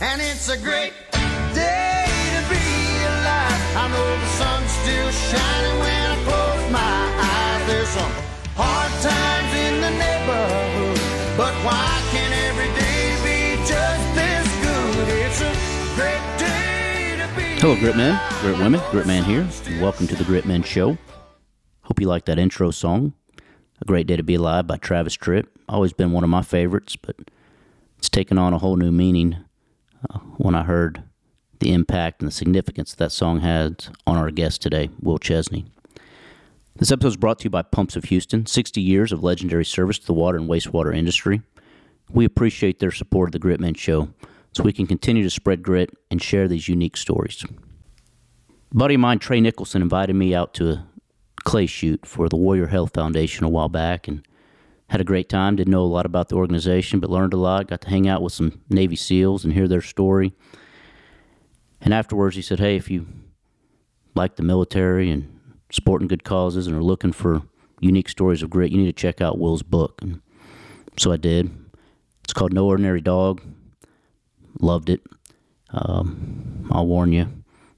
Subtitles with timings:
[0.00, 0.92] and it's a great
[1.54, 2.04] day
[2.34, 2.66] to be
[3.16, 3.60] alive.
[3.76, 7.66] I know the sun's still shining when I close my eyes.
[7.66, 8.12] There's some
[8.54, 11.00] hard times in the neighborhood,
[11.36, 15.08] but why can't every day be just this good?
[15.08, 15.52] It's a
[15.96, 19.48] great day to be Hello, Grit Men, Grit Women, Grit Man here.
[19.80, 20.98] Welcome to the Grit Men Show.
[21.82, 23.14] Hope you like that intro song.
[23.80, 25.46] A Great Day to Be Alive by Travis Tritt.
[25.68, 27.16] Always been one of my favorites, but
[27.98, 29.36] it's taken on a whole new meaning
[30.10, 31.02] uh, when I heard
[31.60, 35.66] the impact and the significance that song had on our guest today, Will Chesney.
[36.76, 39.98] This episode is brought to you by Pumps of Houston, 60 years of legendary service
[39.98, 41.40] to the water and wastewater industry.
[42.10, 44.10] We appreciate their support of the Grit Men Show
[44.52, 47.44] so we can continue to spread grit and share these unique stories.
[47.44, 50.86] A buddy of mine, Trey Nicholson, invited me out to a
[51.44, 54.26] clay shoot for the Warrior Health Foundation a while back and
[54.88, 55.56] had a great time.
[55.56, 57.68] Didn't know a lot about the organization, but learned a lot.
[57.68, 60.32] Got to hang out with some Navy SEALs and hear their story.
[61.80, 63.06] And afterwards, he said, Hey, if you
[64.14, 67.42] like the military and supporting good causes and are looking for
[67.80, 70.00] unique stories of grit, you need to check out Will's book.
[70.02, 70.20] And
[70.96, 71.50] so I did.
[72.24, 73.42] It's called No Ordinary Dog.
[74.60, 75.02] Loved it.
[75.70, 77.28] Um, I'll warn you,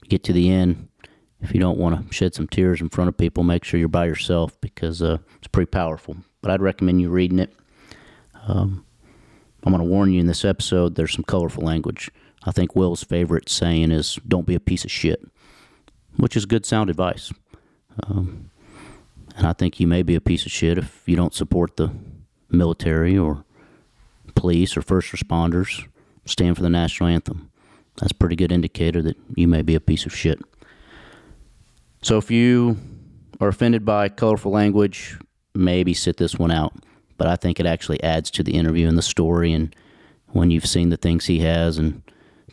[0.07, 0.87] get to the end.
[1.41, 3.89] If you don't want to shed some tears in front of people, make sure you're
[3.89, 6.17] by yourself because uh, it's pretty powerful.
[6.41, 7.53] But I'd recommend you reading it.
[8.47, 8.85] Um,
[9.63, 12.09] I'm going to warn you in this episode, there's some colorful language.
[12.45, 15.21] I think Will's favorite saying is, don't be a piece of shit,
[16.15, 17.33] which is good sound advice.
[18.03, 18.49] Um,
[19.35, 21.91] and I think you may be a piece of shit if you don't support the
[22.49, 23.43] military or
[24.35, 25.85] police or first responders,
[26.25, 27.51] stand for the national anthem.
[27.97, 30.39] That's a pretty good indicator that you may be a piece of shit.
[32.01, 32.77] So if you
[33.41, 35.17] are offended by colorful language,
[35.53, 36.73] maybe sit this one out.
[37.17, 39.51] But I think it actually adds to the interview and the story.
[39.51, 39.75] And
[40.27, 42.01] when you've seen the things he has and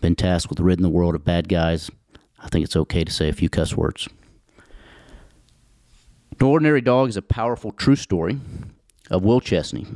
[0.01, 1.91] been tasked with ridding the world of bad guys,
[2.39, 4.09] I think it's okay to say a few cuss words.
[6.41, 8.39] No Ordinary Dog is a powerful true story
[9.11, 9.87] of Will Chesney,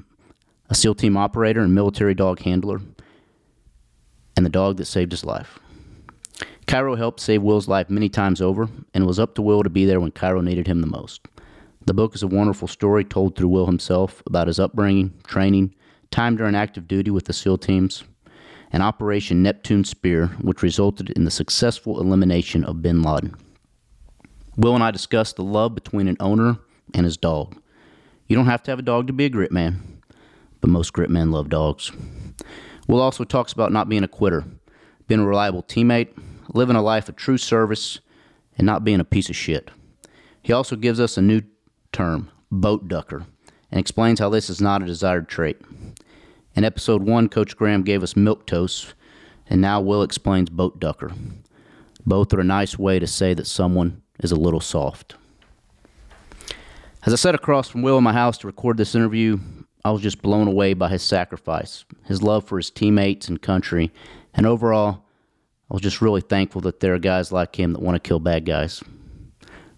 [0.70, 2.80] a SEAL team operator and military dog handler,
[4.36, 5.58] and the dog that saved his life.
[6.66, 9.68] Cairo helped save Will's life many times over, and it was up to Will to
[9.68, 11.20] be there when Cairo needed him the most.
[11.86, 15.74] The book is a wonderful story told through Will himself about his upbringing, training,
[16.10, 18.04] time during active duty with the SEAL teams,
[18.70, 23.34] and Operation Neptune Spear, which resulted in the successful elimination of bin Laden.
[24.56, 26.58] Will and I discussed the love between an owner
[26.92, 27.56] and his dog.
[28.26, 30.02] You don't have to have a dog to be a grit man,
[30.60, 31.90] but most grit men love dogs.
[32.86, 34.44] Will also talks about not being a quitter,
[35.08, 36.10] being a reliable teammate,
[36.52, 38.00] living a life of true service,
[38.58, 39.70] and not being a piece of shit.
[40.42, 41.42] He also gives us a new
[41.92, 43.26] term, boat ducker,
[43.70, 45.60] and explains how this is not a desired trait.
[46.54, 48.92] In episode one, Coach Graham gave us milquetoast,
[49.48, 51.12] and now Will explains boat ducker.
[52.04, 55.14] Both are a nice way to say that someone is a little soft.
[57.04, 59.38] As I sat across from Will in my house to record this interview,
[59.84, 63.90] I was just blown away by his sacrifice, his love for his teammates and country,
[64.34, 65.04] and overall,
[65.70, 68.18] I was just really thankful that there are guys like him that want to kill
[68.18, 68.82] bad guys.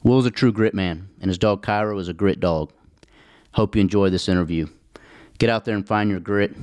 [0.05, 2.73] Will is a true grit man, and his dog Cairo is a grit dog.
[3.53, 4.67] Hope you enjoy this interview.
[5.39, 6.55] Get out there and find your grit,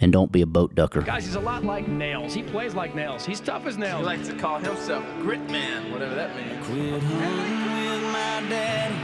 [0.00, 1.00] and don't be a boat ducker.
[1.00, 2.34] Guys, he's a lot like Nails.
[2.34, 3.24] He plays like Nails.
[3.24, 4.00] He's tough as Nails.
[4.00, 6.66] He likes to call himself Grit Man, whatever that means.
[6.66, 8.94] Quit hunting with my daddy.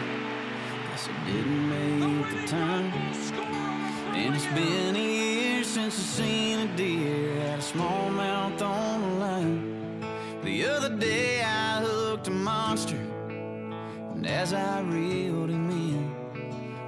[0.90, 2.92] Guess I didn't make the time.
[4.12, 9.08] And it's been a year since I seen a deer at a smallmouth on the
[9.24, 10.04] line.
[10.42, 12.98] The other day I hooked a monster,
[14.20, 16.14] and as I reeled him in,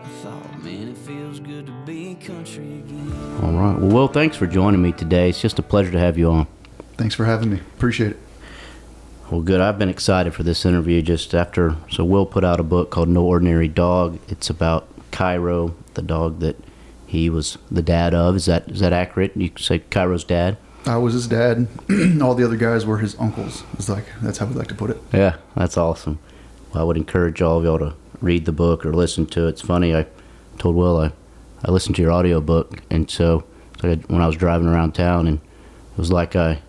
[0.04, 3.38] I thought, man, it feels good to be country again.
[3.42, 3.78] All right.
[3.78, 5.30] Well, Will, thanks for joining me today.
[5.30, 6.46] It's just a pleasure to have you on.
[6.98, 7.60] Thanks for having me.
[7.76, 8.18] Appreciate it.
[9.30, 9.62] Well, good.
[9.62, 11.76] I've been excited for this interview just after.
[11.90, 14.18] So, Will put out a book called No Ordinary Dog.
[14.28, 16.62] It's about Cairo, the dog that
[17.06, 18.36] he was the dad of.
[18.36, 19.34] Is that is that accurate?
[19.34, 20.58] You say Cairo's dad.
[20.84, 21.66] I was his dad.
[22.20, 23.64] All the other guys were his uncles.
[23.72, 24.98] It's like that's how we like to put it.
[25.14, 26.18] Yeah, that's awesome.
[26.74, 29.50] I would encourage all of y'all to read the book or listen to it.
[29.50, 29.94] It's funny.
[29.94, 30.06] I
[30.58, 31.12] told Will I,
[31.64, 33.44] I listened to your audio book, and so,
[33.80, 36.60] so I, when I was driving around town, and it was like I,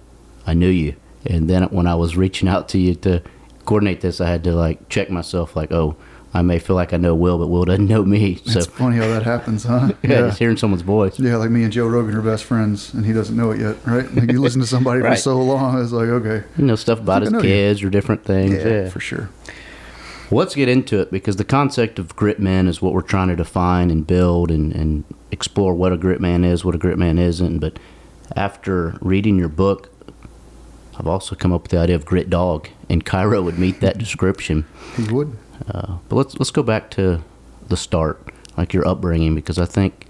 [0.45, 0.95] I knew you.
[1.25, 3.21] And then when I was reaching out to you to
[3.65, 5.95] coordinate this, I had to like check myself, like, oh,
[6.35, 8.35] I may feel like I know Will, but Will doesn't know me.
[8.45, 9.93] So It's funny how that happens, huh?
[10.03, 11.17] yeah, just hearing someone's voice.
[11.19, 13.77] Yeah, like me and Joe Rogan are best friends, and he doesn't know it yet,
[13.85, 14.11] right?
[14.13, 15.15] Like you listen to somebody Right.
[15.15, 17.43] for so long, it's like, okay, You know stuff about I his know you.
[17.43, 18.53] kids or different things.
[18.55, 19.29] yeah, Yeah, for sure.
[20.33, 23.27] Well, let's get into it because the concept of grit man is what we're trying
[23.27, 26.97] to define and build and, and explore what a grit man is, what a grit
[26.97, 27.59] man isn't.
[27.59, 27.77] But
[28.35, 29.91] after reading your book,
[30.97, 33.99] I've also come up with the idea of grit dog, and Cairo would meet that
[33.99, 34.65] description.
[34.97, 35.37] He would.
[35.69, 37.23] Uh, but let's let's go back to
[37.67, 40.07] the start, like your upbringing, because I think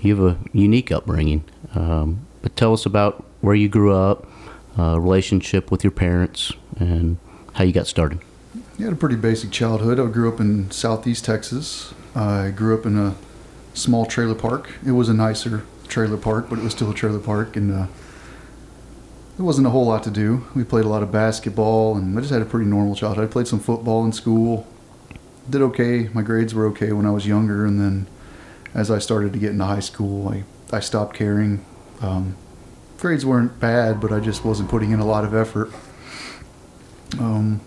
[0.00, 1.42] you have a unique upbringing.
[1.74, 4.28] Um, but tell us about where you grew up,
[4.78, 7.18] uh, relationship with your parents, and
[7.54, 8.20] how you got started.
[8.76, 9.98] He had a pretty basic childhood.
[9.98, 11.94] I grew up in southeast Texas.
[12.14, 13.14] I grew up in a
[13.72, 14.70] small trailer park.
[14.84, 17.86] It was a nicer trailer park, but it was still a trailer park, and uh,
[19.36, 20.44] there wasn't a whole lot to do.
[20.54, 23.28] We played a lot of basketball, and I just had a pretty normal childhood.
[23.28, 24.66] I played some football in school.
[25.48, 26.08] Did okay.
[26.12, 28.06] My grades were okay when I was younger, and then
[28.74, 31.64] as I started to get into high school, I, I stopped caring.
[32.02, 32.36] Um,
[32.98, 35.70] grades weren't bad, but I just wasn't putting in a lot of effort.
[37.18, 37.62] Um,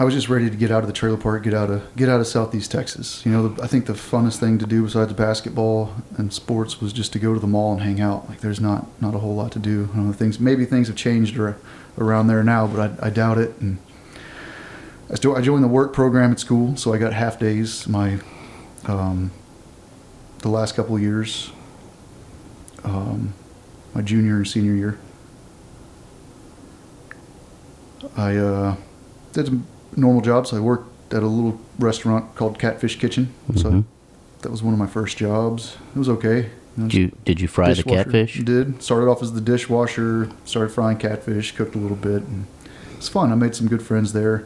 [0.00, 2.08] I was just ready to get out of the trailer park, get out of get
[2.08, 3.26] out of Southeast Texas.
[3.26, 6.92] You know, the, I think the funnest thing to do besides basketball and sports was
[6.92, 8.28] just to go to the mall and hang out.
[8.28, 9.88] Like, there's not not a whole lot to do.
[9.94, 11.56] Know, things maybe things have changed ar-
[11.98, 13.58] around there now, but I, I doubt it.
[13.60, 13.78] And
[15.10, 17.88] I still I joined the work program at school, so I got half days.
[17.88, 18.20] My
[18.84, 19.32] um,
[20.38, 21.50] the last couple of years,
[22.84, 23.34] um,
[23.94, 25.00] my junior and senior year.
[28.16, 28.76] I uh,
[29.32, 29.66] did some
[29.96, 30.52] normal jobs.
[30.52, 33.28] I worked at a little restaurant called Catfish Kitchen.
[33.56, 33.84] So Mhm.
[34.42, 35.76] that was one of my first jobs.
[35.94, 36.50] It was okay.
[36.78, 38.04] Did you did you fry the dishwasher.
[38.04, 38.40] catfish?
[38.44, 40.28] Did started off as the dishwasher.
[40.44, 41.56] Started frying catfish.
[41.56, 42.44] Cooked a little bit, and
[42.96, 43.32] it's fun.
[43.32, 44.44] I made some good friends there.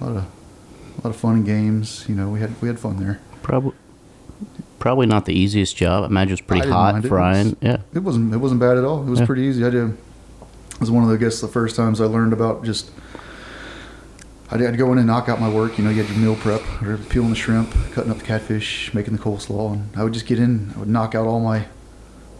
[0.00, 2.04] A lot of a lot of fun and games.
[2.08, 3.18] You know, we had we had fun there.
[3.42, 3.72] Probably
[4.78, 6.04] probably not the easiest job.
[6.04, 7.08] I imagine it's pretty hot mind it.
[7.08, 7.46] Frying.
[7.48, 7.76] was- yeah.
[7.92, 9.02] It wasn't it wasn't bad at all.
[9.06, 9.26] It was Yeah.
[9.26, 9.62] pretty easy.
[9.64, 9.90] I did.
[9.90, 12.90] It was one of the I guess the first times I learned about just.
[14.50, 15.78] I'd, I'd go in and knock out my work.
[15.78, 16.62] You know, you had your meal prep,
[17.08, 20.38] peeling the shrimp, cutting up the catfish, making the coleslaw, and I would just get
[20.38, 20.72] in.
[20.74, 21.66] I would knock out all my,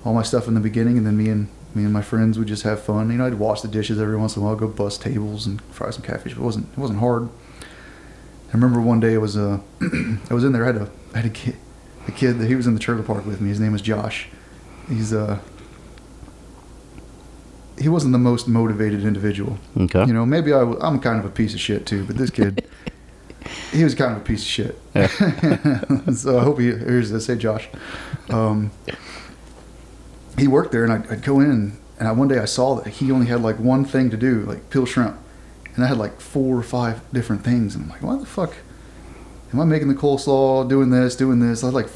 [0.05, 2.49] all my stuff in the beginning, and then me and me and my friends would
[2.49, 3.11] just have fun.
[3.11, 5.61] You know, I'd wash the dishes every once in a while, go bust tables and
[5.63, 6.33] fry some catfish.
[6.33, 7.29] It wasn't it wasn't hard.
[8.49, 9.61] I remember one day it was uh,
[10.31, 10.65] I was in there.
[10.65, 11.57] I had a I had a kid,
[12.07, 13.51] a kid that he was in the trailer park with me.
[13.51, 14.29] His name was Josh.
[14.89, 15.41] He's uh
[17.81, 19.59] he wasn't the most motivated individual.
[19.77, 20.05] Okay.
[20.07, 22.67] You know, maybe I'm kind of a piece of shit too, but this kid,
[23.73, 24.81] he was kind of a piece of shit.
[26.17, 27.27] so I hope he hears this.
[27.27, 27.69] Hey, Josh.
[28.31, 28.71] Um,
[30.37, 32.89] he worked there, and I'd, I'd go in, and I, one day I saw that
[32.89, 35.19] he only had like one thing to do, like peel shrimp,
[35.75, 38.55] and I had like four or five different things, and I'm like, why the fuck
[39.53, 41.63] am I making the coleslaw, doing this, doing this?
[41.63, 41.89] I had like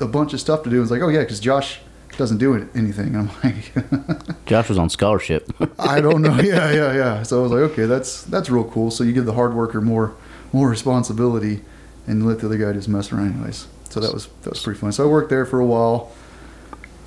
[0.00, 0.80] a bunch of stuff to do.
[0.80, 1.80] It's like, oh yeah, because Josh
[2.18, 3.14] doesn't do it, anything.
[3.14, 4.44] And I'm like.
[4.46, 5.50] Josh was on scholarship.
[5.78, 6.36] I don't know.
[6.48, 7.22] Yeah, yeah, yeah.
[7.22, 8.90] So I was like, okay, that's that's real cool.
[8.90, 10.14] So you give the hard worker more
[10.52, 11.62] more responsibility,
[12.06, 13.68] and let the other guy just mess around, anyways.
[13.90, 14.92] So that was that was pretty fun.
[14.92, 16.12] So I worked there for a while.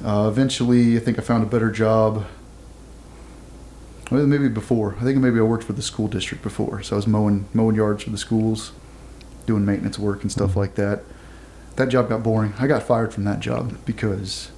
[0.03, 2.25] Uh, eventually, I think I found a better job.
[4.09, 4.95] Well, maybe before.
[4.99, 6.81] I think maybe I worked for the school district before.
[6.83, 8.71] So I was mowing mowing yards for the schools,
[9.45, 11.03] doing maintenance work and stuff like that.
[11.75, 12.53] That job got boring.
[12.59, 14.51] I got fired from that job because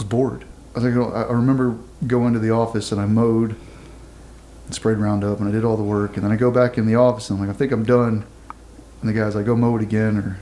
[0.00, 0.44] was bored.
[0.74, 1.76] I think I I remember
[2.06, 3.54] going to the office and I mowed
[4.66, 6.86] and sprayed Roundup and I did all the work and then I go back in
[6.86, 8.24] the office and I'm like I think I'm done
[9.00, 10.38] and the guy's like go mow it again or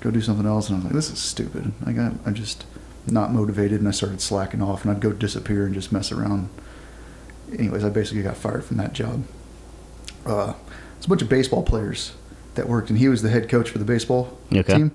[0.00, 1.72] go do something else and I was like this is stupid.
[1.84, 2.64] I got I'm just
[3.06, 6.50] not motivated and I started slacking off and I'd go disappear and just mess around.
[7.52, 9.24] Anyways, I basically got fired from that job.
[10.26, 10.52] Uh,
[10.94, 12.12] there's a bunch of baseball players
[12.54, 14.74] that worked and he was the head coach for the baseball Okay.
[14.74, 14.92] team.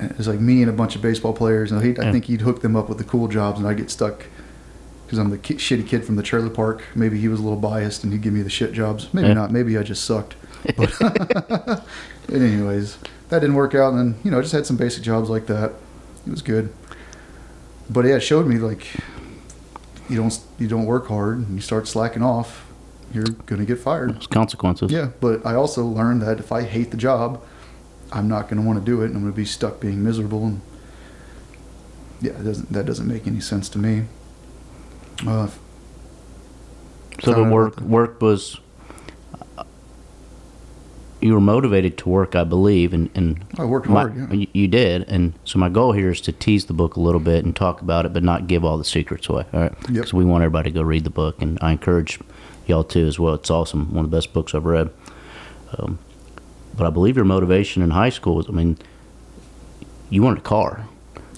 [0.00, 2.12] It was like me and a bunch of baseball players, and he, I Yeah.
[2.12, 4.24] think he'd hook them up with the cool jobs, and I'd get stuck
[5.06, 6.82] because I'm the ki- shitty kid from the trailer park.
[6.94, 9.08] Maybe he was a little biased, and he'd give me the shit jobs.
[9.12, 9.34] Maybe Yeah.
[9.34, 9.50] not.
[9.50, 10.34] Maybe I just sucked.
[10.76, 10.92] But,
[11.48, 11.84] but
[12.32, 12.98] anyways,
[13.30, 15.46] that didn't work out, and then you know, I just had some basic jobs like
[15.46, 15.72] that.
[16.26, 16.70] It was good,
[17.88, 18.86] but yeah, it showed me like
[20.08, 22.66] you don't you don't work hard, and you start slacking off,
[23.14, 24.14] you're gonna get fired.
[24.14, 24.92] There's consequences.
[24.92, 27.42] Yeah, but I also learned that if I hate the job,
[28.12, 30.02] I'm not going to want to do it, and I'm going to be stuck being
[30.02, 30.44] miserable.
[30.46, 30.60] And
[32.20, 34.04] yeah, it doesn't that doesn't make any sense to me.
[35.26, 35.48] Uh,
[37.22, 38.58] So the work about work was
[41.20, 44.16] you were motivated to work, I believe, and and I worked my- hard.
[44.16, 44.32] Yeah.
[44.32, 47.20] you- you did, and so my goal here is to tease the book a little
[47.20, 49.44] bit and talk about it, but not give all the secrets away.
[49.52, 49.92] All right, Yep.
[49.92, 52.18] because we want everybody to go read the book, and I encourage
[52.66, 53.34] y'all to as well.
[53.34, 54.88] It's awesome, one of the best books I've read.
[55.78, 55.98] Um,
[56.76, 58.76] but I believe your motivation in high school was, I mean,
[60.08, 60.86] you wanted a car,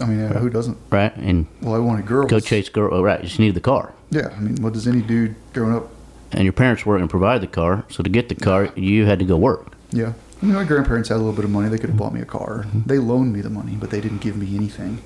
[0.00, 0.78] I mean, yeah, who doesn't?
[0.90, 1.14] right?
[1.16, 2.30] And Well, I wanted girls.
[2.30, 3.20] go chase girl, oh, right?
[3.20, 3.92] You just needed the car.
[4.10, 5.88] Yeah, I mean, what does any dude growing up?
[6.34, 7.84] and your parents weren't going to provide the car.
[7.90, 9.74] So to get the car, you had to go work.
[9.90, 11.68] Yeah, I mean, my grandparents had a little bit of money.
[11.68, 12.64] They could have bought me a car.
[12.86, 15.02] They loaned me the money, but they didn't give me anything.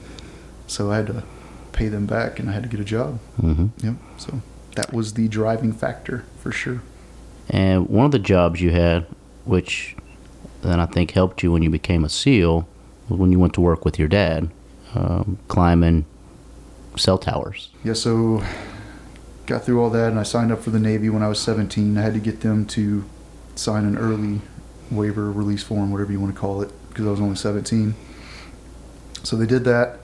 [0.69, 1.25] So I had to
[1.73, 3.19] pay them back, and I had to get a job.
[3.41, 3.95] hmm Yep.
[4.19, 4.41] So
[4.77, 6.81] that was the driving factor for sure.
[7.51, 9.07] And one of the jobs you had,
[9.45, 9.97] which
[10.63, 12.67] then I think helped you when you became a SEAL,
[13.09, 14.51] when you went to work with your dad,
[14.95, 16.07] um, climbing
[16.97, 17.71] cell towers.
[17.85, 18.43] Yeah, so
[19.47, 21.97] got through all that, and I signed up for the Navy when I was 17.
[21.97, 23.05] I had to get them to
[23.55, 24.41] sign an early
[24.91, 27.95] waiver release form, whatever you want to call it, because I was only 17.
[29.23, 29.99] So they did that.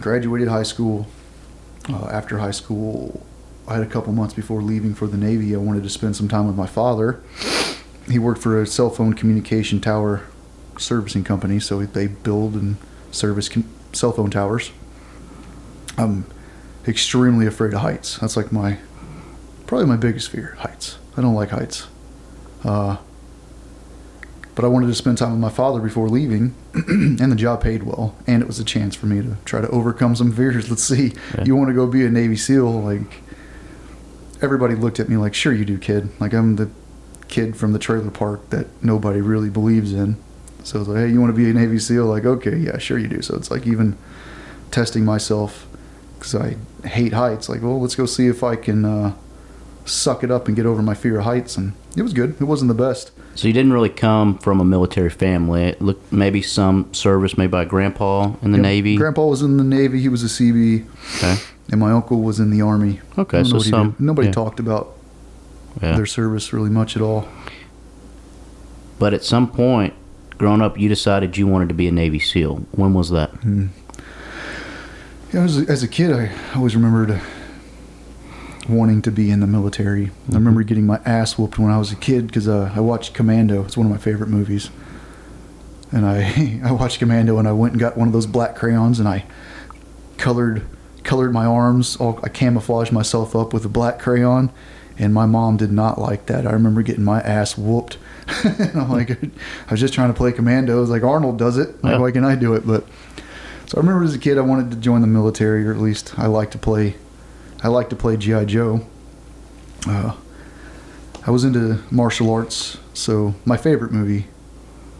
[0.00, 1.06] Graduated high school.
[1.88, 3.26] Uh, after high school,
[3.66, 5.54] I had a couple months before leaving for the Navy.
[5.54, 7.20] I wanted to spend some time with my father.
[8.12, 10.22] He worked for a cell phone communication tower
[10.76, 12.76] servicing company, so they build and
[13.10, 13.64] service com-
[13.94, 14.70] cell phone towers.
[15.96, 16.26] I'm
[16.86, 18.18] extremely afraid of heights.
[18.18, 18.78] That's like my
[19.66, 20.56] probably my biggest fear.
[20.58, 20.98] Heights.
[21.16, 21.86] I don't like heights.
[22.64, 22.98] Uh,
[24.54, 27.84] but I wanted to spend time with my father before leaving, and the job paid
[27.84, 30.68] well, and it was a chance for me to try to overcome some fears.
[30.70, 31.44] Let's see, Yeah.
[31.44, 32.82] you want to go be a Navy SEAL?
[32.82, 33.22] Like
[34.42, 36.68] everybody looked at me like, "Sure you do, kid." Like I'm the
[37.32, 40.16] kid from the trailer park that nobody really believes in.
[40.64, 42.98] So it's like, "Hey, you want to be a Navy SEAL?" Like, okay, yeah, sure
[42.98, 43.22] you do.
[43.22, 43.96] So it's like even
[44.70, 45.66] testing myself
[46.18, 47.48] because I hate heights.
[47.48, 49.14] Like, well, let's go see if I can uh,
[49.84, 51.56] suck it up and get over my fear of heights.
[51.56, 52.36] And it was good.
[52.40, 53.10] It wasn't the best.
[53.34, 55.64] So you didn't really come from a military family.
[55.64, 58.96] It looked maybe some service made by grandpa in the Yeah, Navy.
[58.96, 60.00] Grandpa was in the Navy.
[60.00, 60.84] He was a CB,
[61.16, 61.36] Okay.
[61.70, 63.00] and my uncle was in the Army.
[63.18, 64.32] Okay, so know what he some- nobody yeah.
[64.32, 64.92] talked about
[65.80, 65.96] Yeah.
[65.96, 67.28] their service really much at all.
[68.98, 69.94] But at some point,
[70.38, 72.66] growing up, you decided you wanted to be a Navy SEAL.
[72.72, 73.30] When was that?
[75.32, 77.20] Yeah, as a, as a kid, I always remembered
[78.68, 80.10] wanting to be in the military.
[80.30, 83.14] I remember getting my ass whooped when I was a kid because uh, I watched
[83.14, 83.64] Commando.
[83.64, 84.70] It's one of my favorite movies.
[85.90, 88.98] And I I watched Commando and I went and got one of those black crayons
[88.98, 89.24] and I
[90.16, 90.64] colored
[91.02, 91.96] colored my arms.
[91.96, 94.50] All I camouflaged myself up with a black crayon.
[94.98, 96.46] And my mom did not like that.
[96.46, 97.96] I remember getting my ass whooped.
[98.44, 100.76] and I'm like, I was just trying to play Commando.
[100.76, 101.82] I was like, Arnold does it.
[101.82, 101.98] Like, Yeah.
[101.98, 102.66] why can I do it?
[102.66, 102.84] But
[103.66, 106.18] so I remember as a kid, I wanted to join the military, or at least
[106.18, 106.94] I like to play.
[107.62, 108.86] I like to play GI Joe.
[109.88, 110.14] Uh,
[111.26, 114.26] I was into martial arts, so my favorite movie,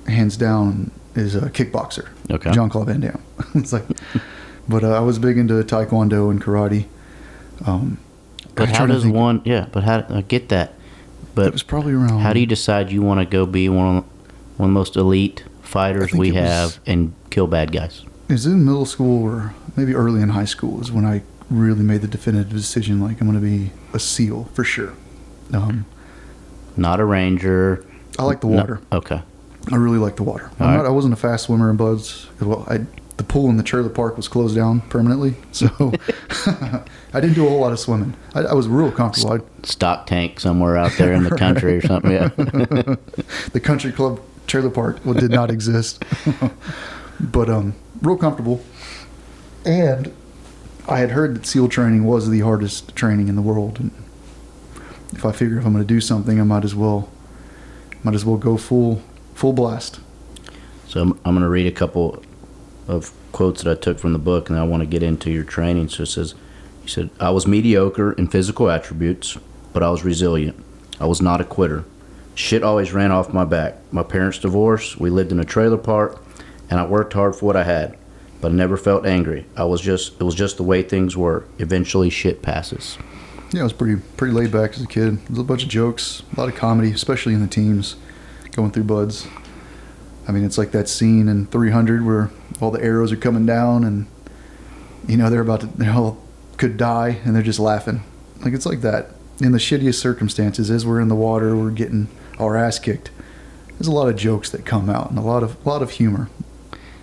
[0.06, 2.08] hands down, is uh, Kickboxer.
[2.30, 2.50] Okay.
[2.52, 3.22] John Claude Van Damme.
[3.54, 3.84] it's like,
[4.68, 6.87] but uh, I was big into Taekwondo and karate.
[7.66, 7.99] Um,
[8.54, 9.40] But how does one?
[9.44, 10.04] Yeah, but how?
[10.09, 10.75] I get that.
[11.35, 12.21] But It was probably around.
[12.21, 14.04] how do you decide you want to go be one of,
[14.59, 18.04] one of the most elite fighters we it was- have and kill bad guys?
[18.28, 21.23] Is it was in middle school or maybe early in high school is when I
[21.50, 23.00] really made the definitive decision.
[23.00, 24.92] Like I'm going to be a SEAL for sure.
[25.52, 25.85] Um,
[26.76, 27.85] Not a ranger.
[28.18, 28.80] I like the No- water.
[28.92, 29.23] okay.
[29.71, 30.50] I really like the water.
[30.59, 30.87] I'm All not, right.
[30.88, 32.26] I wasn't a fast swimmer in BUD/S.
[32.40, 32.80] Well, I,
[33.16, 35.69] the pool in the trailer park was closed down permanently, so
[37.12, 38.14] I didn't do a whole lot of swimming.
[38.35, 39.47] I, I was real comfortable.
[39.62, 42.11] Stock tank somewhere out there in the country or something.
[42.11, 42.28] Yeah.
[43.52, 46.02] the country club trailer park well, did not exist,
[47.21, 48.62] but um, real comfortable.
[49.64, 50.12] And
[50.88, 53.92] I had heard that SEAL training was the hardest training in the world, and
[55.12, 57.11] if I figure if I'm going to do something, I might as well,
[58.02, 59.02] might as well go full
[59.35, 60.00] full blast.
[60.88, 62.23] So I'm, I'm going to read a couple
[62.89, 65.45] of quotes that I took from the book, and I want to get into your
[65.45, 65.89] training.
[65.89, 66.35] So it says,
[66.83, 69.39] he said I was mediocre in physical attributes,
[69.73, 70.62] but I was resilient.
[71.01, 71.85] I was not a quitter.
[72.35, 73.77] Shit always ran off my back.
[73.93, 74.99] My parents divorced.
[74.99, 76.23] We lived in a trailer park,
[76.71, 77.97] and I worked hard for what I had,
[78.41, 79.47] but I never felt angry.
[79.57, 81.45] I was just it was just the way things were.
[81.59, 82.99] Eventually, shit passes.
[83.53, 85.19] Yeah, I was pretty pretty laid back as a kid.
[85.19, 87.97] There was a bunch of jokes, a lot of comedy, especially in the teams
[88.53, 89.27] going through BUD/S.
[90.27, 92.31] I mean, it's like that scene in 300 where
[92.62, 94.07] all the arrows are coming down and
[95.09, 96.19] you know they're about to they all
[96.57, 98.02] could die and they're just laughing.
[98.45, 102.09] Like it's like that in the shittiest circumstances as we're in the water, we're getting
[102.38, 103.11] our ass kicked.
[103.71, 105.90] There's a lot of jokes that come out and a lot of a lot of
[105.92, 106.31] humor.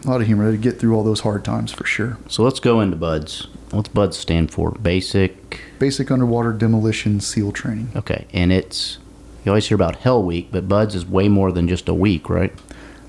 [0.06, 2.18] A lot of humor to get through all those hard times for sure.
[2.30, 3.48] So let's go into BUD/S.
[3.72, 4.72] What's BUD/S stand for?
[4.72, 5.60] Basic.
[5.78, 7.92] Basic underwater demolition SEAL training.
[7.98, 8.98] Okay, and it's
[9.44, 12.30] you always hear about Hell Week, but BUD/S is way more than just a week,
[12.30, 12.54] right?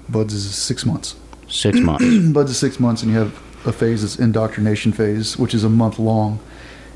[0.09, 1.15] BUD/S is six months.
[1.51, 2.05] Six months.
[2.33, 5.69] BUD/S is six months, and you have a phase that's indoctrination phase, which is a
[5.69, 6.39] month long.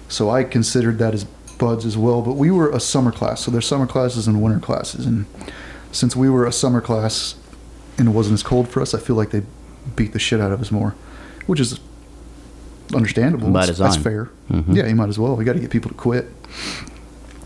[0.09, 1.25] So I considered that as
[1.59, 2.23] BUD/S as well.
[2.23, 5.05] But we were a summer class, so there's summer classes and winter classes.
[5.07, 5.27] And
[5.93, 7.35] since we were a summer class
[7.99, 9.43] and it wasn't as cold for us, I feel like they
[9.97, 10.95] beat the shit out of us more,
[11.47, 11.79] which is
[12.95, 13.51] understandable.
[13.51, 14.03] By That's- That's design.
[14.03, 14.31] fair.
[14.51, 14.77] Mhm.
[14.77, 15.37] Yeah, you might as well.
[15.37, 16.31] We got to get people to quit.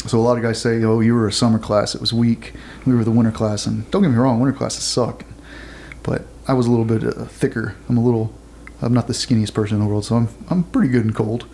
[0.07, 2.55] So a lot of guys say, "Oh, you were a summer class; it was weak.
[2.87, 5.25] We were the winter class." And don't get me wrong, winter classes suck.
[6.03, 7.76] But I was a little bit uh, thicker.
[7.88, 8.33] I'm a little
[8.81, 11.47] I'm not the skinniest person in the world, so I'm I'm pretty good in cold,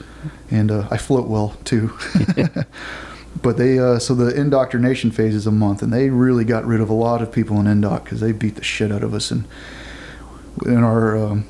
[0.51, 1.97] and uh, I float well too.
[3.43, 6.81] but they uh, so the indoctrination phase is a month, and they really got rid
[6.81, 9.31] of a lot of people in indoc because they beat the shit out of us.
[9.31, 9.47] And
[10.67, 11.47] in our um,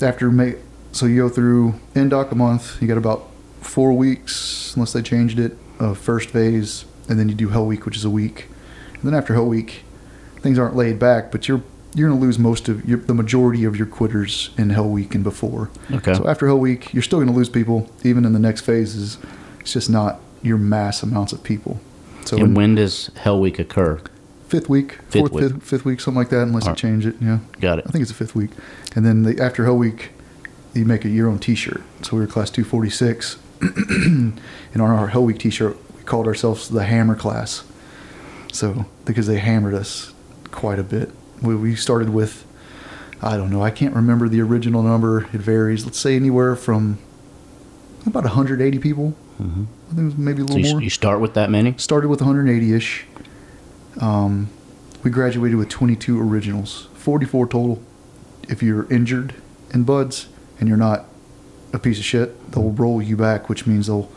[0.00, 0.54] after May,
[0.92, 3.28] so you go through indoc a month, you got about
[3.60, 7.84] four weeks unless they changed it of first phase, and then you do Hell Week,
[7.84, 8.46] which is a week,
[8.94, 9.82] and then after Hell Week,
[10.38, 11.62] things aren't laid back, but you're
[11.98, 15.14] you're going to lose most of your, the majority of your quitters in Hell Week
[15.14, 15.70] and before.
[15.92, 16.14] Okay.
[16.14, 19.18] So after Hell Week, you're still going to lose people, even in the next phases.
[19.60, 21.80] It's just not your mass amounts of people.
[22.24, 24.00] So And in when does Hell Week occur?
[24.48, 25.52] fifth week, Fifth fourth, week.
[25.52, 27.16] Fifth, fifth week, something like that, unless you change it.
[27.20, 27.84] Yeah, Got it.
[27.86, 28.50] I think it's the fifth week.
[28.96, 30.10] And then the, after Hell Week,
[30.74, 31.82] you make a your own T-shirt.
[32.02, 34.40] So we were class 246, and
[34.74, 37.64] on our Hell Week T-shirt, we called ourselves the Hammer Class.
[38.52, 40.14] So because they hammered us
[40.50, 41.10] quite a bit,
[41.42, 42.44] we, we started with,
[43.22, 45.22] I don't know, I can't remember the original number.
[45.32, 45.84] It varies.
[45.84, 46.98] Let's say anywhere from
[48.06, 49.14] about 180 people.
[49.40, 49.64] Mm-hmm.
[49.90, 51.74] I think it was maybe a So little you, more you start with that many?
[51.78, 53.06] started with 180-ish.
[54.00, 54.48] Um,
[55.02, 57.82] we graduated with 22 originals, 44 total.
[58.48, 59.34] If you're injured
[59.72, 60.28] in BUD/S
[60.58, 61.06] and you're not
[61.72, 64.10] a piece of shit, they'll roll you back, which means they'll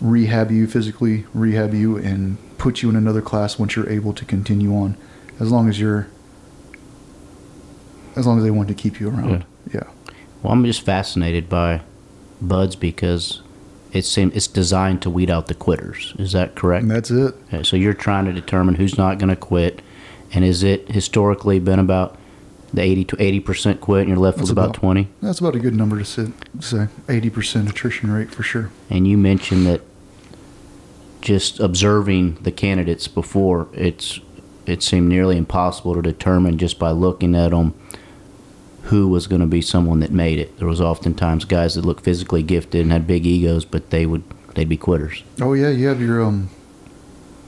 [0.00, 4.24] rehab you physically, rehab you, and put you in another class once you're able to
[4.24, 4.96] continue on,
[5.40, 6.08] as long as you're,
[8.18, 9.44] as long as they want to keep you around.
[9.72, 9.84] Yeah.
[10.42, 11.82] Well, I'm just fascinated by
[12.40, 13.42] BUD/S because
[13.92, 16.14] it seems it's designed to weed out the quitters.
[16.18, 16.82] Is that correct?
[16.82, 17.34] And that's it.
[17.52, 19.82] Okay, so you're trying to determine who's not going to quit,
[20.32, 22.16] and is it historically been about
[22.72, 25.08] the 80 to 80 percent quit, and you're left That's with about, about- 20?
[25.22, 26.28] That's about a good number to sit,
[26.60, 26.88] say.
[27.06, 28.70] 80% attrition rate for sure.
[28.90, 29.80] And you mentioned that
[31.20, 34.20] just observing the candidates before, it's
[34.66, 37.72] it seemed nearly impossible to determine just by looking at them
[38.88, 40.58] who was going to be someone that made it.
[40.58, 44.22] There was oftentimes guys that looked physically gifted and had big egos, but they would
[44.54, 45.22] they'd be quitters.
[45.40, 46.48] Oh yeah, you have your um,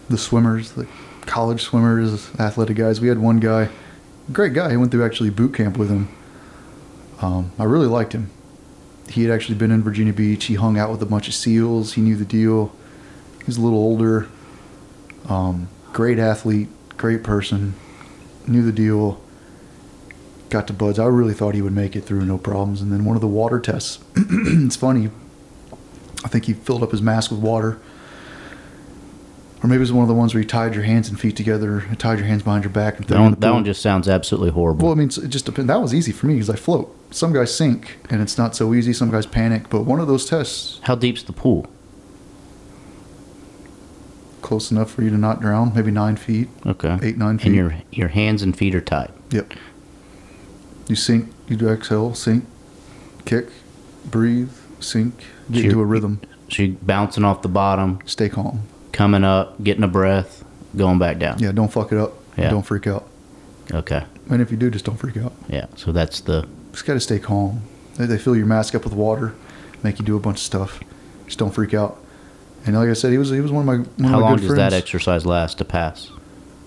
[0.09, 0.87] the swimmers, the
[1.22, 3.00] college swimmers, athletic guys.
[3.00, 3.70] We had one guy,
[4.33, 4.70] great guy.
[4.70, 6.09] He went through actually boot camp with him.
[7.22, 8.31] Um, I really liked him.
[9.09, 10.44] He had actually been in Virginia Beach.
[10.44, 11.94] He hung out with a bunch of SEALs.
[11.94, 12.72] He knew the deal.
[13.38, 14.29] He was a little older.
[15.29, 17.74] Um, great athlete, great person.
[18.46, 19.22] Knew the deal.
[20.50, 20.98] Got to BUD/S.
[20.98, 22.82] I really thought he would make it through no problems.
[22.82, 24.00] And then one of the water tests.
[24.16, 25.10] it's funny.
[26.24, 27.78] I think he filled up his mask with water.
[29.62, 31.36] Or maybe it was one of the ones where you tied your hands and feet
[31.36, 34.50] together, tied your hands behind your back, and That one, that one just sounds absolutely
[34.50, 34.84] horrible.
[34.86, 35.68] Well, I mean, it just depends.
[35.68, 36.94] That was easy for me because I float.
[37.10, 38.92] Some guys sink, and it's not so easy.
[38.94, 39.68] Some guys panic.
[39.68, 41.66] But one of those tests, How deep's the pool?
[44.42, 46.98] close enough for you to not drown, maybe nine feet, Okay.
[47.02, 47.46] eight, nine feet.
[47.48, 49.12] And your your hands and feet are tied.
[49.30, 49.52] Yep.
[50.90, 52.44] You sink, you do exhale, sink,
[53.24, 53.46] kick,
[54.07, 54.50] breathe,
[54.81, 55.14] sink,
[55.48, 56.20] get So into a rhythm.
[56.50, 58.62] So you're bouncing off the bottom, Stay calm.
[58.90, 60.44] coming up, getting a breath,
[60.76, 61.38] going back down.
[61.38, 62.14] Yeah, don't fuck it up.
[62.37, 62.50] Yeah.
[62.50, 63.07] Don't freak out.
[63.72, 64.05] Okay.
[64.31, 65.33] And if you do, just don't freak out.
[65.48, 65.66] Yeah.
[65.76, 67.62] So that's the Just got to stay calm.
[67.94, 69.37] They, they fill your mask up with water,
[69.85, 70.81] make you do a bunch of stuff.
[71.26, 71.98] Just don't freak out.
[72.66, 74.29] And like I said, he was he was one of my one how of my
[74.31, 76.11] long does that exercise last to pass?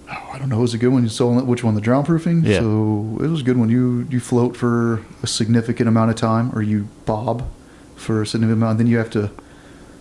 [0.09, 0.57] Oh, I don't know.
[0.57, 1.03] It was a good one.
[1.03, 2.43] You saw which one, the drown proofing.
[2.43, 2.59] Yeah.
[2.59, 3.69] So it was a good one.
[3.69, 7.47] You you float for a significant amount of time, or you bob
[7.95, 8.77] for a significant amount.
[8.79, 9.31] Then you have to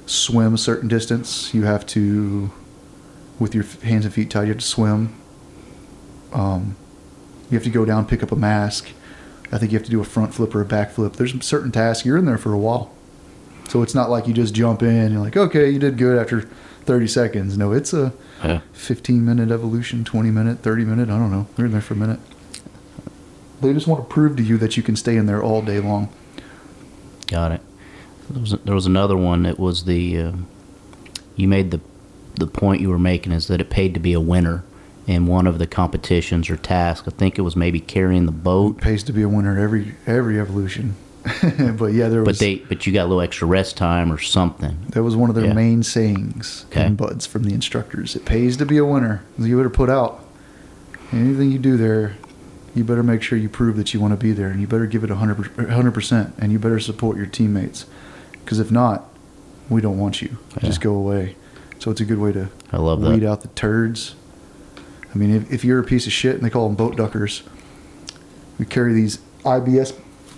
[0.07, 1.55] swim a certain distance.
[1.55, 2.51] You have to,
[3.39, 5.15] with your hands and feet tied, you have to swim.
[6.33, 6.77] Um,
[7.51, 8.91] you have to go down, pick up a mask.
[9.53, 11.15] I think you have to do a front flip or a back flip.
[11.15, 12.07] There's certain tasks.
[12.07, 12.91] You're in there for a while.
[13.69, 15.13] So it's not like you just jump in.
[15.13, 16.43] You're like, okay, you did good after
[16.85, 17.59] 30 seconds.
[17.59, 18.13] No, it's a
[18.43, 18.61] Yeah.
[18.73, 21.09] 15 minute evolution, 20 minute, 30 minute.
[21.09, 21.47] I don't know.
[21.57, 22.21] They're in there for a minute.
[23.61, 25.79] They just want to prove to you that you can stay in there all day
[25.79, 26.13] long.
[27.29, 27.61] Got it.
[28.29, 30.47] There was, there was another one that was the um
[31.37, 31.81] you made the
[32.35, 34.65] the point you were making is that it paid to be a winner
[35.07, 37.07] in one of the competitions or tasks.
[37.07, 40.41] I think it was maybe carrying the boat, pays to be a winner every every
[40.41, 40.95] evolution.
[41.79, 44.19] but yeah, there but was they but you got a little extra rest time or
[44.19, 44.77] something.
[44.91, 45.53] that was one of their Yeah.
[45.53, 46.87] main sayings Okay.
[46.87, 48.17] in BUD/S from the instructors.
[48.17, 49.23] It pays to be a winner.
[49.39, 50.25] You better put out
[51.13, 52.17] anything you do there.
[52.75, 54.87] You better make sure you prove that you want to be there, and you better
[54.87, 57.85] give it 100 percent, and you better support your teammates.
[58.45, 59.09] Because if not,
[59.69, 60.39] we don't want you.
[60.61, 61.37] Just go away.
[61.79, 63.11] So it's a good way to I love that.
[63.11, 64.15] weed out the turds.
[65.15, 67.43] I mean, if, if you're a piece of shit, and they call them boat duckers,
[68.59, 69.93] we carry these IBS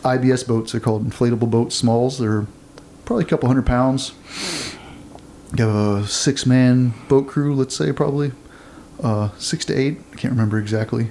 [0.05, 0.73] IBS boats.
[0.73, 2.19] They're called inflatable boats, smalls.
[2.19, 2.47] They're
[3.05, 4.13] probably a couple hundred pounds.
[5.57, 8.33] You have a six man boat crew, let's say, probably
[9.03, 9.99] uh, six to eight.
[10.13, 11.11] I can't remember exactly.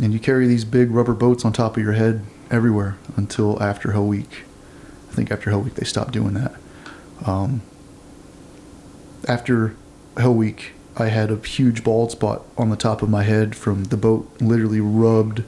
[0.00, 3.92] And you carry these big rubber boats on top of your head, everywhere until after
[3.92, 4.44] Hell Week.
[5.10, 6.54] I think after Hell Week they stopped doing that.
[7.24, 7.62] Um,
[9.26, 9.74] after
[10.16, 13.84] Hell Week, I had a huge bald spot on the top of my head from
[13.84, 14.30] the boat.
[14.40, 15.44] Literally rubbed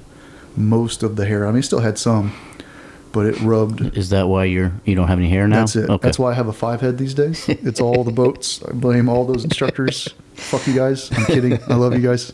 [0.58, 1.46] most of the hair.
[1.46, 2.32] I mean, still had some,
[3.12, 3.96] but it rubbed.
[3.96, 5.60] Is that why you're you don't have any hair now?
[5.60, 5.88] That's it.
[5.90, 6.06] Okay.
[6.06, 7.48] That's why I have a five head these days.
[7.48, 8.62] It's all the boats.
[8.64, 10.08] I blame all those instructors.
[10.34, 11.10] Fuck you guys.
[11.12, 11.58] I'm kidding.
[11.68, 12.32] I love you guys.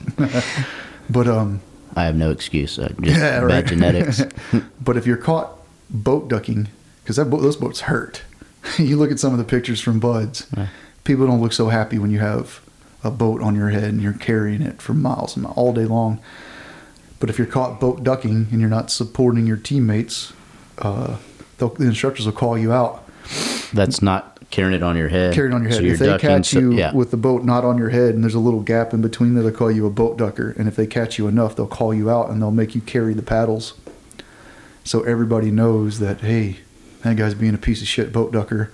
[1.11, 1.61] but um,
[1.97, 2.79] I have no excuse.
[2.79, 3.67] I just Yeah, bad right.
[3.67, 4.23] genetics.
[4.81, 5.59] but if you're caught
[5.91, 6.69] boat ducking,
[7.03, 8.23] because that boat, those boats hurt.
[8.79, 10.47] you look at some of the pictures from BUD/S.
[11.05, 12.61] People don't look so happy when you have
[13.03, 15.85] a boat on your head and you're carrying it for miles and miles, all day
[15.85, 16.19] long.
[17.21, 20.33] But if you're caught boat ducking and you're not supporting your teammates,
[20.79, 21.19] uh,
[21.59, 23.09] the instructors will call you out.
[23.73, 25.35] That's not carrying it on your head.
[25.35, 25.83] carried on your head.
[25.83, 26.93] you're if they ducking, catch so- you yeah.
[26.93, 29.43] with the boat not on your head and there's a little gap in between there,
[29.43, 30.55] they'll call you a boat ducker.
[30.59, 33.15] And if they catch you enough, they'll call you out and they'll make you carry
[33.15, 33.75] the paddles.
[34.85, 36.59] So everybody knows that, hey,
[37.03, 38.71] that guy's being a piece of shit boat ducker.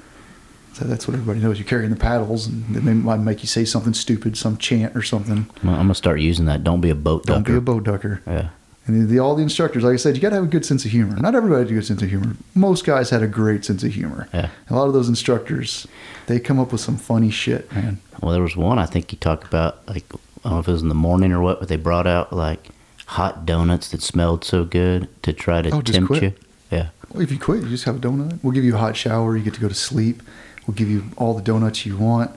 [0.72, 1.58] So that's what everybody knows.
[1.58, 5.02] You're carrying the paddles and they might make you say something stupid, some chant or
[5.02, 5.46] something.
[5.64, 6.64] Well, I'm gonna start using that.
[6.64, 7.34] Don't be a boat ducker.
[7.34, 7.52] Don't ducker.
[7.52, 8.22] be a boat ducker.
[8.26, 8.48] Yeah.
[8.86, 10.84] And the, all the instructors, like I said, you got to have a good sense
[10.86, 11.14] of humor.
[11.16, 12.34] Not everybody had a good sense of humor.
[12.54, 14.26] Most guys had a great sense of humor.
[14.32, 14.48] Yeah.
[14.70, 15.86] A lot of those instructors,
[16.26, 18.00] they come up with some funny shit, man.
[18.22, 20.72] Well, there was one I think you talked about, like I don't know if it
[20.72, 22.70] was in the morning or what, but they brought out like
[23.04, 26.32] hot donuts that smelled so good to try to Oh, tempt you.
[26.70, 26.88] Yeah.
[27.12, 28.38] Well, if you quit, you just have a donut.
[28.42, 29.36] We'll give you a hot shower.
[29.36, 30.22] You get to go to sleep.
[30.66, 32.30] We'll give you all the donuts you want,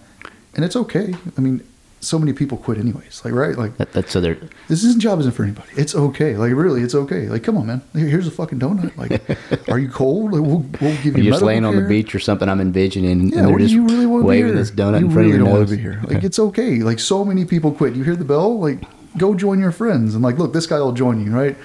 [0.55, 1.13] and it's okay.
[1.37, 1.61] I mean,
[1.99, 3.21] so many people quit anyways.
[3.23, 3.57] Like, right?
[3.57, 5.69] Like, That, that's so they're this isn't job isn't for anybody.
[5.77, 6.35] It's okay.
[6.35, 7.27] Like, really, it's okay.
[7.29, 7.81] Like, come on, man.
[7.93, 8.97] Here- Here's a fucking donut.
[8.97, 10.31] Like, are you cold?
[10.33, 11.23] Like, we'll, we'll give you.
[11.23, 12.49] you're just laying on the beach or something.
[12.49, 14.55] I'm envisioning, and Yeah, they're what do just you really want waving here?
[14.55, 15.57] this donut you in front really of your don't nose.
[15.59, 16.01] want to be here.
[16.07, 16.77] Like, it's okay.
[16.79, 17.95] Like, so many people quit.
[17.95, 18.59] You hear the bell.
[18.59, 18.83] Like,
[19.17, 21.55] go join your friends and like, look, this guy will join you, right?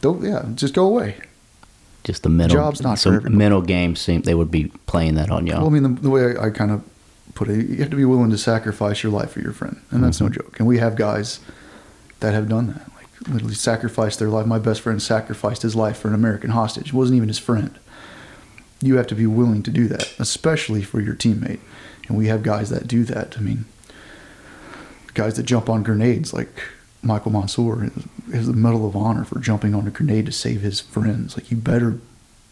[0.00, 0.22] Don't.
[0.22, 1.16] Yeah, just go away.
[2.04, 3.36] Just the mental Job's not so for everybody.
[3.36, 5.58] mental games seem they would be playing that on y'all.
[5.58, 6.84] Well, I mean, the, the way I, I kind of
[7.34, 10.04] put it, you have to be willing to sacrifice your life for your friend, and
[10.04, 10.34] that's no mm-hmm.
[10.34, 10.58] joke.
[10.58, 11.40] And we have guys
[12.20, 14.46] that have done that, like literally sacrificed their life.
[14.46, 16.88] My best friend sacrificed his life for an American hostage.
[16.88, 17.78] It wasn't even his friend.
[18.82, 21.60] You have to be willing to do that, especially for your teammate.
[22.06, 23.38] And we have guys that do that.
[23.38, 23.64] I mean,
[25.14, 26.62] guys that jump on grenades, like
[27.04, 27.90] Michael Monsoor,
[28.32, 31.36] has the Medal of Honor for jumping on a grenade to save his friends.
[31.36, 31.98] Like, you better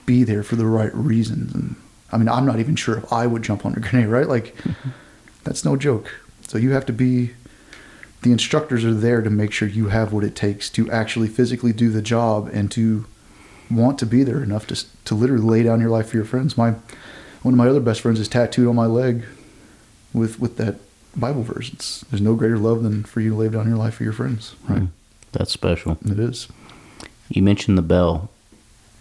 [0.06, 1.54] be there for the right reasons.
[1.54, 1.76] And
[2.10, 4.28] I mean, I'm not even sure if I would jump on a grenade, right?
[4.28, 4.54] Like,
[5.44, 6.14] that's no joke.
[6.46, 7.30] So you have to be.
[8.22, 11.72] The instructors are there to make sure you have what it takes to actually physically
[11.72, 13.04] do the job and to
[13.68, 16.56] want to be there enough to to literally lay down your life for your friends.
[16.56, 16.74] My
[17.42, 19.24] one of my other best friends is tattooed on my leg
[20.12, 20.76] with with that
[21.16, 21.72] Bible verse.
[21.72, 24.12] It's, there's no greater love than for you to lay down your life for your
[24.12, 24.54] friends.
[24.68, 24.88] Right?
[25.32, 25.98] That's special.
[26.04, 26.48] It is.
[27.28, 28.30] You mentioned the bell.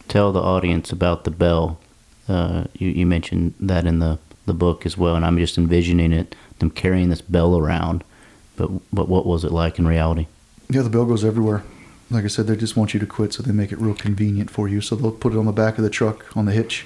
[0.08, 1.80] Tell the audience about the bell.
[2.28, 6.13] Uh, you, you mentioned that in the, the book as well, and I'm just envisioning
[6.13, 8.06] it them carrying this bell around.
[8.56, 10.28] But but what was it like in reality?
[10.69, 11.63] Yeah, the bell goes everywhere.
[12.10, 14.50] Like I said, they just want you to quit, so they make it real convenient
[14.50, 14.80] for you.
[14.80, 16.86] So they'll put it on the back of the truck on the hitch,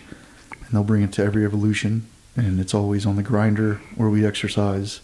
[0.49, 2.07] and they'll bring it to every evolution.
[2.35, 5.01] And it's always on the grinder where we exercise.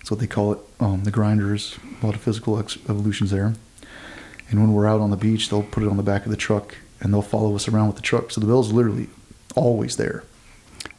[0.00, 0.58] That's what they call it.
[0.80, 1.78] Um, the grinders.
[2.02, 3.54] A lot of physical ex- evolutions there.
[4.50, 6.36] And when we're out on the beach, they'll put it on the back of the
[6.36, 8.30] truck, and they'll follow us around with the truck.
[8.32, 9.08] So the bell's literally
[9.54, 10.24] always there.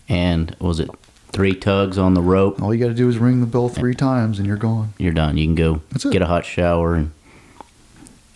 [0.08, 0.90] And was it
[1.32, 2.62] three tugs on the rope?
[2.62, 4.94] All you got to do is ring the bell three times, and you're gone.
[4.98, 5.38] You're done.
[5.38, 7.12] You can go get a hot shower and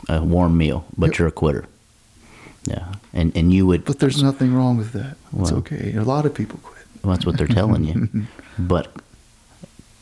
[0.10, 1.17] a warm meal, but Yep.
[1.19, 1.65] you're a quitter.
[2.65, 3.86] Yeah, and and you would.
[3.86, 5.17] But there's nothing wrong with that.
[5.39, 5.60] It's Well.
[5.60, 5.93] okay.
[5.95, 6.86] A lot of people quit.
[7.04, 8.25] Well, that's what they're telling you.
[8.60, 8.91] but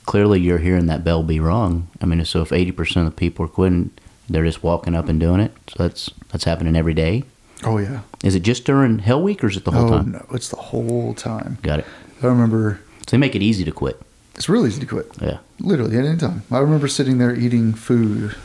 [0.05, 1.87] clearly, you're hearing that bell be rung.
[2.01, 3.91] I mean, so if 80% of the people are quitting,
[4.29, 5.51] they're just walking up and doing it.
[5.69, 7.23] So that's that's happening every day.
[7.65, 8.01] Oh yeah.
[8.23, 10.11] Is it just during Hell Week or is it the whole oh time?
[10.13, 11.57] no, it's the whole time.
[11.61, 11.85] Got it.
[12.21, 13.99] I remember So they make it easy to quit.
[14.35, 15.09] it's real easy to quit.
[15.21, 15.39] Yeah.
[15.59, 16.43] Literally at any time.
[16.51, 18.35] I remember sitting there eating food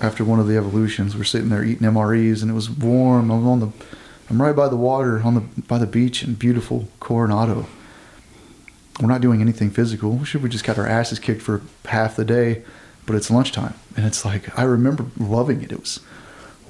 [0.00, 1.16] after one of the evolutions.
[1.16, 3.30] We're sitting there eating MREs and it was warm.
[3.30, 3.70] I'm on the
[4.30, 7.66] I'm right by the water on the by the beach in beautiful Coronado.
[9.00, 10.12] We're not doing anything physical.
[10.12, 12.62] We should we just got our asses kicked for half the day?
[13.06, 13.74] But it's lunchtime.
[13.96, 15.72] And it's like I remember loving it.
[15.72, 16.00] It was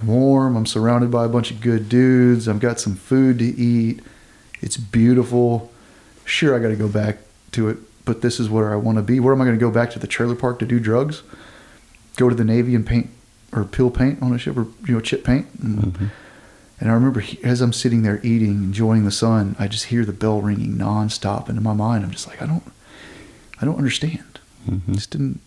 [0.05, 0.57] warm.
[0.57, 2.49] I'm surrounded by a bunch of good dudes.
[2.49, 4.01] I've got some food to eat.
[4.61, 5.73] It's beautiful.
[6.25, 7.19] Sure, I got to go back
[7.53, 9.19] to it, but this is where I want to be.
[9.19, 11.23] Where am I going to go back to the trailer park to do drugs?
[12.17, 13.11] Go to the Navy and paint
[13.53, 15.47] or peel paint on a ship or you know chip paint.
[15.63, 16.11] And,
[16.81, 20.05] and I remember he- as I'm sitting there eating, enjoying the sun, I just hear
[20.05, 22.63] the bell ringing nonstop, and in my mind, I'm just like, I don't,
[23.61, 24.25] I don't understand.
[24.93, 25.41] Just didn't.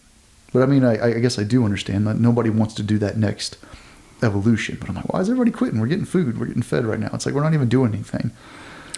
[0.52, 3.17] But I mean, I, I guess I do understand that nobody wants to do that
[3.17, 3.58] next
[4.24, 4.78] evolution.
[4.80, 5.80] But I'm like, why is everybody quitting?
[5.80, 6.39] We're getting food.
[6.39, 7.10] We're getting fed right now.
[7.13, 8.32] It's like we're not even doing anything.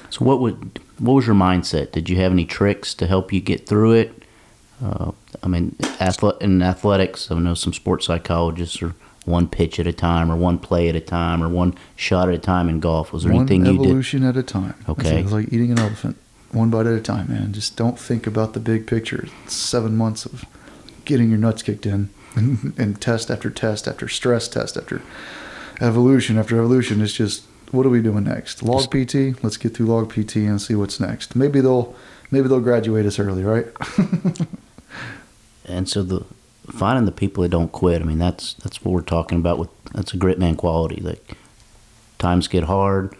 [0.09, 1.91] So what would what was your mindset?
[1.91, 4.23] Did you have any tricks to help you get through it?
[4.83, 8.93] Uh, I mean, athlete, in athletics, I know some sports psychologists are
[9.25, 12.35] one pitch at a time, or one play at a time, or one shot at
[12.35, 12.69] a time.
[12.69, 13.85] In golf, was there one anything you did?
[13.87, 14.75] evolution at a time.
[14.87, 15.19] Okay.
[15.19, 15.23] it.
[15.23, 16.17] It's like eating an elephant,
[16.51, 17.53] one bite at a time, man.
[17.53, 19.27] Just don't think about the big picture.
[19.45, 20.45] It's seven months of
[21.05, 25.01] getting your nuts kicked in, and, and test after test after stress test after
[25.81, 27.01] evolution after evolution.
[27.01, 28.61] It's just what are we doing next?
[28.61, 29.43] Log PT.
[29.43, 31.35] Let's get through log PT and see what's next.
[31.35, 31.95] Maybe they'll
[32.29, 33.67] maybe they'll graduate us early, right?
[35.65, 36.25] And so the
[36.71, 38.01] finding the people that don't quit.
[38.01, 39.59] I mean, that's that's what we're talking about.
[39.59, 41.01] With that's a grit man quality.
[41.01, 41.37] Like
[42.19, 43.15] times get hard,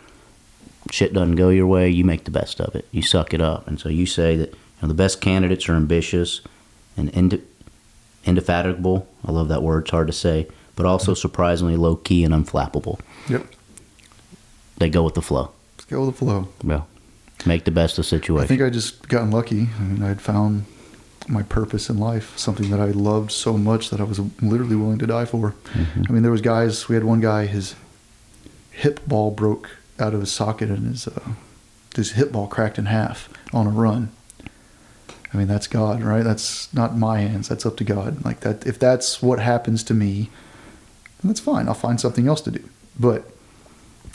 [0.92, 1.90] shit doesn't go your way.
[1.90, 2.88] You make the best of it.
[2.92, 3.68] You suck it up.
[3.68, 6.42] And so you say that you know, the best candidates are ambitious
[6.96, 7.44] and inde-
[8.26, 9.08] indefatigable.
[9.26, 9.84] I love that word.
[9.84, 11.20] It's hard to say, but also mm-hmm.
[11.20, 13.00] surprisingly low key and unflappable.
[13.28, 13.46] yep.
[14.78, 15.52] They go with the flow.
[15.78, 16.48] Let's go with the flow.
[16.64, 16.88] Well,
[17.46, 18.44] make the best of the situation.
[18.44, 19.70] I think I just gotten lucky.
[19.78, 20.66] I mean, I'd found
[21.28, 25.00] my purpose in life, something that I loved so much that I was literally willing
[25.00, 25.56] to die for.
[26.08, 26.90] I mean, there was guys.
[26.90, 27.46] We had one guy.
[27.46, 27.76] His
[28.72, 31.34] hip ball broke out of his socket, and his uh,
[31.96, 34.10] his hip ball cracked in half on a run.
[35.34, 36.24] I mean, that's God, right?
[36.24, 37.50] That's not my hands.
[37.50, 38.24] That's up to God.
[38.24, 38.68] Like that.
[38.68, 40.30] If that's what happens to me,
[41.22, 41.68] then that's fine.
[41.68, 42.70] I'll find something else to do.
[43.00, 43.26] But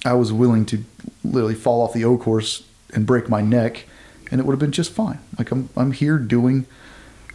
[0.04, 0.84] I was willing to
[1.24, 3.86] literally fall off the O course and break my neck,
[4.30, 5.18] and it would have been just fine.
[5.38, 6.66] Like I'm, I'm here doing,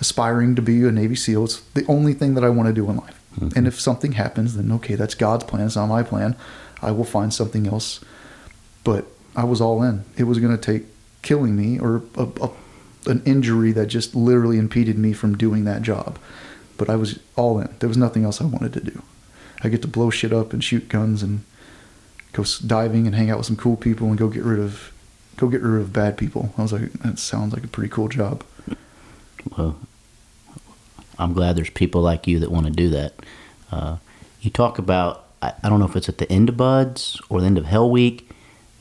[0.04, 1.46] aspiring to be a Navy SEAL.
[1.46, 3.18] It's the only thing that I want to do in life.
[3.40, 3.58] Mm-hmm.
[3.58, 5.66] And if something happens, then okay, that's God's plan.
[5.66, 6.36] It's not my plan.
[6.82, 8.04] I will find something else.
[8.84, 10.04] But I was all in.
[10.18, 10.88] It was going to take
[11.22, 12.50] killing me or a, a,
[13.06, 16.20] an injury that just literally impeded me from doing that job.
[16.78, 17.74] But I was all in.
[17.80, 19.02] There was nothing else I wanted to do.
[19.64, 21.46] I get to blow shit up and shoot guns and
[22.34, 24.92] go diving and hang out with some cool people and go get rid of
[25.38, 26.54] go get rid of bad people.
[26.58, 28.44] I was like, that sounds like a pretty cool job.
[29.58, 29.80] Well,
[31.20, 33.14] I'm glad there's people like you that want to do that.
[33.72, 33.98] Uh,
[34.42, 37.40] you talk about, I, I don't know if it's at the end of BUD/S or
[37.42, 38.30] the end of Hell Week,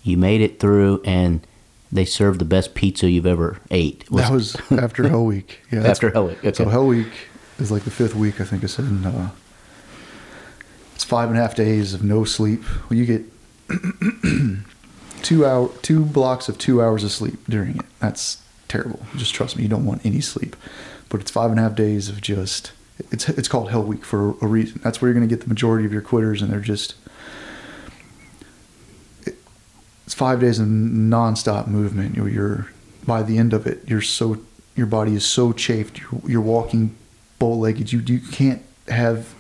[0.03, 1.47] you made it through and
[1.91, 4.07] they served the best pizza you've ever ate.
[4.11, 5.61] that was after Hell Week.
[5.71, 6.39] Yeah, after Hell Week.
[6.39, 6.53] Okay.
[6.53, 7.13] So Hell Week
[7.59, 8.87] is like the fifth week, I think I said.
[8.87, 9.29] And, uh,
[10.95, 12.63] it's five and a half days of no sleep.
[12.89, 13.25] Well, you get
[15.23, 17.85] two hour, two blocks of two hours of sleep during it.
[18.01, 19.01] That's terrible.
[19.17, 20.57] Just trust me, you don't want any sleep.
[21.13, 22.73] But it's five and a half days of just.
[23.11, 24.81] It's it's called Hell Week for a reason.
[24.83, 26.95] That's where you're going to get the majority of your quitters, and they're just.
[29.27, 32.17] It's five days of nonstop movement.
[32.17, 32.73] You're, you're
[33.07, 34.39] by the end of it, you're so
[34.75, 36.01] your body is so chafed.
[36.01, 36.97] You're, you're walking
[37.39, 37.93] bow-legged.
[37.93, 39.35] You you can't have.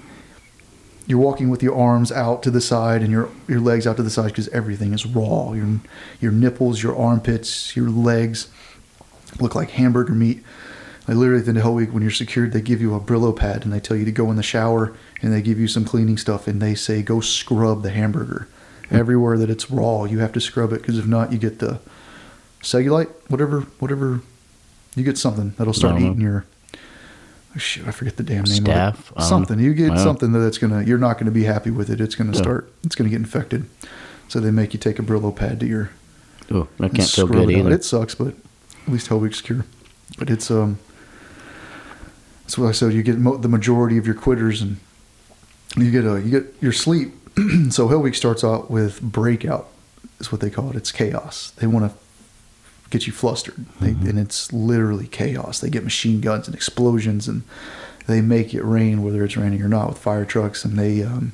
[1.07, 4.03] You're walking with your arms out to the side and your your legs out to
[4.03, 5.53] the side because everything is raw.
[5.55, 5.81] Your
[6.21, 8.51] your nipples, your armpits, your legs
[9.41, 10.43] look like hamburger meat.
[11.09, 13.73] Like literally the whole Week, when you're secured, they give you a Brillo pad and
[13.73, 16.47] they tell you to go in the shower and they give you some cleaning stuff
[16.47, 18.47] and they say go scrub the hamburger.
[18.91, 21.81] Everywhere that it's raw, you have to scrub it because if not, you get the
[22.63, 24.21] cellulite, whatever, whatever.
[24.95, 26.11] You get something that'll start don't know.
[26.11, 26.45] eating your.
[27.55, 29.11] Oh, shit, I forget the damn name Staph?
[29.11, 29.23] of it.
[29.23, 30.83] Something you get something that's gonna.
[30.83, 32.01] You're not gonna be happy with it.
[32.01, 32.43] It's gonna Yeah.
[32.43, 32.71] start.
[32.85, 33.65] It's gonna get infected.
[34.29, 35.91] So they make you take a Brillo pad to your
[36.51, 37.71] Oh, that can't feel scrub good it either.
[37.73, 38.35] It sucks, but
[38.87, 39.65] at least Hell Week's cure.
[40.19, 40.79] But it's um.
[42.59, 42.93] What I said.
[42.93, 44.79] You get mo- the majority of your quitters, and
[45.77, 47.13] you get a you get your sleep.
[47.71, 49.69] so Hell Week starts out with breakout,
[50.19, 50.77] is what they call it.
[50.77, 51.53] It's chaos.
[51.53, 51.99] They want to
[52.91, 55.61] get you flustered, they, and it's literally chaos.
[55.61, 57.43] They get machine guns and explosions, and
[58.07, 61.33] they make it rain whether it's raining or not with fire trucks, and they um,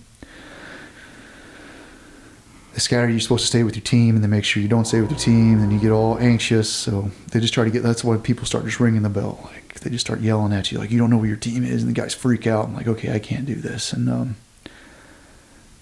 [2.78, 3.14] scatter you.
[3.14, 5.10] You're supposed to stay with your team, and they make sure you don't stay with
[5.10, 5.62] your team.
[5.62, 6.72] And you get all anxious.
[6.72, 7.82] So they just try to get.
[7.82, 9.40] That's why people start just ringing the bell.
[9.44, 11.82] Like they just start yelling at you, like you don't know where your team is,
[11.82, 12.66] and the guys freak out.
[12.66, 13.92] I'm like, okay, I can't do this.
[13.92, 14.36] And um,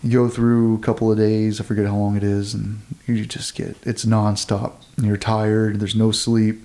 [0.03, 1.61] you go through a couple of days.
[1.61, 4.75] I forget how long it is, and you just get it's nonstop.
[4.97, 5.81] And you're tired.
[5.81, 6.63] There's no sleep,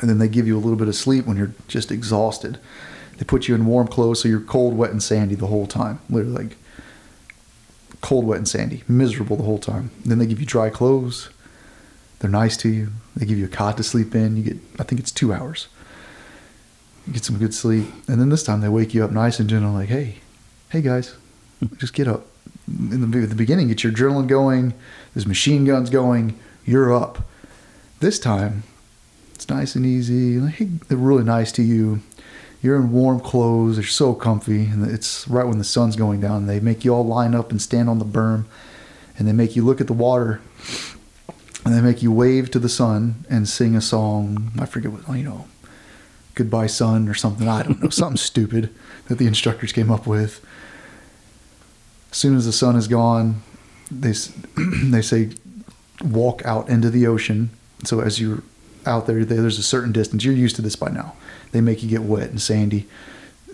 [0.00, 2.58] and then they give you a little bit of sleep when you're just exhausted.
[3.18, 6.00] They put you in warm clothes, so you're cold, wet, and sandy the whole time.
[6.10, 6.56] Literally, like
[8.04, 9.90] cold, wet, and sandy, miserable the whole time.
[10.04, 11.30] Then they give you dry clothes.
[12.18, 12.88] They're nice to you.
[13.16, 14.36] They give you a cot to sleep in.
[14.36, 15.68] You get, I think it's two hours.
[17.06, 19.48] You get some good sleep, and then this time they wake you up nice and
[19.48, 20.16] gentle, like, "Hey,
[20.68, 21.16] hey guys,
[21.78, 22.26] just get up."
[22.68, 24.74] In the, at the beginning, get your adrenaline going.
[25.14, 26.38] There's machine guns going.
[26.66, 27.26] You're up.
[28.00, 28.64] This time,
[29.34, 30.38] it's nice and easy.
[30.38, 32.00] Like, hey, they're really nice to you.
[32.64, 33.76] You're in warm clothes.
[33.76, 36.46] They're so comfy, and it's right when the sun's going down.
[36.46, 38.46] They make you all line up and stand on the berm,
[39.18, 40.40] and they make you look at the water,
[41.64, 44.50] and they make you wave to the sun and sing a song.
[44.58, 45.44] I forget what you know,
[46.34, 47.46] "Goodbye Sun" or something.
[47.46, 48.74] I don't know, something stupid
[49.08, 50.42] that the instructors came up with.
[52.10, 53.42] As soon as the sun is gone,
[53.90, 54.14] they
[54.84, 55.30] they say
[56.02, 57.50] walk out into the ocean.
[57.84, 58.42] So as you're
[58.86, 60.24] out there, there- there's a certain distance.
[60.24, 61.12] You're used to this by now.
[61.54, 62.88] They make you get wet and sandy.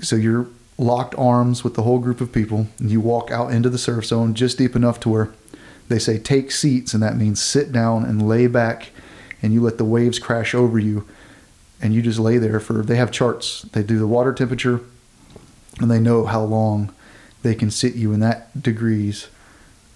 [0.01, 0.47] So you're
[0.79, 4.07] locked arms with the whole group of people, and you walk out into the surf
[4.07, 5.31] zone just deep enough to where
[5.89, 8.89] they say take seats, and that means sit down and lay back,
[9.43, 11.07] and you let the waves crash over you,
[11.83, 12.83] and you just lay there for.
[12.83, 13.63] They have charts.
[13.73, 14.81] They do the water temperature,
[15.79, 16.95] and they know how long
[17.43, 19.29] they can sit you in that degrees,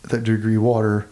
[0.03, 1.07] that degree water,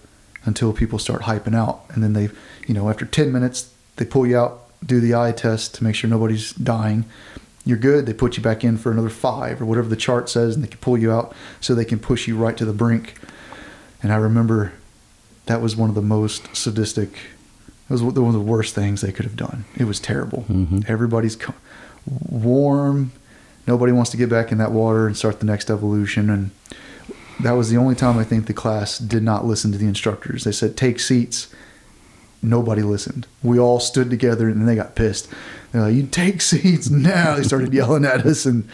[0.44, 2.28] until people start hyping out, and then they,
[2.66, 5.94] you know, after ten minutes they pull you out, do the eye test to make
[5.94, 7.04] sure nobody's dying.
[7.64, 8.06] You're good.
[8.06, 10.68] They put you back in for another five or whatever the chart says, and they
[10.68, 13.14] can pull you out so they can push you right to the brink.
[14.02, 14.72] And I remember
[15.46, 17.10] that was one of the most sadistic.
[17.10, 19.64] It was one of the worst things they could have done.
[19.76, 20.44] It was terrible.
[20.48, 20.80] Mm-hmm.
[20.88, 21.54] Everybody's co-
[22.28, 23.12] warm.
[23.66, 26.30] Nobody wants to get back in that water and start the next evolution.
[26.30, 26.50] And
[27.40, 30.44] that was the only time I think the class did not listen to the instructors.
[30.44, 31.52] They said, take seats.
[32.42, 33.26] Nobody listened.
[33.42, 35.28] We all stood together and they got pissed.
[35.70, 37.36] They're like, you take seats now.
[37.36, 38.68] They started yelling at us and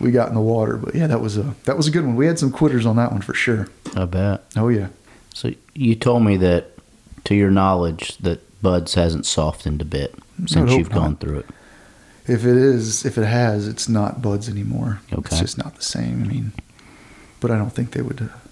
[0.00, 0.76] we got in the water.
[0.76, 2.16] But yeah, that was a, that was a good one.
[2.16, 3.68] We had some quitters on that one for sure.
[3.96, 4.44] I bet.
[4.56, 4.88] Oh yeah.
[5.34, 6.72] So you told me that,
[7.24, 10.14] to your knowledge, that BUD/S hasn't softened a bit
[10.46, 11.46] since you've gone through it.
[12.26, 15.00] If it is, if it has, it's not BUD/S anymore.
[15.12, 15.28] Okay.
[15.30, 16.22] It's just not the same.
[16.22, 16.52] I mean,
[17.40, 18.22] but I don't think they would.
[18.22, 18.47] Uh,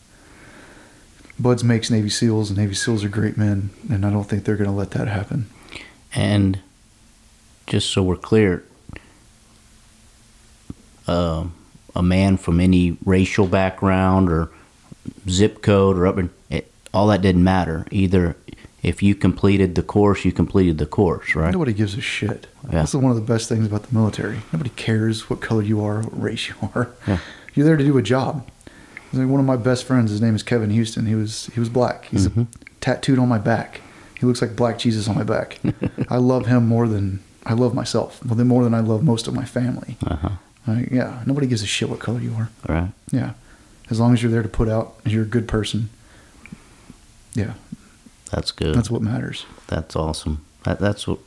[1.39, 4.57] BUD/S makes Navy SEALs, and Navy SEALs are great men, and I don't think they're
[4.57, 5.49] going to let that happen.
[6.15, 6.61] And
[7.67, 8.65] just so we're clear,
[11.07, 11.55] um,
[11.95, 14.51] a man from any racial background or
[15.29, 17.87] zip code or up in, it, all that didn't matter.
[17.91, 18.37] Either
[18.83, 21.53] if you completed the course, you completed the course, right?
[21.53, 22.47] Nobody gives a shit.
[22.65, 22.71] Yeah.
[22.71, 24.39] That's one of the best things about the military.
[24.53, 26.91] Nobody cares what color you are, what race you are.
[27.07, 27.19] Yeah.
[27.55, 28.49] You're there to do a job.
[29.17, 31.07] Like one of my best friends, his name is Kevin Houston.
[31.07, 32.07] He was he was black.
[32.07, 32.45] He's Mm-hmm.
[32.81, 33.81] tattooed on my back.
[34.19, 35.59] He looks like Black Jesus on my back.
[36.09, 38.25] I love him more than I love myself.
[38.25, 39.97] Well, then more than I love most of my family.
[40.07, 40.29] Uh huh.
[40.67, 42.49] Like, yeah, nobody gives a shit what color you are.
[42.69, 42.89] All right.
[43.13, 43.33] Yeah,
[43.91, 45.91] as long as you're there to put out, you're a good person.
[47.35, 47.53] Yeah,
[48.33, 48.75] That's good.
[48.75, 49.45] that's what matters.
[49.67, 50.45] That's awesome.
[50.65, 51.19] That, that's what.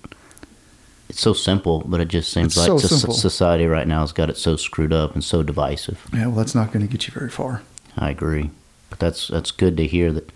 [1.07, 4.11] It's so simple, but it just seems It's like so soc- society right now has
[4.11, 6.05] got it so screwed up and so divisive.
[6.13, 7.61] Yeah, well, that's not going to get you very far.
[7.97, 8.51] I agree,
[8.89, 10.31] but that's that's good to hear that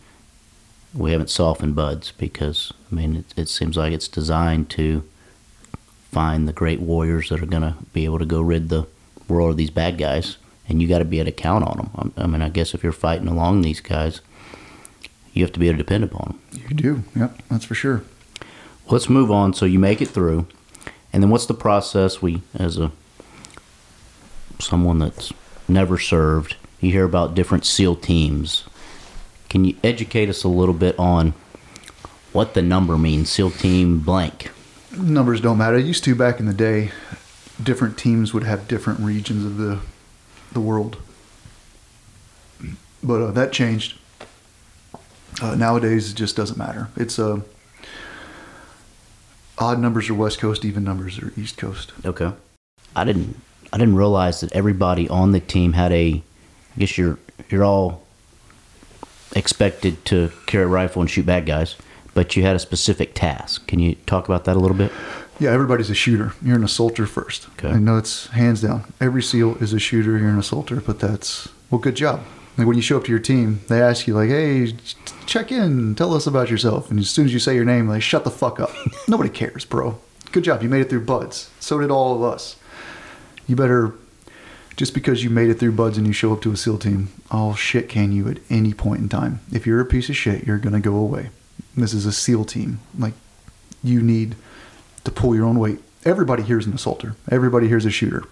[0.94, 5.04] we haven't softened BUD/S because I mean it, it seems like it's designed to
[6.12, 8.86] find the great warriors that are going to be able to go rid the
[9.28, 10.38] world of these bad guys,
[10.70, 12.14] and you got to be able to count on them.
[12.18, 14.22] I, I mean, I guess if you're fighting along these guys,
[15.34, 16.62] you have to be able to depend upon them.
[16.70, 17.04] You do.
[17.16, 18.04] Yep, that's for sure.
[18.90, 19.54] Let's move on.
[19.54, 20.46] So you make it through,
[21.12, 22.22] and then what's the process?
[22.22, 22.92] We, as a
[24.60, 25.34] someone that's
[25.68, 28.66] never served, you hear about different SEAL teams.
[29.50, 31.34] Can you educate us a little bit on
[32.32, 33.30] what the number means?
[33.30, 34.52] SEAL team blank.
[34.98, 35.78] Numbers don't matter.
[35.78, 36.92] It used to back in the day.
[37.62, 39.80] Different teams would have different regions of the
[40.54, 40.98] the world,
[43.02, 43.98] but uh, that changed.
[45.42, 46.90] Uh, nowadays, it just doesn't matter.
[46.96, 47.42] It's uh,
[49.58, 51.92] odd numbers are West Coast, even numbers are East Coast.
[52.06, 52.32] Okay.
[52.96, 53.40] I didn't.
[53.72, 56.22] I didn't realize that everybody on the team had a.
[56.76, 58.04] I guess you're you're all
[59.36, 61.76] expected to carry a rifle and shoot bad guys,
[62.14, 63.68] but you had a specific task.
[63.68, 64.92] Can you talk about that a little bit?
[65.40, 66.34] Yeah, everybody's a shooter.
[66.44, 67.48] You're an assaulter first.
[67.54, 67.70] Okay.
[67.70, 68.86] I know it's hands down.
[69.02, 70.18] Every SEAL is a shooter.
[70.18, 72.24] You're an assaulter, but that's well, good job.
[72.58, 74.76] Like when you show up to your team, they ask you like, "Hey,
[75.26, 75.96] check in.
[75.96, 78.32] Tell us about yourself." And as soon as you say your name, like, "Shut the
[78.32, 78.70] fuck up."
[79.08, 79.98] Nobody cares, bro.
[80.32, 80.62] Good job.
[80.62, 81.50] You made it through BUD/S.
[81.60, 82.56] So did all of us.
[83.48, 83.94] You better
[84.76, 87.10] just because you made it through BUD/S and you show up to a SEAL team,
[87.30, 89.40] I'll shit can you at any point in time.
[89.52, 91.30] If you're a piece of shit, you're gonna go away.
[91.76, 92.80] This is a SEAL team.
[92.98, 93.14] Like
[93.84, 94.36] you need
[95.04, 95.80] to pull your own weight.
[96.06, 97.16] Everybody here's an assaulter.
[97.30, 98.24] Everybody here's a shooter.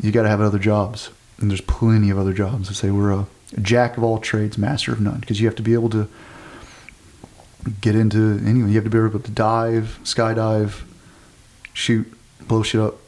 [0.00, 2.70] You got to have other jobs, and there's plenty of other jobs.
[2.70, 3.26] I say we're a,
[3.60, 6.08] jack of all trades, master of none, because you have to be able to
[7.80, 8.68] get into anything.
[8.68, 10.82] You have to be able to dive, skydive,
[11.72, 12.12] shoot,
[12.46, 12.98] blow shit up,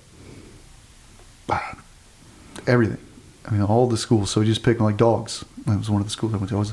[2.67, 2.99] everything.
[3.47, 4.31] I mean, all the schools.
[4.31, 5.45] So you just pick like dogs.
[5.67, 6.57] That was one of the schools I went to.
[6.57, 6.73] I was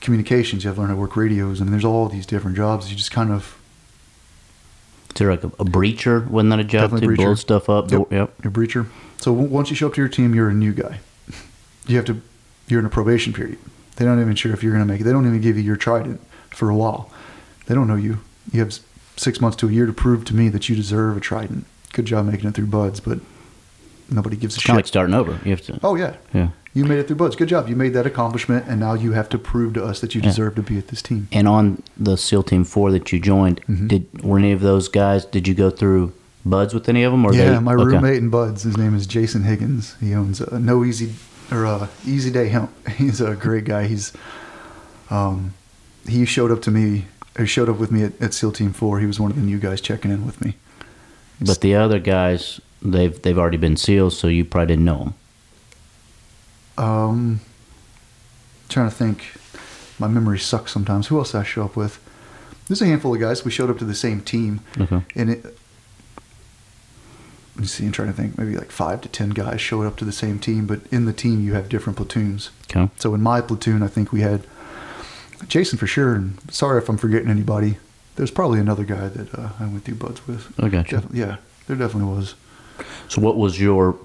[0.00, 0.64] communications.
[0.64, 1.60] You have to learn how to work radios.
[1.60, 2.90] I mean, there's all these different jobs.
[2.90, 3.56] You just kind of
[5.10, 6.26] Is there like a, a breacher?
[6.28, 7.16] Wasn't that a job to breacher.
[7.16, 7.90] blow stuff up?
[7.90, 8.12] Yep.
[8.12, 8.34] Yep.
[8.42, 8.86] You're a breacher.
[9.18, 11.00] So w- once you show up to your team, you're a new guy.
[11.86, 12.20] You have to.
[12.68, 13.58] You're in a probation period.
[13.96, 15.04] They don't even sure if you're going to make it.
[15.04, 17.10] They don't even give you your trident for a while.
[17.66, 18.20] They don't know you.
[18.52, 18.78] You have
[19.16, 21.66] six months to a year to prove to me that you deserve a trident.
[21.92, 23.20] Good job making it through BUD/S, but
[24.10, 24.88] nobody gives a Kind of like shit.
[24.92, 25.38] starting over.
[25.44, 25.78] You have to.
[25.82, 26.48] oh yeah, Yeah.
[26.74, 27.36] you made it through BUD/S.
[27.36, 27.68] Good job.
[27.68, 30.28] You made that accomplishment, and now you have to prove to us that you Yeah.
[30.28, 31.28] deserve to be at this team.
[31.32, 33.86] And on the SEAL Team Four that you joined, Mm-hmm.
[33.86, 35.24] did were any of those guys?
[35.24, 36.12] Did you go through
[36.44, 37.24] BUD/S with any of them?
[37.24, 37.84] Or yeah, they, my okay.
[37.84, 39.96] roommate in BUD/S, his name is Jason Higgins.
[40.00, 41.12] He owns uh, No Easy
[41.50, 42.70] or uh, Easy Day Hemp.
[42.96, 43.86] He's a great guy.
[43.86, 44.12] He's
[45.10, 45.54] um,
[46.08, 47.06] he showed up to me.
[47.38, 49.00] He showed up with me at, at SEAL Team Four.
[49.00, 50.54] He was one of the new guys checking in with me.
[51.40, 54.98] But the other guys, they've they've already been sealed, so you probably didn't know
[56.76, 56.84] them.
[56.84, 57.40] Um,
[58.68, 59.24] trying to think.
[59.98, 61.06] My memory sucks sometimes.
[61.06, 62.00] Who else did I show up with?
[62.66, 63.44] There's a handful of guys.
[63.44, 65.02] We showed up to the same team, Okay.
[65.14, 65.44] and it.
[67.54, 67.86] Let me see.
[67.86, 68.36] I'm trying to think.
[68.36, 71.12] Maybe like five to ten guys showed up to the same team, but in the
[71.12, 72.50] team you have different platoons.
[72.68, 72.90] Okay.
[72.98, 74.44] So in my platoon, I think we had
[75.46, 76.14] Jason for sure.
[76.14, 77.76] And sorry if I'm forgetting anybody.
[78.16, 80.52] There's probably another guy that uh, I went through BUD/S with.
[80.60, 80.96] I gotcha.
[81.00, 81.36] Defi- yeah,
[81.68, 82.34] there definitely was.
[83.08, 83.96] So what was your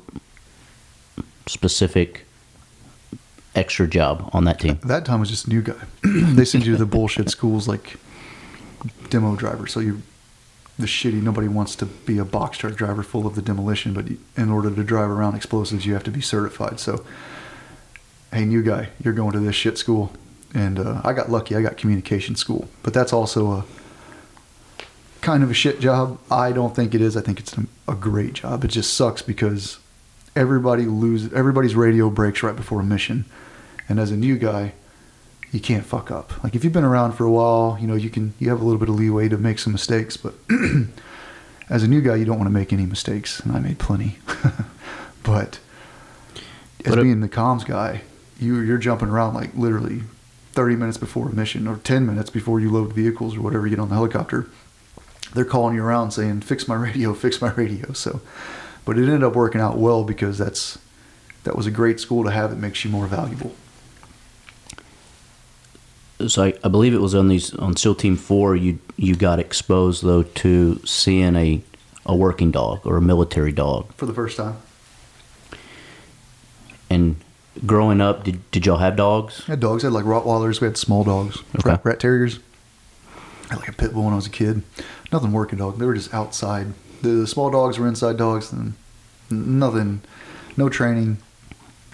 [1.48, 2.26] specific
[3.56, 4.80] extra job on that team?
[4.84, 5.76] That time was just new guy.
[6.04, 7.98] they send you to the bullshit schools like
[9.10, 9.68] demo driver.
[9.68, 10.02] So you,
[10.80, 11.22] the shitty.
[11.22, 14.06] Nobody wants to be a box truck driver full of the demolition, but
[14.38, 16.80] in order to drive around explosives, you have to be certified.
[16.80, 17.06] So,
[18.32, 20.14] hey, new guy, you're going to this shit school,
[20.54, 21.56] and uh, I got lucky.
[21.56, 23.66] I got communication school, but that's also a
[25.22, 26.20] kind of a shit job.
[26.32, 27.16] I don't think it is.
[27.18, 28.64] I think it's a, a great job.
[28.64, 29.80] It just sucks because
[30.36, 31.34] everybody loses.
[31.34, 33.26] Everybody's radio breaks right before a mission,
[33.88, 34.74] and as a new guy,
[35.52, 36.44] you can't fuck up.
[36.44, 38.64] Like if you've been around for a while, you know you can you have a
[38.64, 40.34] little bit of leeway to make some mistakes, but
[41.70, 44.18] as a new guy, you don't want to make any mistakes, and I made plenty.
[45.24, 45.60] but
[46.86, 48.02] as But being the comms guy,
[48.40, 50.04] you you're jumping around like literally
[50.54, 53.76] 30 minutes before a mission or 10 minutes before you load vehicles or whatever you
[53.76, 54.50] get on the helicopter.
[55.34, 58.22] They're calling you around saying, "Fix my radio, fix my radio." So,
[58.86, 60.78] but it ended up working out well because that's
[61.44, 62.52] that was a great school to have.
[62.52, 63.54] It makes you more valuable.
[66.28, 68.56] So I, I believe it was on these on SEAL Team Four.
[68.56, 71.62] You you got exposed though to seeing a
[72.06, 73.94] a working dog or a military dog.
[73.94, 74.58] for the first time.
[76.90, 77.18] And
[77.66, 79.44] growing up, did did y'all have dogs?
[79.48, 79.84] I had dogs.
[79.84, 80.60] I had like Rottweilers.
[80.60, 81.38] We had small dogs.
[81.56, 81.70] Okay.
[81.70, 82.40] Rat, rat terriers.
[83.50, 84.64] I had like a pit bull when I was a kid.
[85.12, 85.80] Nothing working dog.
[85.80, 86.68] They were just outside.
[87.02, 88.52] The, the small dogs were inside dogs.
[88.52, 88.74] And
[89.30, 90.02] nothing.
[90.58, 91.18] No training.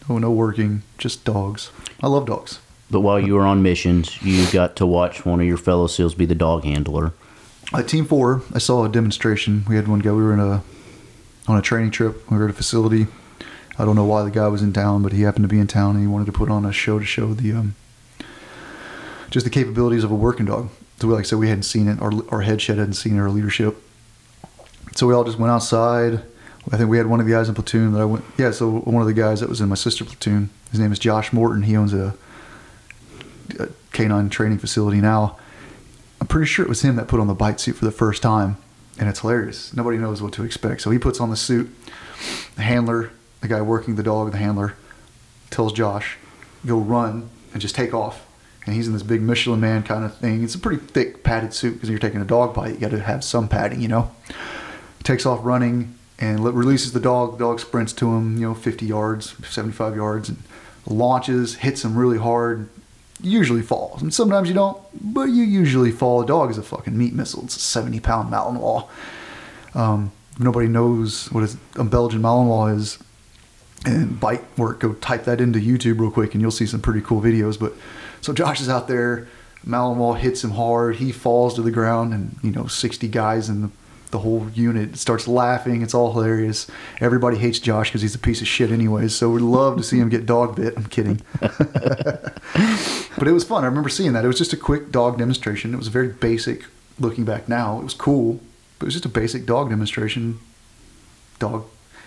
[0.07, 0.83] No no working.
[0.97, 1.71] Just dogs.
[2.01, 2.59] I love dogs.
[2.91, 6.13] But while you were on missions, you got to watch one of your fellow SEALs
[6.13, 7.13] be the dog handler.
[7.73, 9.65] At Team Four, I saw a demonstration.
[9.67, 10.11] We had one guy.
[10.11, 10.63] We were in a
[11.47, 12.29] on a training trip.
[12.29, 13.07] We were at a facility.
[13.77, 15.67] I don't know why the guy was in town, but he happened to be in
[15.67, 17.75] town, and he wanted to put on a show to show the um,
[19.31, 20.69] just the capabilities of a working dog.
[20.99, 22.01] So, like I said, we hadn't seen it.
[22.01, 23.19] Our our head shed hadn't seen.
[23.19, 23.77] Our leadership.
[24.95, 26.21] So we all just went outside.
[26.71, 28.25] I think we had one of the guys in platoon that I went.
[28.37, 30.49] Yeah, so one of the guys that was in my sister platoon.
[30.71, 31.63] His name is Josh Morton.
[31.63, 32.15] He owns a,
[33.59, 35.37] a canine training facility now.
[36.19, 38.23] I'm pretty sure it was him that put on the bite suit for the first
[38.23, 38.57] time,
[38.97, 39.75] and it's hilarious.
[39.75, 40.81] Nobody knows what to expect.
[40.81, 41.69] So he puts on the suit.
[42.55, 44.75] The handler, the guy working the dog, the handler,
[45.51, 46.17] tells Josh,
[46.65, 48.24] "Go run and just take off."
[48.65, 50.43] And he's in this big Michelin Man kind of thing.
[50.43, 52.73] It's a pretty thick padded suit because you're taking a dog bite.
[52.73, 54.11] You got to have some padding, you know.
[55.03, 57.33] Takes off running and le- releases the dog.
[57.33, 60.39] The dog sprints to him, you know, 50 yards, 75 yards, and
[60.87, 62.69] launches, hits him really hard,
[63.21, 64.01] usually falls.
[64.01, 64.81] And sometimes you don't,
[65.13, 66.21] but you usually fall.
[66.21, 67.43] A dog is a fucking meat missile.
[67.43, 68.87] It's a 70 pound Malinois.
[69.75, 72.97] Um, nobody knows what a Belgian Malinois is
[73.85, 77.01] and bite work, go type that into YouTube real quick and you'll see some pretty
[77.01, 77.59] cool videos.
[77.59, 77.73] But
[78.25, 79.27] so Josh is out there,
[79.67, 83.61] Malinois hits him hard, he falls to the ground, and you know, 60 guys in
[83.61, 83.69] the,
[84.09, 85.83] the whole unit starts laughing.
[85.83, 86.65] It's all hilarious.
[86.99, 89.13] Everybody hates Josh because he's a piece of shit, anyways.
[89.13, 90.73] So we'd love to see him get dog bit.
[90.75, 91.21] I'm kidding.
[91.39, 93.63] but it was fun.
[93.63, 94.25] I remember seeing that.
[94.25, 95.75] It was just a quick dog demonstration.
[95.75, 96.65] It was very basic.
[96.99, 98.39] Looking back now, it was cool,
[98.79, 100.39] but it was just a basic dog demonstration.
[101.37, 101.65] Dog,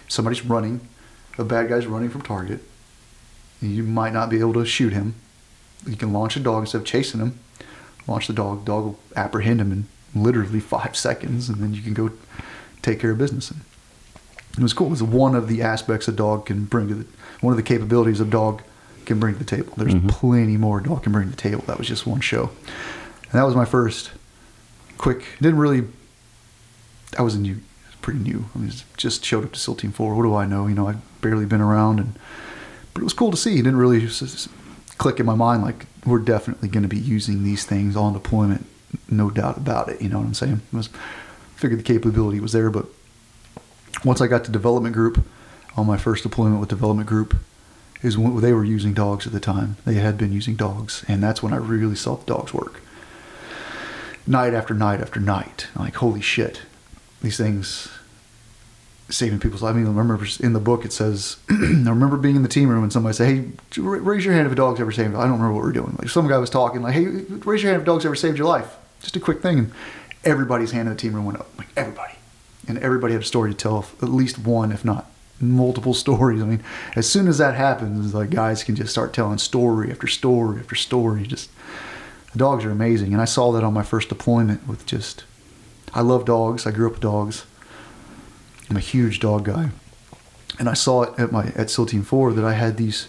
[0.09, 0.81] somebody's running,
[1.39, 2.59] a bad guy's running from target.
[3.63, 5.15] You might not be able to shoot him.
[5.89, 7.39] You can launch a dog instead of chasing him.
[8.07, 8.65] Launch the dog.
[8.65, 12.11] Dog will apprehend him in literally five seconds, and then you can go
[12.83, 13.51] take care of business.
[13.51, 13.61] And
[14.57, 14.89] it was cool.
[14.89, 17.07] It was one of the aspects a dog can bring to the,
[17.41, 18.63] one of the capabilities a dog
[19.07, 19.73] can bring to the table.
[19.77, 20.09] There's mm-hmm.
[20.09, 21.63] plenty more a dog can bring to the table.
[21.67, 22.51] That was just one show,
[23.25, 24.11] and that was my first
[24.97, 25.25] quick.
[25.41, 25.85] Didn't really
[27.17, 27.61] I was a new,
[28.03, 28.47] pretty new.
[28.55, 30.15] I mean, just showed up to SEAL Team Four.
[30.15, 30.67] What do I know?
[30.67, 32.19] You know, I'd barely been around, and
[32.93, 33.55] but it was cool to see.
[33.55, 34.07] It didn't really
[34.99, 38.67] click in my mind like we're definitely going to be using these things on deployment,
[39.11, 40.03] no doubt about it.
[40.03, 40.61] You know what I'm saying?
[40.73, 40.91] It was
[41.57, 42.87] figured the capability was there, but
[44.05, 45.25] once I got to development group
[45.77, 47.37] on my first deployment with development group
[48.03, 49.77] is when they were using dogs at the time.
[49.85, 52.81] They had been using dogs, and that's when I really saw the dogs work.
[54.27, 56.63] Night after night after night, like holy shit,
[57.23, 57.89] these things
[59.11, 59.77] saving people's lives.
[59.77, 62.69] I mean, I remember in the book it says, I remember being in the team
[62.69, 65.33] room and somebody say, "Hey, raise your hand if a dog's ever saved." I don't
[65.33, 65.97] remember what we are doing.
[65.99, 68.39] Like some guy was talking, like, "Hey, raise your hand if a dog's ever saved
[68.39, 69.73] your life." Just a quick thing, and
[70.25, 71.49] everybody's hand in the team room went up.
[71.57, 72.15] Like everybody,
[72.67, 76.43] and everybody had a story to tell, at least one, if not multiple stories.
[76.43, 76.63] I mean,
[76.97, 80.75] as soon as that happens, like guys can just start telling story after story after
[80.75, 81.27] story.
[81.27, 81.51] Just
[82.33, 85.25] the dogs are amazing, and I saw that on my first deployment with just.
[85.95, 86.67] I love dogs.
[86.67, 87.47] I grew up with dogs.
[88.71, 89.71] I'm a huge dog guy,
[90.59, 93.09] and I saw it at my at SEAL Team Four that I had these.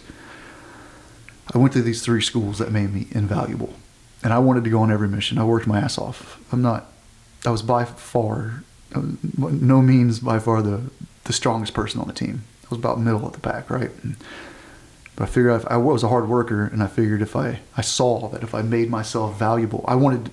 [1.52, 3.74] I went to these three schools that made me invaluable,
[4.22, 5.38] and I wanted to go on every mission.
[5.38, 6.40] I worked my ass off.
[6.52, 6.86] I'm not.
[7.44, 8.62] I was by far,
[8.94, 10.82] no means by far the
[11.24, 12.44] the strongest person on the team.
[12.64, 13.90] I was about middle of the pack, right?
[14.02, 14.16] And,
[15.16, 18.28] but I figured I was a hard worker, and I figured if I I saw
[18.28, 20.30] that if I made myself valuable, I wanted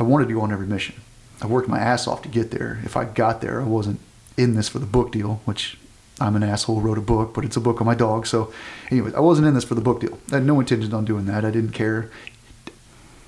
[0.00, 0.96] I wanted to go on every mission.
[1.40, 2.80] I worked my ass off to get there.
[2.84, 4.00] If I got there, I wasn't
[4.36, 5.78] in this for the book deal, which
[6.20, 8.26] I'm an asshole, wrote a book, but it's a book on my dog.
[8.26, 8.52] So,
[8.90, 10.18] anyways, I wasn't in this for the book deal.
[10.30, 11.44] I had no intentions on doing that.
[11.44, 12.10] I didn't care.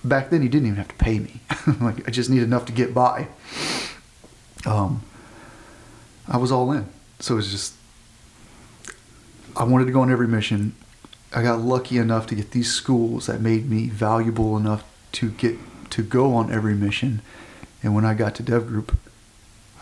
[0.05, 1.41] Back then, he didn't even have to pay me.
[1.81, 3.29] like, I just needed enough to get by.
[4.67, 5.03] Um,
[6.29, 6.87] I was all in.
[7.21, 7.75] So it was just,
[9.57, 10.75] I wanted to go on every mission.
[11.33, 15.57] I got lucky enough to get these schools that made me valuable enough to get
[15.91, 17.23] to go on every mission.
[17.83, 18.97] And when I got to Dev Group,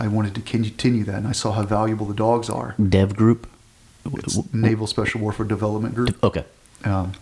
[0.02, 2.74] I wanted to continue that, and I saw how valuable the dogs are.
[2.76, 3.48] Dev group.
[4.04, 6.20] It's Naval Special Warfare Development Group.
[6.24, 6.44] Okay.
[6.84, 7.12] Um,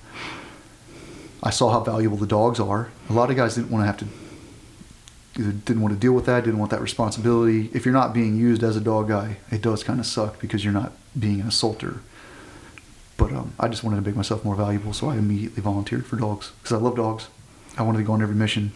[1.42, 2.90] I saw how valuable the dogs are.
[3.10, 4.06] A lot of guys didn't want to have to,
[5.38, 7.68] either didn't want to deal with that, didn't want that responsibility.
[7.74, 10.64] If you're not being used as a dog guy, it does kind of suck because
[10.64, 12.00] you're not being an assaulter.
[13.18, 16.16] But um, I just wanted to make myself more valuable, so I immediately volunteered for
[16.16, 17.28] dogs because I love dogs.
[17.76, 18.72] I wanted to go on every mission.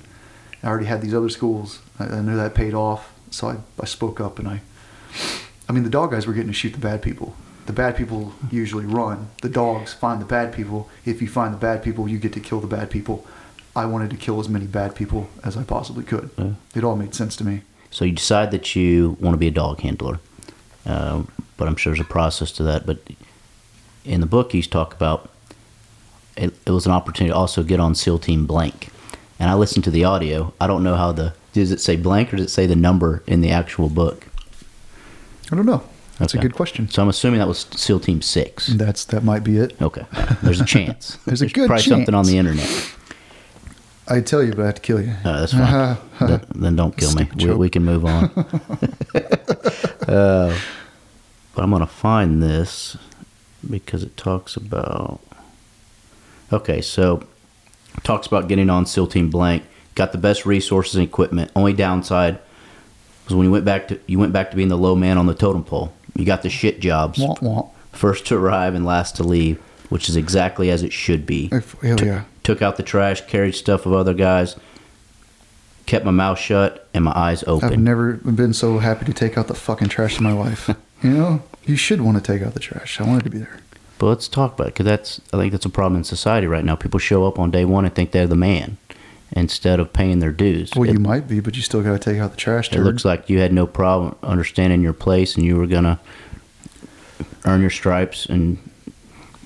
[0.62, 1.80] I already had these other schools.
[1.98, 4.60] I, I knew that paid off, so I, I spoke up and I.
[5.68, 7.34] I mean, the dog guys were getting to shoot the bad people.
[7.66, 9.28] The bad people usually run.
[9.42, 10.88] The dogs find the bad people.
[11.04, 13.26] If you find the bad people, you get to kill the bad people.
[13.74, 16.30] I wanted to kill as many bad people as I possibly could.
[16.74, 17.62] It all made sense to me.
[17.90, 20.20] So you decide that you want to be a dog handler,
[20.84, 22.86] um, but I'm sure there's a process to that.
[22.86, 22.98] But
[24.04, 25.30] in the book, you talk about
[26.36, 28.90] it, it was an opportunity to also get on SEAL Team Blank,
[29.38, 30.52] and I listened to the audio.
[30.60, 33.22] I don't know how the does it say blank or does it say the number
[33.26, 34.26] in the actual book?
[35.50, 35.82] I don't know.
[36.18, 36.40] That's Okay.
[36.40, 36.88] a good question.
[36.90, 38.66] So I'm assuming that was SEAL Team Six.
[38.68, 39.80] That's that might be it.
[39.80, 40.04] Okay,
[40.42, 41.16] there's a chance.
[41.26, 41.66] There's a good chance.
[41.68, 42.94] probably something on the internet.
[44.06, 45.12] I'd tell you, but I have to kill you.
[45.24, 45.96] Uh, that's fine.
[46.28, 47.26] Th- then don't kill me.
[47.36, 48.24] We, we can move on.
[49.14, 50.56] uh,
[51.54, 52.96] but I'm going to find this
[53.68, 55.20] because it talks about.
[56.52, 57.22] Okay, so
[58.02, 59.64] talks about getting on SEAL Team Blank.
[59.94, 61.50] Got the best resources and equipment.
[61.54, 62.38] Only downside
[63.26, 65.26] was when you went back to you went back to being the low man on
[65.26, 65.92] the totem pole.
[66.16, 67.18] You got the shit jobs.
[67.18, 67.70] Womp womp.
[67.92, 71.80] First to arrive and last to leave, which is exactly as it should be If-
[71.80, 72.24] Hell took, yeah.
[72.42, 74.56] took out the trash, carried stuff of other guys,
[75.86, 77.72] kept my mouth shut and my eyes open.
[77.72, 80.68] I've never been so happy to take out the fucking trash in my life.
[81.02, 83.00] you know, you should want to take out the trash.
[83.00, 83.60] I wanted to be there.
[83.98, 86.64] but let's talk about it because that's I think that's a problem in society right
[86.64, 86.74] now.
[86.74, 88.76] People show up on day one and think they're the man
[89.34, 90.70] instead of paying their dues.
[90.74, 92.68] Well, it, you might be, but you still got to take out the trash.
[92.68, 92.84] it turd.
[92.84, 95.98] looks like you had no problem understanding your place and you were gonna
[97.44, 98.58] earn your stripes and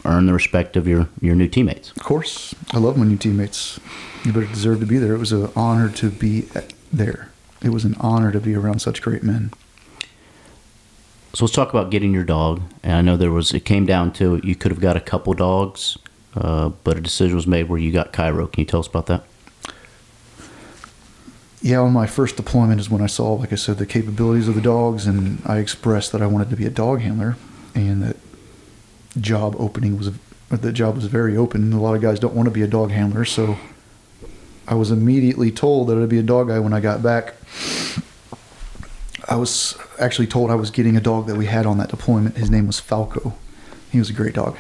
[0.05, 1.91] earn the respect of your your new teammates.
[1.93, 3.81] Of course, I love my new teammates.
[4.25, 5.15] You better deserve to be there.
[5.15, 6.49] It was an honor to be
[6.93, 7.31] there.
[7.63, 9.51] It was an honor to be around such great men.
[11.35, 12.63] So let's talk about getting your dog.
[12.83, 15.33] And I know there was it came down to you could have got a couple
[15.33, 15.97] dogs,
[16.35, 18.47] uh, but a decision was made where you got Cairo.
[18.47, 19.25] Can you tell us about that?
[21.61, 24.55] Yeah, on my first deployment is when I saw, like I said, the capabilities of
[24.55, 27.37] the dogs, and I expressed that I wanted to be a dog handler,
[27.75, 28.17] and that
[29.21, 30.13] job opening was
[30.51, 31.73] the job was very open.
[31.73, 33.59] A lot of guys don't want to be a dog handler, so
[34.67, 37.35] I was immediately told that I'd be a dog guy when I got back.
[39.29, 42.37] I was actually told I was getting a dog that we had on that deployment.
[42.37, 43.35] His name was Falco.
[43.91, 44.57] He was a great dog.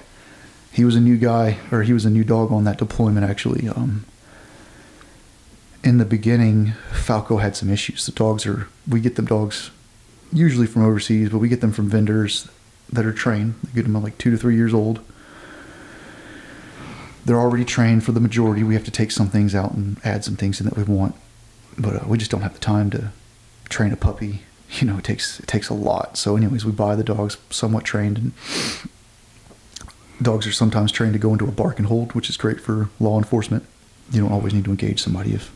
[0.73, 3.69] He was a new guy, or he was a new dog on that deployment actually.
[3.69, 4.05] Um,
[5.85, 8.07] in the beginning, Falco had some issues.
[8.07, 9.71] The dogs are, we get them dogs
[10.33, 12.49] usually from overseas, but we get them from vendors
[12.93, 13.55] that are trained.
[13.65, 15.01] We get them at like two to three years old.
[17.25, 18.63] They're already trained for the majority.
[18.63, 21.15] We have to take some things out and add some things in that we want,
[21.77, 23.13] but uh, we just don't have the time to
[23.69, 24.43] train a puppy.
[24.71, 26.19] You know, it takes it takes a lot.
[26.19, 28.33] So, anyways, we buy the dogs somewhat trained, and
[30.21, 32.91] dogs are sometimes trained to go into a bark and hold, which is great for
[33.01, 33.65] law enforcement.
[34.11, 35.51] You don't always need to engage somebody if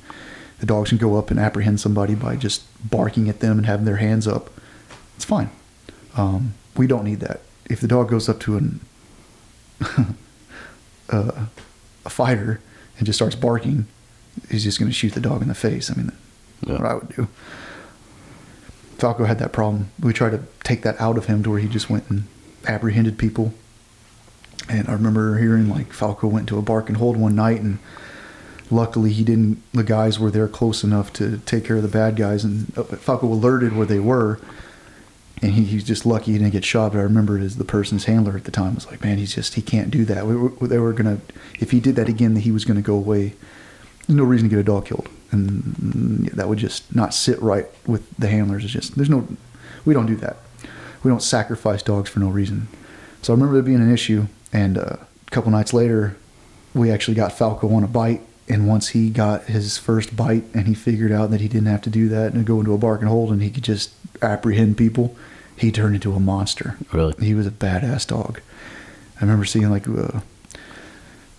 [0.63, 3.85] the dogs can go up and apprehend somebody by just barking at them and having
[3.85, 4.49] their hands up.
[5.17, 5.51] It's fine.
[6.17, 7.41] Um, we don't need that.
[7.69, 8.79] If the dog goes up to an
[11.11, 11.47] uh,
[12.05, 12.61] a fighter
[12.97, 13.87] and just starts barking,
[14.51, 15.91] he's just going to shoot the dog in the face.
[15.91, 16.13] I mean,
[16.65, 16.75] Yeah.
[16.75, 17.27] what I would do.
[18.99, 19.91] Falco had that problem.
[20.01, 22.29] We tried to take that out of him to where he just went and
[22.69, 23.53] apprehended people.
[24.69, 27.81] And I remember hearing like Falco went to a bark and hold one night, and
[28.73, 29.63] luckily he didn't.
[29.73, 32.83] The guys were there close enough to take care of the bad guys, and uh,
[32.83, 34.41] Falco alerted where they were,
[35.41, 36.93] and he, he's just lucky he didn't get shot.
[36.93, 39.35] But I remember it as the person's handler at the time was like, "Man, he's
[39.35, 41.21] just he can't do that." We were, they were gonna
[41.61, 43.35] if he did that again, he was gonna go away.
[44.07, 47.67] There's no reason to get a dog killed, and that would just not sit right
[47.87, 48.65] with the handlers.
[48.65, 49.29] It's just there's no,
[49.85, 50.39] we don't do that.
[51.05, 52.69] We don't sacrifice dogs for no reason.
[53.23, 54.97] So I remember there being an issue, and uh,
[55.27, 56.17] a couple nights later,
[56.75, 58.23] we actually got Falco on a bite.
[58.53, 61.81] And once he got his first bite, and he figured out that he didn't have
[61.83, 64.77] to do that and go into a bark and hold, and he could just apprehend
[64.77, 65.17] people,
[65.57, 66.77] he turned into a monster.
[66.93, 67.15] Really?
[67.25, 68.43] He was a badass dog.
[69.17, 70.21] I remember seeing like uh,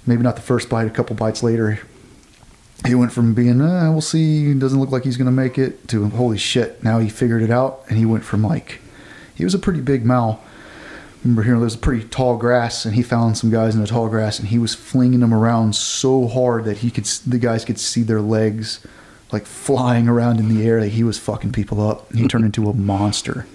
[0.08, 1.82] maybe not the first bite, a couple bites later,
[2.88, 6.10] he went from being uh, we'll see, doesn't look like he's gonna make it to
[6.10, 6.84] holy shit.
[6.84, 8.82] Now he figured it out, and he went from like
[9.36, 10.44] he was a pretty big mal.
[11.24, 13.88] Remember here, there was a pretty tall grass, and he found some guys in the
[13.88, 17.64] tall grass, and he was flinging them around so hard that he could, the guys
[17.64, 18.86] could see their legs
[19.32, 20.82] like flying around in the air.
[20.82, 22.12] Like he was fucking people up.
[22.14, 23.48] He turned into a monster.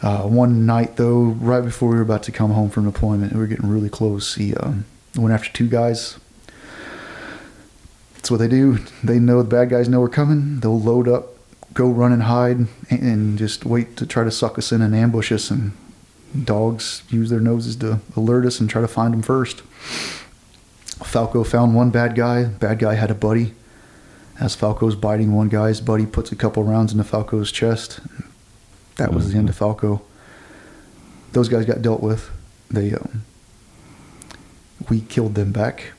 [0.00, 3.38] Uh, one night though, right before we were about to come home from deployment, we
[3.38, 4.34] were getting really close.
[4.36, 4.84] He um,
[5.16, 6.18] went after two guys.
[8.14, 8.78] That's what they do.
[9.02, 10.60] They know the bad guys know we're coming.
[10.60, 11.28] They'll load up,
[11.72, 15.32] go run and hide, and just wait to try to suck us in and ambush
[15.32, 15.50] us.
[15.50, 15.72] And
[16.44, 19.60] dogs use their noses to alert us and try to find them first.
[21.04, 22.44] Falco found one bad guy.
[22.44, 23.54] Bad guy had a buddy.
[24.40, 28.00] As Falco's biting one guy's buddy puts a couple rounds into Falco's chest.
[28.96, 30.02] That was the end of Falco.
[31.32, 32.30] Those guys got dealt with.
[32.70, 33.22] They um,
[34.88, 35.92] we killed them back.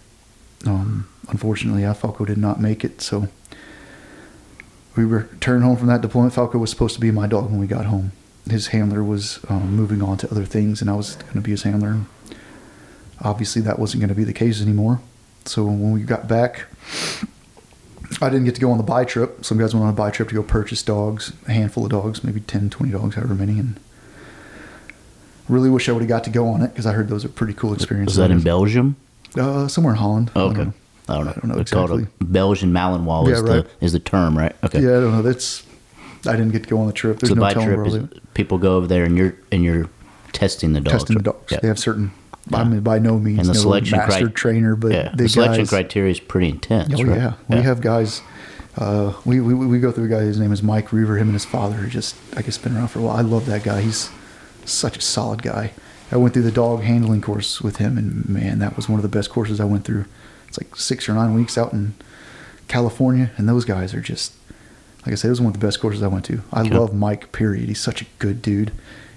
[0.66, 3.02] Um, unfortunately, Falco did not make it.
[3.02, 3.28] So
[4.96, 6.34] we returned home from that deployment.
[6.34, 8.12] Falco was supposed to be my dog when we got home.
[8.50, 11.52] His handler was um, moving on to other things, and I was going to be
[11.52, 11.98] his handler.
[13.22, 15.02] Obviously, that wasn't going to be the case anymore.
[15.46, 16.66] So when we got back,
[18.22, 19.44] I didn't get to go on the buy trip.
[19.46, 22.24] Some guys went on a buy trip to go purchase dogs, a handful of dogs,
[22.24, 23.60] maybe 10, 20 dogs, however many.
[23.60, 23.80] And
[25.48, 27.30] really wish I would have got to go on it because I heard those are
[27.30, 28.18] pretty cool experiences.
[28.18, 28.96] Was that in Belgium?
[29.38, 30.32] Uh, somewhere in Holland.
[30.36, 30.66] I Oh, don't okay.
[30.66, 30.74] know.
[31.10, 31.32] I don't know.
[31.32, 32.26] I don't know It's called a exactly.
[32.28, 33.66] Belgian Malinois is, Yeah, right.
[33.80, 34.56] the, is the term, right?
[34.64, 34.82] Okay.
[34.82, 35.22] Yeah, I don't know.
[35.24, 35.64] That's
[36.26, 37.20] I didn't get to go on the trip.
[37.20, 38.34] There's so no by telling trip where is I'll leave it.
[38.34, 39.90] people go over there and you're and you're
[40.32, 41.00] testing the dogs.
[41.00, 41.52] testing the dogs.
[41.52, 41.60] Yeah.
[41.62, 42.12] They have certain.
[42.52, 45.24] I mean, by no means and the no selection master cri- trainer, but yeah, the,
[45.24, 46.94] the selection guys, criteria is pretty intense.
[46.98, 47.18] Oh right?
[47.18, 48.22] yeah, we have guys.
[48.76, 50.22] Uh, we, we we go through a guy.
[50.22, 51.18] His name is Mike Reaver.
[51.18, 53.18] Him and his father are just I guess been around for a while.
[53.18, 53.82] I love that guy.
[53.82, 54.10] He's
[54.66, 55.74] such a solid guy.
[56.12, 59.04] I went through the dog handling course with him, and man, that was one of
[59.04, 60.06] the best courses I went through.
[60.48, 61.94] It's like six or nine weeks out in
[62.68, 64.34] California, and those guys are just
[65.06, 65.28] like I said.
[65.28, 66.42] It was one of the best courses I went to.
[66.52, 66.78] I Yeah.
[66.80, 67.32] love Mike.
[67.32, 67.68] Period.
[67.70, 68.72] He's such a good dude,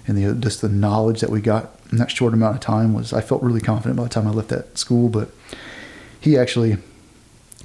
[0.07, 3.13] and the just the knowledge that we got in that short amount of time was.
[3.13, 5.29] I felt really confident by the time I left that school, but
[6.19, 6.71] he actually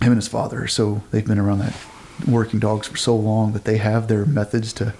[0.00, 1.74] him and his father so they've been around that
[2.28, 4.94] working dogs for so long that they have their methods to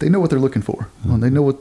[0.00, 1.56] they know what they're looking for Well, they know what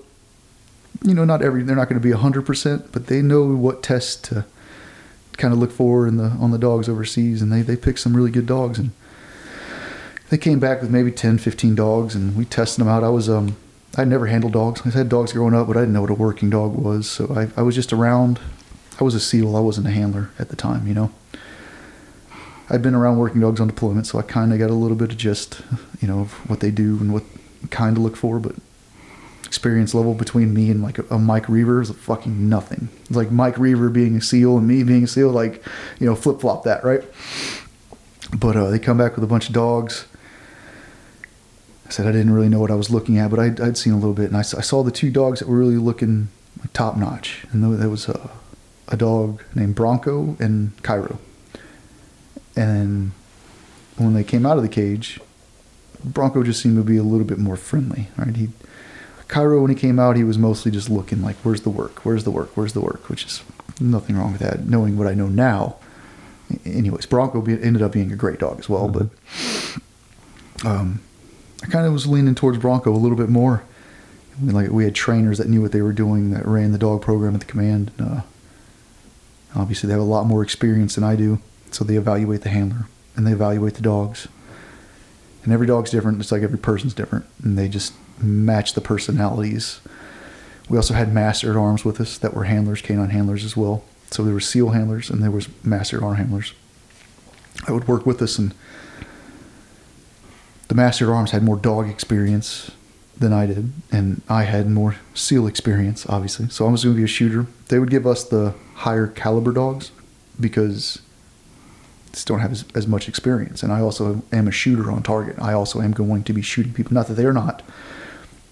[1.02, 4.18] you know not every they're not going to be 100% but they know what tests
[4.30, 4.44] to
[5.38, 8.14] kind of look for in the on the dogs overseas and they they pick some
[8.16, 8.92] really good dogs and
[10.30, 13.30] they came back with maybe 10 15 dogs and we tested them out i was
[13.30, 13.56] um
[13.98, 16.16] i never handled dogs i had dogs growing up but i didn't know what a
[16.16, 18.40] working dog was so i, I was just around
[19.00, 21.12] i was a seal i wasn't a handler at the time you know
[22.70, 25.12] I'd been around working dogs on deployment, so I kind of got a little bit
[25.12, 25.62] of just,
[26.02, 27.24] you know, of what they do and what
[27.70, 28.40] kind of look for.
[28.40, 28.56] But
[29.46, 32.90] experience level between me and like a, a Mike Reaver is fucking nothing.
[33.02, 35.64] It's like Mike Reaver being a SEAL and me being a SEAL, like
[36.00, 37.04] you know, flip flop that, right?
[38.36, 40.08] But uh, they come back with a bunch of dogs.
[41.86, 43.94] I said I didn't really know what I was looking at, but I'd, I'd seen
[43.94, 46.30] a little bit, and I saw the two dogs that were really looking
[46.74, 48.32] top notch, and there was a,
[48.88, 51.20] a dog named Bronco and Cairo
[52.56, 53.12] and
[53.98, 55.20] when they came out of the cage,
[56.04, 58.36] Bronco just seemed to be a little bit more friendly, right?
[58.36, 58.50] He,
[59.28, 62.06] Cairo, when he came out, he was mostly just looking like, where's the work?
[62.06, 62.56] Where's the work?
[62.56, 63.10] Where's the work?
[63.10, 63.44] Which is
[63.80, 64.66] nothing wrong with that.
[64.68, 65.78] Knowing what I know now,
[66.64, 69.08] anyways, Bronco be, ended up being a great dog as well, but
[70.64, 71.02] um,
[71.66, 73.64] I kind of was leaning towards Bronco a little bit more.
[74.38, 76.78] I mean, like we had trainers that knew what they were doing that ran the
[76.78, 77.92] dog program at the command.
[77.98, 78.22] And, uh,
[79.56, 81.40] obviously, they have a lot more experience than I do,
[81.72, 84.28] so they evaluate the handler and they evaluate the dogs.
[85.44, 86.20] And every dog's different.
[86.20, 89.80] It's like every person's different, and they just match the personalities.
[90.70, 93.84] We also had master at arms with us that were handlers, canine handlers as well.
[94.12, 96.54] So there were seal handlers and there was master at arm handlers.
[97.68, 98.54] I would work with us, and
[100.68, 102.72] the master at arms had more dog experience
[103.18, 106.50] than I did, and I had more seal experience, obviously.
[106.50, 107.48] So I was going to be a shooter.
[107.70, 109.92] They would give us the higher caliber dogs
[110.40, 111.02] because
[112.12, 113.62] just don't have as, as much experience.
[113.62, 115.36] And I also am a shooter on target.
[115.40, 116.94] I also am going to be shooting people.
[116.94, 117.62] Not that they're not.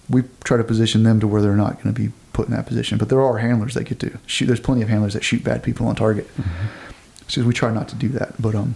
[0.09, 2.66] We try to position them to where they're not going to be put in that
[2.66, 2.97] position.
[2.97, 4.47] But there are handlers that get to shoot.
[4.47, 6.28] There's plenty of handlers that shoot bad people on target.
[7.28, 8.41] So we try not to do that.
[8.41, 8.76] But um,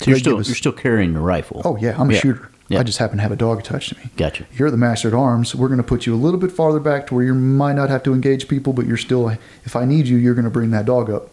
[0.00, 1.62] So you're still us- you're still carrying the rifle.
[1.64, 2.20] Oh yeah, I'm a Yeah.
[2.20, 2.48] shooter.
[2.68, 2.80] Yeah.
[2.80, 4.10] I just happen to have a dog attached to me.
[4.18, 4.44] Gotcha.
[4.52, 5.54] You're the master at arms.
[5.54, 7.88] We're going to put you a little bit farther back to where you might not
[7.88, 9.30] have to engage people, but you're still.
[9.64, 11.30] If I need you, you're going to bring that dog up.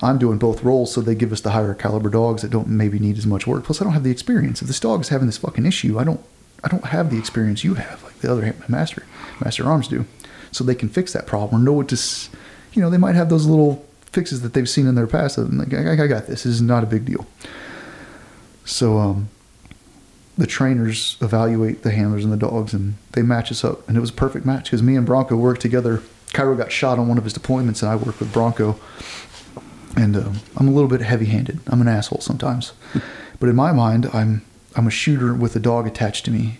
[0.00, 2.98] I'm doing both roles, so they give us the higher caliber dogs that don't maybe
[2.98, 3.64] need as much work.
[3.64, 4.60] Plus, I don't have the experience.
[4.62, 6.20] If this dog is having this fucking issue, I don't.
[6.62, 9.04] I don't have the experience you have, like the other master
[9.42, 10.04] master arms do,
[10.52, 11.96] so they can fix that problem or know what to.
[12.74, 15.38] You know, they might have those little fixes that they've seen in their past.
[15.38, 16.44] And like, I, I got this.
[16.44, 17.26] This is not a big deal.
[18.64, 19.28] So, um,
[20.38, 24.00] the trainers evaluate the handlers and the dogs and they match us up and it
[24.00, 26.00] was a perfect match because me and bronco worked together
[26.32, 28.78] cairo got shot on one of his deployments and i worked with bronco
[29.96, 32.72] and um, i'm a little bit heavy-handed i'm an asshole sometimes
[33.40, 34.42] but in my mind i'm
[34.76, 36.58] i'm a shooter with a dog attached to me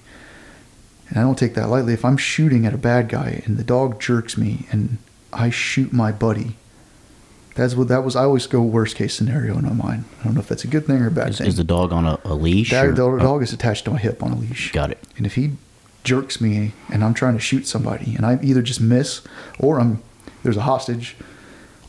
[1.08, 3.64] and i don't take that lightly if i'm shooting at a bad guy and the
[3.64, 4.98] dog jerks me and
[5.32, 6.56] i shoot my buddy
[7.58, 10.34] that's what that was i always go worst case scenario in my mind i don't
[10.34, 12.06] know if that's a good thing or a bad Is, thing is the dog on
[12.06, 12.70] a, a leash?
[12.70, 14.72] that, or- the dog is attached to my hip on a leash.
[14.72, 15.02] Got it.
[15.16, 15.52] And if he
[16.04, 19.22] jerks me and I'm trying to shoot somebody and I either just miss
[19.58, 20.02] or I'm
[20.42, 21.16] there's a hostage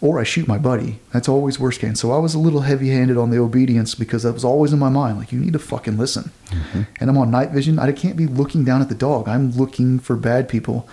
[0.02, 2.00] or I shoot my buddy, that's always worst case.
[2.00, 4.80] So I was a little heavy handed on the obedience because that was always in
[4.80, 5.18] my mind.
[5.18, 6.32] Like you need to fucking listen.
[6.48, 6.82] Mm-hmm.
[7.00, 7.78] And I'm on night vision.
[7.80, 9.28] I can't be looking down at the dog.
[9.28, 10.88] I'm looking for bad people.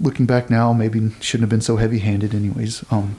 [0.00, 2.84] Looking back now, maybe shouldn't have been so heavy handed anyways.
[2.90, 3.16] Um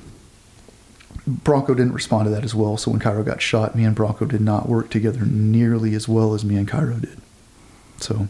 [1.28, 2.78] Bronco didn't respond to that as well.
[2.78, 6.34] So when Cairo got shot, me and Bronco did not work together nearly as well
[6.34, 7.20] as me and Cairo did.
[7.98, 8.28] So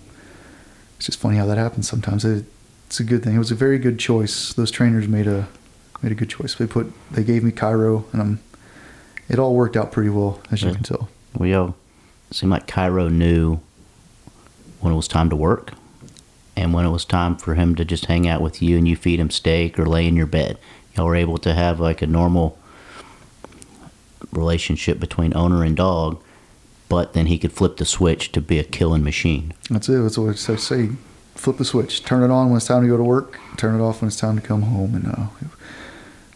[0.98, 2.26] it's just funny how that happens sometimes.
[2.26, 2.46] It,
[2.88, 3.36] it's a good thing.
[3.36, 4.52] It was a very good choice.
[4.54, 5.48] Those trainers made a
[6.02, 6.56] made a good choice.
[6.56, 8.40] They put they gave me Cairo, and I'm.
[9.30, 10.74] It all worked out pretty well, as you Yeah.
[10.74, 11.10] can tell.
[11.38, 11.76] We all
[12.32, 13.60] seemed like Cairo knew
[14.80, 15.74] when it was time to work
[16.60, 18.96] and when it was time for him to just hang out with you and you
[18.96, 20.58] feed him steak or lay in your bed.
[20.96, 22.58] Y'all were able to have like a normal
[24.34, 26.22] relationship between owner and dog,
[26.90, 29.54] but then he could flip the switch to be a killing machine.
[29.70, 30.02] That's it.
[30.02, 30.90] That's what I say.
[31.36, 32.04] Flip the switch.
[32.04, 33.40] Turn it on when it's time to go to work.
[33.56, 34.94] Turn it off when it's time to come home.
[34.94, 35.28] And uh,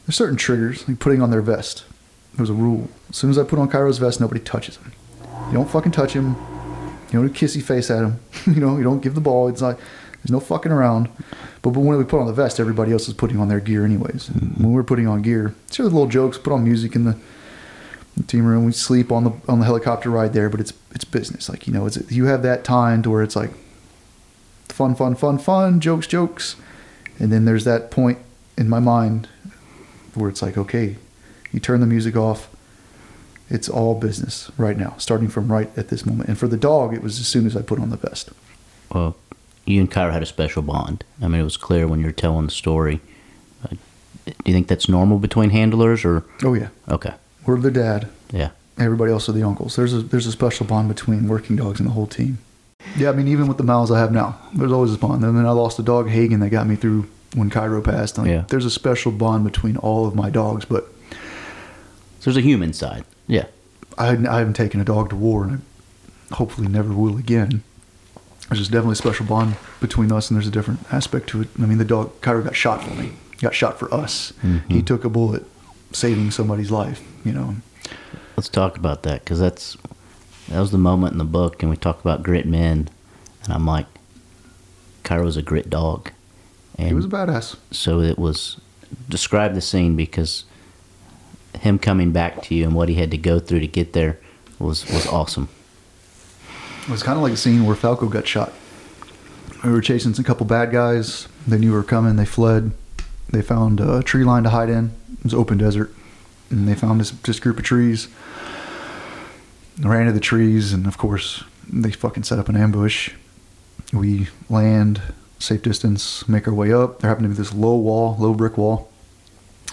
[0.05, 1.83] there's certain triggers, like putting on their vest.
[2.35, 2.87] There's a rule.
[3.09, 4.93] As soon as I put on Cairo's vest, nobody touches him.
[5.47, 6.35] You don't fucking touch him.
[7.11, 8.19] You don't kissy face at him.
[8.47, 9.49] you know, you don't give the ball.
[9.49, 9.77] It's like
[10.23, 11.09] there's no fucking around.
[11.61, 13.83] But, but when we put on the vest, everybody else is putting on their gear
[13.83, 14.29] anyways.
[14.29, 16.37] And when we're putting on gear, sure, little jokes.
[16.37, 17.17] Put on music in the
[18.15, 18.65] the team room.
[18.65, 21.49] We sleep on the on the helicopter ride there, but it's it's business.
[21.49, 23.51] Like you know, it's you have that time to where it's like
[24.69, 26.55] fun, fun, fun, fun, jokes, jokes,
[27.19, 28.19] and then there's that point
[28.57, 29.27] in my mind
[30.13, 30.95] where it's like, okay,
[31.51, 32.49] you turn the music off.
[33.49, 36.29] It's all business right now, starting from right at this moment.
[36.29, 38.31] And for the dog, it was as soon as I put on the vest.
[38.91, 39.15] Well,
[39.65, 41.03] you and Cairo had a special bond.
[41.21, 42.99] I mean, it was clear when you were telling the story.
[43.63, 43.75] Uh,
[44.25, 46.23] do you think that's normal between handlers or?
[46.43, 47.13] Oh yeah, Okay.
[47.45, 48.09] we're the dad.
[48.31, 48.49] Yeah.
[48.77, 49.75] Everybody else are the uncles.
[49.75, 52.39] There's a there's a special bond between working dogs and the whole team.
[52.97, 55.23] Yeah, I mean even with the mouths I have now, there's always a bond.
[55.23, 58.17] And then I lost a dog, Hagen, that got me through when Cairo passed.
[58.17, 58.43] Like, Yeah.
[58.49, 60.87] There's a special bond between all of my dogs, but
[62.19, 63.05] So there's a human side.
[63.27, 63.45] Yeah.
[63.97, 65.61] I, I haven't taken a dog to war, and
[66.31, 67.63] I hopefully never will again.
[68.49, 71.47] There's just definitely a special bond between us, and there's a different aspect to it.
[71.57, 74.33] I mean, the dog Cairo got shot for me, got shot for us.
[74.41, 74.79] He mm-hmm.
[74.81, 75.45] took a bullet,
[75.91, 77.01] saving somebody's life.
[77.23, 77.55] You know,
[78.35, 79.77] Let's talk about that because that's
[80.49, 82.89] that was the moment in the book, and we talk about grit men,
[83.43, 83.85] and I'm like,
[85.03, 86.11] Cairo's a grit dog,
[86.77, 87.57] and he was a badass.
[87.71, 88.59] so it was
[89.09, 90.45] describe the scene because
[91.59, 94.19] him coming back to you and what he had to go through to get there
[94.59, 95.47] was was awesome.
[96.83, 98.51] It was kind of like a scene where Falco got shot.
[99.63, 101.29] We were chasing a couple bad guys.
[101.47, 102.17] They knew we were coming.
[102.17, 102.71] They fled.
[103.29, 104.91] They found a tree line to hide in.
[105.13, 105.95] It was open desert.
[106.49, 108.09] And they found this, this group of trees.
[109.79, 113.11] Ran into the trees, and of course, they fucking set up an ambush.
[113.93, 115.01] We land,
[115.39, 116.99] safe distance, make our way up.
[116.99, 118.91] There happened to be this low wall, low brick wall.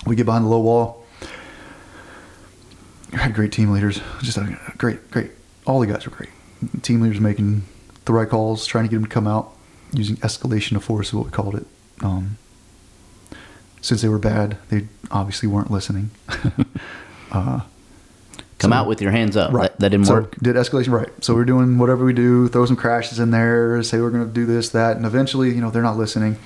[0.07, 1.05] We get behind the low wall.
[3.13, 4.01] I had great team leaders.
[4.23, 5.33] Just a great, great.
[5.67, 6.31] All the guys were great.
[6.83, 7.63] Team leaders making
[8.05, 9.53] the right calls, trying to get them to come out,
[9.93, 11.67] using escalation of force is what we called it.
[12.03, 12.39] Um,
[13.81, 16.11] since they were bad, they obviously weren't listening.
[17.33, 17.61] uh,
[18.59, 19.53] Come So- out with your hands up.
[19.55, 19.71] Right.
[19.71, 20.37] That, that didn't so work.
[20.37, 21.09] Did escalation right.
[21.25, 24.33] So we're doing whatever we do, throw some crashes in there, say we're going to
[24.33, 26.37] do this, that, and eventually, you know, they're not listening.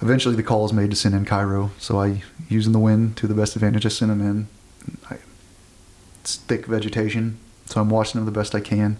[0.00, 1.72] Eventually, the call is made to send in Cairo.
[1.78, 4.46] So I, using the wind to the best advantage, I send them in.
[5.10, 5.18] I,
[6.20, 7.38] it's thick vegetation,
[7.72, 8.98] so I'm watching him the best I can.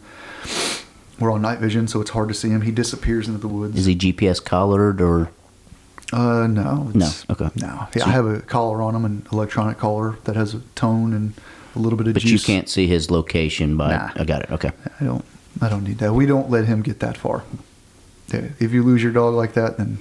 [1.21, 2.63] We're on night vision, so it's hard to see him.
[2.63, 3.79] He disappears into the woods.
[3.79, 5.29] Is he GPS collared or
[6.13, 6.91] Uh, no.
[6.95, 7.49] No, okay.
[7.57, 7.87] No.
[7.95, 11.35] Yeah, I have a collar on him, an electronic collar that has a tone and
[11.77, 12.33] a little bit of but juice.
[12.33, 14.11] you can't see his location by Nah.
[14.17, 14.51] I got it.
[14.51, 14.73] Okay.
[15.01, 15.25] I don't.
[15.61, 16.13] I don't need that.
[16.15, 17.45] We don't let him get that far.
[18.33, 19.99] If you lose your dog like that, then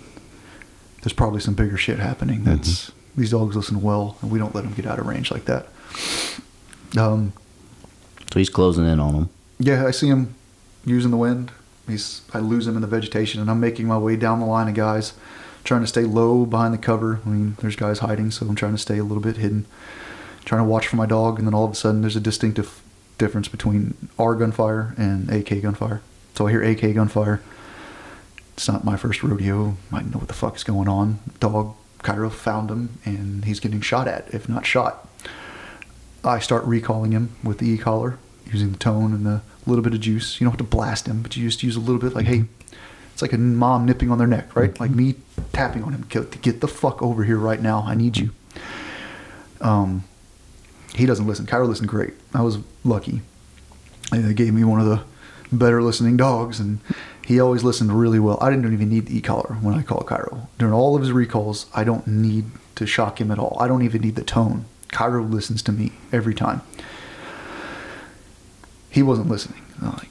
[1.02, 2.46] there's probably some bigger shit happening.
[2.46, 5.46] That's these dogs listen well, and we don't let them get out of range like
[5.46, 5.68] that.
[6.98, 7.34] Um,
[8.32, 9.30] So he's closing in on him.
[9.60, 10.36] yeah, I see him
[10.86, 11.52] using the wind.
[11.88, 12.22] He's.
[12.34, 14.74] I lose him in the vegetation, and I'm making my way down the line of
[14.74, 15.14] guys,
[15.64, 17.20] trying to stay low behind the cover.
[17.26, 19.66] I mean, there's guys hiding, so I'm trying to stay a little bit hidden,
[20.46, 21.40] trying to watch for my dog.
[21.40, 22.82] And then all of a sudden, there's a distinctive
[23.18, 26.02] difference between our gunfire and AK gunfire.
[26.36, 27.42] So I hear AK gunfire.
[28.54, 29.76] It's not my first rodeo.
[29.92, 31.20] I know what the fuck is going on.
[31.40, 35.08] Dog Cairo found him, and he's getting shot at, if not shot.
[36.24, 40.00] I start recalling him with the e-collar, using the tone and the little bit of
[40.00, 40.40] juice.
[40.40, 42.46] You don't have to blast him, but you just use a little bit, like, hey,
[43.14, 44.80] it's like a mom nipping on their neck, right?
[44.80, 45.16] Like me
[45.54, 47.84] tapping on him, get, get the fuck over here right now.
[47.86, 48.32] I need you.
[49.60, 50.04] Um,
[50.96, 51.46] he doesn't listen.
[51.46, 52.14] Cairo listened great.
[52.34, 53.22] I was lucky.
[54.12, 55.04] They gave me one of the
[55.52, 56.80] better listening dogs, and
[57.26, 58.38] he always listened really well.
[58.42, 60.50] I didn't even need the e-collar when I call Cairo.
[60.58, 62.46] During all of his recalls, I don't need
[62.76, 63.58] to shock him at all.
[63.60, 64.66] I don't even need the tone.
[64.92, 66.62] Cairo listens to me every time.
[68.90, 69.62] He wasn't listening.
[69.82, 70.10] Like,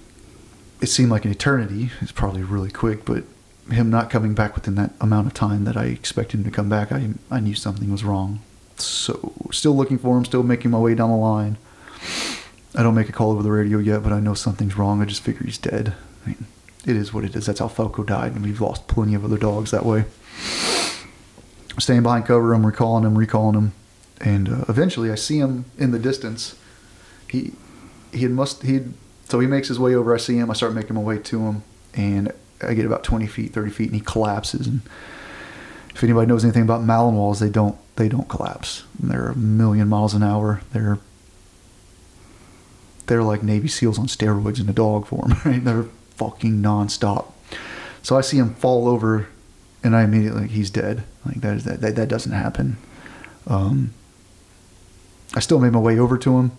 [0.81, 1.91] it seemed like an eternity.
[2.01, 3.24] It's probably really quick, but
[3.70, 6.68] him not coming back within that amount of time that I expected him to come
[6.68, 8.41] back, I I knew something was wrong.
[8.76, 11.59] So still looking for him, still making my way down the line.
[12.74, 15.03] I don't make a call over the radio yet, but I know something's wrong.
[15.03, 15.95] I just figure he's dead.
[16.24, 16.47] I mean,
[16.87, 17.47] it is what it is.
[17.47, 20.05] That's how Falco died, and we've lost plenty of other dogs that way.
[21.78, 23.72] Staying behind cover, I'm recalling him, recalling him,
[24.21, 26.57] and uh, eventually I see him in the distance.
[27.29, 27.53] He
[28.12, 28.81] he must he
[29.29, 30.14] so he makes his way over.
[30.14, 30.51] I see him.
[30.51, 31.62] I start making my way to him,
[31.95, 34.66] and I get about 20 feet, 30 feet, and he collapses.
[34.66, 34.81] And
[35.95, 38.85] if anybody knows anything about Malinois, they don't they don't collapse.
[38.99, 40.62] They're a million miles an hour.
[40.73, 40.99] They're
[43.07, 45.35] they're like Navy SEALs on steroids in a dog form.
[45.45, 45.64] Right?
[45.64, 47.33] They're fucking nonstop.
[48.03, 49.29] So I see him fall over,
[49.83, 51.05] and I immediately like he's dead.
[51.25, 52.77] Like that is that that, that doesn't happen.
[53.47, 53.93] Um,
[55.35, 56.53] I still made my way over to him.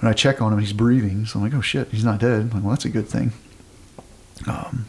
[0.00, 1.26] When I check on him, he's breathing.
[1.26, 2.40] So I'm like, oh shit, he's not dead.
[2.40, 3.32] I'm like, well, that's a good thing.
[4.46, 4.86] Um,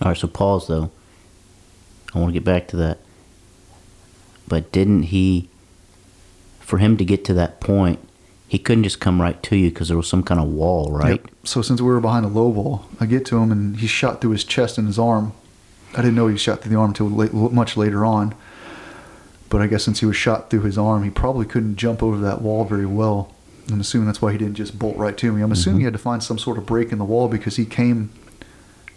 [0.00, 0.90] All right, so pause though.
[2.14, 2.98] I want to get back to that.
[4.48, 5.48] But didn't he,
[6.60, 8.00] for him to get to that point,
[8.48, 11.22] he couldn't just come right to you because there was some kind of wall, right?
[11.22, 11.30] Yep.
[11.44, 14.20] So since we were behind a low wall, I get to him and he's shot
[14.20, 15.32] through his chest and his arm.
[15.94, 18.34] I didn't know he was shot through the arm until late, much later on.
[19.52, 22.16] But I guess since he was shot through his arm, he probably couldn't jump over
[22.16, 23.34] that wall very well.
[23.70, 25.42] I'm assuming that's why he didn't just bolt right to me.
[25.42, 25.52] I'm mm-hmm.
[25.52, 28.08] assuming he had to find some sort of break in the wall because he came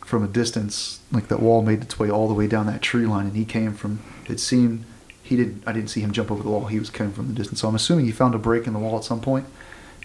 [0.05, 3.05] from a distance, like that wall made its way all the way down that tree
[3.05, 3.99] line, and he came from.
[4.29, 4.85] It seemed
[5.21, 5.61] he didn't.
[5.67, 6.67] I didn't see him jump over the wall.
[6.67, 8.79] He was coming from the distance, so I'm assuming he found a break in the
[8.79, 9.47] wall at some point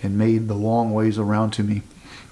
[0.03, 1.82] and made the long ways around to me.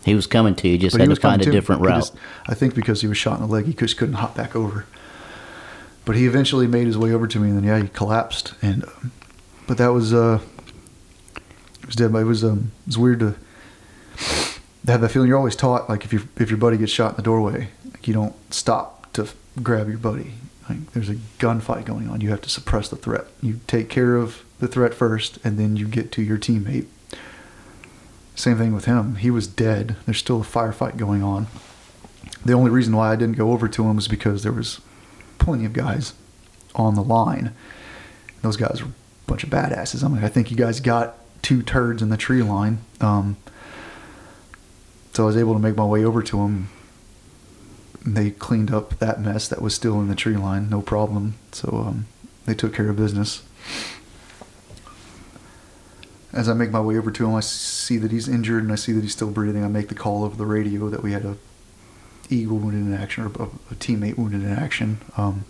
[0.05, 2.01] He was coming to you, just But had to find a different route.
[2.01, 2.17] just-
[2.49, 4.87] I think because he was shot in the leg, he just couldn't hop back over.
[6.09, 8.55] But he eventually made his way over to me, and then yeah, he collapsed.
[8.63, 9.13] And um,
[9.67, 10.41] but that was uh,
[11.37, 12.15] it was dead.
[12.15, 13.35] But it was um, it was weird to,
[14.87, 15.29] have that feeling.
[15.29, 18.09] You're always taught like if you if your buddy gets shot in the doorway, like
[18.09, 19.29] you don't stop to
[19.63, 20.33] grab your buddy.
[20.67, 22.23] Like there's a gunfight going on.
[22.23, 23.27] You have to suppress the threat.
[23.43, 26.87] You take care of the threat first, and then you get to your teammate.
[28.35, 29.17] Same thing with him.
[29.17, 29.97] He was dead.
[30.07, 31.49] There's still a firefight going on.
[32.47, 34.81] The only reason why I didn't go over to him was because there was
[35.39, 36.15] plenty of guys
[36.75, 37.53] on the line.
[38.43, 38.93] Those guys were a
[39.27, 40.03] bunch of badasses.
[40.03, 42.79] I'm like, I think you guys got two turds in the tree line.
[43.01, 43.37] Um,
[45.13, 46.69] so I was able to make my way over to them.
[48.07, 51.35] They cleaned up that mess that was still in the tree line, no problem.
[51.53, 52.07] So um,
[52.47, 53.43] they took care of business.
[56.33, 58.77] As I make my way over to him, I see that he's injured and I
[58.77, 59.65] see that he's still breathing.
[59.65, 61.37] I make the call over the radio that we had a
[62.31, 64.99] eagle wounded in action or a, a teammate wounded in action.
[65.17, 65.45] Um,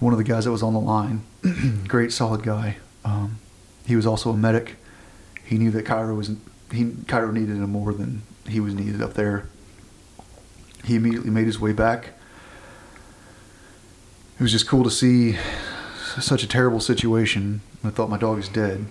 [0.00, 1.22] one of the guys that was on the line,
[1.88, 2.76] great solid guy.
[3.04, 3.38] Um,
[3.86, 4.76] he was also a medic.
[5.44, 6.30] He knew that Cairo was
[6.72, 9.46] he Cairo needed him more than he was needed up there.
[10.84, 12.10] He immediately made his way back.
[14.38, 15.36] It was just cool to see
[16.20, 17.60] such a terrible situation.
[17.82, 18.86] I thought my dog was dead.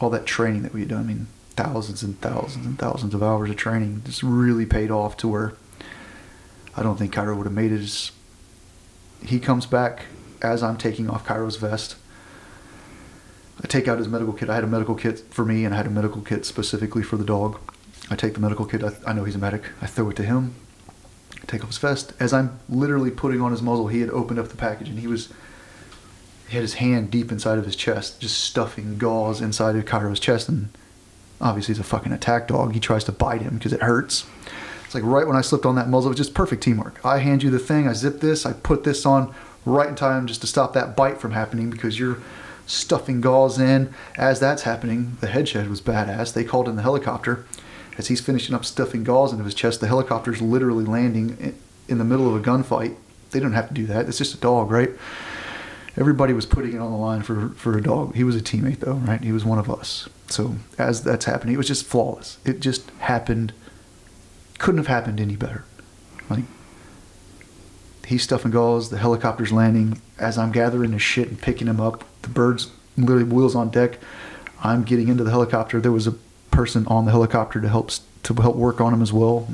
[0.00, 3.22] All that training that we had done, I mean, thousands and thousands and thousands of
[3.22, 5.54] hours of training just really paid off to where
[6.78, 7.80] I don't think Cairo would have made it.
[7.80, 8.12] As
[9.24, 10.06] he comes back
[10.42, 11.96] as I'm taking off Cairo's vest.
[13.62, 14.48] I take out his medical kit.
[14.48, 17.16] I had a medical kit for me, and I had a medical kit specifically for
[17.16, 17.58] the dog.
[18.10, 18.84] I take the medical kit.
[18.84, 19.64] I, I know he's a medic.
[19.82, 20.54] I throw it to him.
[21.42, 22.12] I take off his vest.
[22.20, 25.08] As I'm literally putting on his muzzle, he had opened up the package, and he
[25.08, 25.32] was
[26.48, 30.20] he had his hand deep inside of his chest, just stuffing gauze inside of Cairo's
[30.20, 30.48] chest.
[30.48, 30.70] And
[31.40, 32.72] obviously, he's a fucking attack dog.
[32.72, 34.24] He tries to bite him because it hurts.
[34.88, 36.98] It's like right when I slipped on that muzzle, it was just perfect teamwork.
[37.04, 39.34] I hand you the thing, I zip this, I put this on
[39.66, 42.16] right in time just to stop that bite from happening because you're
[42.66, 43.92] stuffing gauze in.
[44.16, 46.32] As that's happening, the head was badass.
[46.32, 47.44] They called in the helicopter.
[47.98, 51.54] As he's finishing up stuffing gauze into his chest, the helicopter's literally landing
[51.86, 52.96] in the middle of a gunfight.
[53.32, 54.08] They don't have to do that.
[54.08, 54.92] It's just a dog, right?
[55.98, 58.14] Everybody was putting it on the line for, for a dog.
[58.14, 59.22] He was a teammate, though, right?
[59.22, 60.08] He was one of us.
[60.28, 62.38] So as that's happening, it was just flawless.
[62.46, 63.52] It just happened.
[64.58, 65.64] Couldn't have happened any better.
[66.28, 66.44] Like
[68.06, 70.00] he's stuffing gauze, the helicopter's landing.
[70.18, 73.98] As I'm gathering his shit and picking him up, the bird's literally wheels on deck.
[74.62, 75.80] I'm getting into the helicopter.
[75.80, 76.12] There was a
[76.50, 77.92] person on the helicopter to help
[78.24, 79.48] to help work on him as well.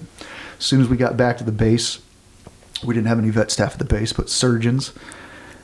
[0.58, 2.00] As soon as we got back to the base,
[2.84, 4.92] we didn't have any vet staff at the base, but surgeons.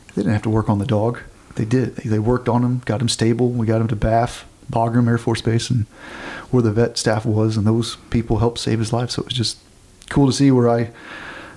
[0.08, 1.20] They didn't have to work on the dog.
[1.54, 1.96] They did.
[1.96, 3.50] They worked on him, got him stable.
[3.50, 5.86] We got him to Bath, Bagram Air Force Base, and
[6.50, 9.10] where the vet staff was, and those people helped save his life.
[9.10, 9.58] So it was just
[10.08, 10.90] cool to see where I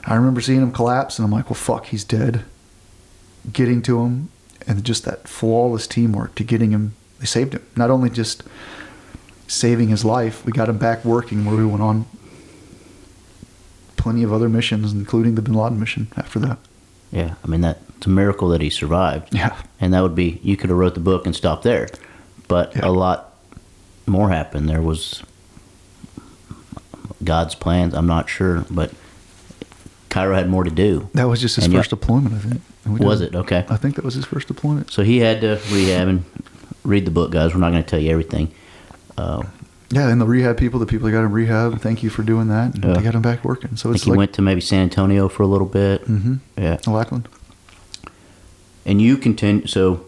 [0.06, 2.44] I remember seeing him collapse, and I'm like, well, fuck, he's dead.
[3.52, 4.30] Getting to him,
[4.68, 7.66] and just that flawless teamwork to getting him, they saved him.
[7.76, 8.44] Not only just
[9.48, 12.06] saving his life, we got him back working where we went on
[13.98, 16.58] plenty of other missions, including the Bin Laden mission after that.
[17.12, 19.34] Yeah, I mean that it's a miracle that he survived.
[19.34, 21.88] Yeah, and that would be you could have wrote the book and stopped there,
[22.54, 22.86] but Yeah.
[22.86, 23.34] a lot
[24.06, 24.70] more happened.
[24.70, 25.24] There was
[27.24, 27.96] God's plans.
[27.96, 28.92] I'm not sure, but
[30.10, 31.10] Cairo had more to do.
[31.16, 32.62] that was just his And first deployment, I think.
[33.00, 33.66] Was it okay?
[33.70, 34.92] I think that was his first deployment.
[34.92, 36.24] So he had to rehab and
[36.84, 37.54] read the book, guys.
[37.56, 38.52] We're not going to tell you everything.
[39.18, 39.44] Uh,
[39.90, 42.50] Yeah, and the rehab people, the people that got him rehab, thank you for doing
[42.50, 42.76] that.
[42.76, 42.94] And Yeah.
[42.94, 43.78] They got him back working.
[43.78, 46.06] So it's he went to maybe San Antonio for a little bit.
[46.08, 46.40] Mhm.
[46.58, 47.28] Yeah, Lackland.
[48.86, 49.66] and you continue.
[49.66, 50.02] So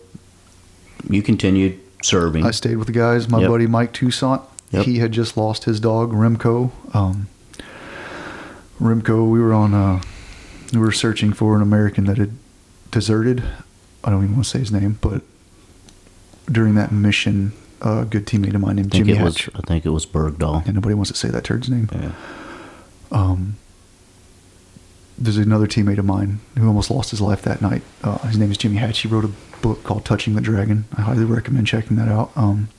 [1.10, 2.46] you continued serving.
[2.46, 3.28] I stayed with the guys.
[3.28, 3.50] My Yep.
[3.50, 4.42] buddy Mike Toussaint,
[4.72, 4.86] Yep.
[4.86, 6.72] he had just lost his dog Remco.
[6.94, 7.28] Um,
[8.82, 9.74] Remco, we were on.
[9.74, 10.02] Uh,
[10.74, 12.32] we were searching for an American that had
[12.92, 13.44] deserted.
[14.04, 15.22] I don't even want to say his name, but
[16.52, 19.50] during that mission, a good teammate of mine named Jimmy it was.
[19.56, 20.66] I think it was Bergdahl.
[20.66, 21.90] And nobody wants to say that turd's name.
[21.94, 22.12] Yeah.
[23.12, 23.56] Um,
[25.18, 27.82] there's another teammate of mine who almost lost his life that night.
[28.04, 29.00] Uh, his name is Jimmy Hatch.
[29.00, 30.86] He wrote a book called Touching the Dragon.
[30.96, 32.32] I highly recommend checking that out.
[32.36, 32.70] Um,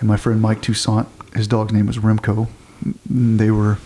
[0.00, 2.48] and my friend Mike Toussaint, his dog's name was Remco.
[3.04, 3.78] They were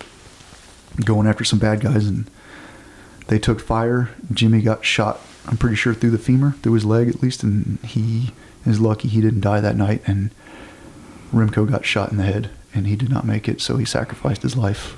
[1.05, 2.31] going after some bad guys and
[3.27, 4.11] they took fire.
[4.33, 7.43] Jimmy got shot, I'm pretty sure, through the femur, through his leg at least.
[7.43, 8.31] And he
[8.65, 10.03] is lucky he didn't die that night.
[10.07, 10.31] And
[11.33, 14.43] Remco got shot in the head and he did not make it, so he sacrificed
[14.43, 14.97] his life.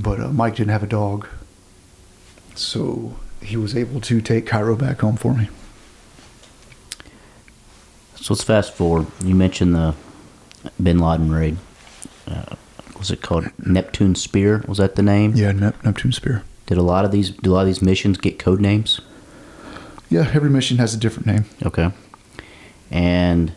[0.00, 1.26] But uh, Mike didn't have a dog,
[2.54, 5.48] so he was able to take Cairo back home for me.
[8.16, 9.06] So let's fast forward.
[9.22, 9.94] You mentioned the
[10.82, 11.56] Bin Laden raid.
[12.26, 12.56] Uh,
[12.98, 14.64] was it called Neptune Spear?
[14.68, 15.34] Was that the name?
[15.34, 16.44] Yeah, Nep- Neptune Spear.
[16.66, 19.00] Did a lot of these do a lot of these missions get code names?
[20.08, 21.44] Yeah, every mission has a different name.
[21.64, 21.90] Okay.
[22.90, 23.52] And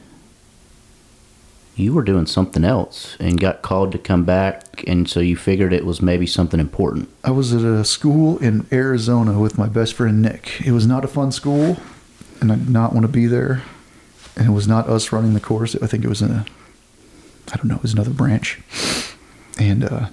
[1.75, 5.73] you were doing something else and got called to come back and so you figured
[5.73, 7.09] it was maybe something important.
[7.23, 10.61] I was at a school in Arizona with my best friend Nick.
[10.65, 11.77] It was not a fun school,
[12.41, 13.63] and I did not want to be there.
[14.35, 15.75] And it was not us running the course.
[15.75, 16.45] I think it was in a,
[17.51, 18.59] I don't know, it was another branch.
[19.59, 20.09] And uh,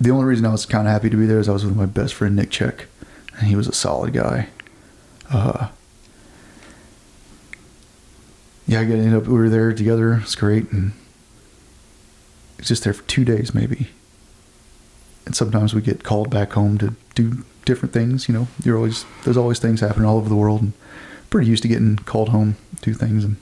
[0.00, 1.76] the only reason I was kind of happy to be there is I was with
[1.76, 2.86] my best friend Nick Checque,
[3.38, 4.48] and he was a solid guy.
[8.66, 9.26] Yeah, I got ended up.
[9.26, 10.20] We were there together.
[10.22, 10.92] It's great, and
[12.58, 13.88] it's just there for two days maybe.
[15.26, 18.28] And sometimes we get called back home to do different things.
[18.28, 20.72] You know, you're always there's always things happening all over the world, and
[21.30, 23.24] pretty used to getting called home to do things.
[23.24, 23.36] And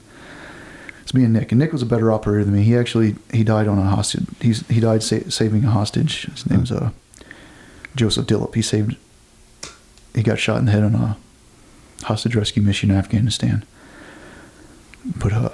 [1.01, 2.63] it's me and Nick, and Nick was a better operator than me.
[2.63, 4.25] He actually he died on a hostage.
[4.41, 6.23] He's he died sa- saving a hostage.
[6.25, 6.91] His name's uh
[7.95, 8.55] Joseph Dilip.
[8.55, 8.95] He saved.
[10.15, 11.17] He got shot in the head on a
[12.03, 13.63] hostage rescue mission in Afghanistan.
[15.05, 15.49] But uh,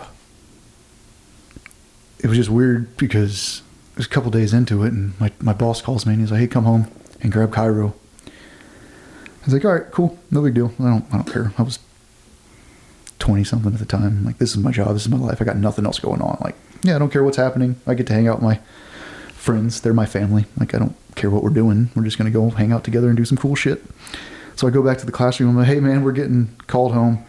[2.20, 5.54] it was just weird because it was a couple days into it, and my, my
[5.54, 6.92] boss calls me and he's like, "Hey, come home
[7.22, 7.94] and grab Cairo."
[8.26, 10.74] I was like, "All right, cool, no big deal.
[10.80, 11.80] I don't I don't care." I was
[13.20, 14.04] twenty something at the time.
[14.04, 14.94] I'm like, this is my job.
[14.94, 15.42] This is my life.
[15.42, 16.38] I got nothing else going on.
[16.42, 17.76] Like, yeah, I don't care what's happening.
[17.88, 18.60] I get to hang out with my
[19.34, 19.82] friends.
[19.82, 20.46] They're my family.
[20.60, 21.90] Like, I don't care what we're doing.
[21.96, 23.84] We're just gonna go hang out together and do some cool shit.
[24.56, 25.50] So I go back to the classroom.
[25.50, 27.24] And I'm like, hey man, we're getting called home.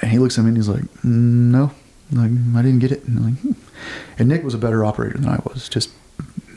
[0.00, 1.72] And he looks at me and he's like, no,
[2.12, 3.04] like I didn't get it.
[3.04, 3.52] And, like, hmm.
[4.18, 5.90] and Nick was a better operator than I was, just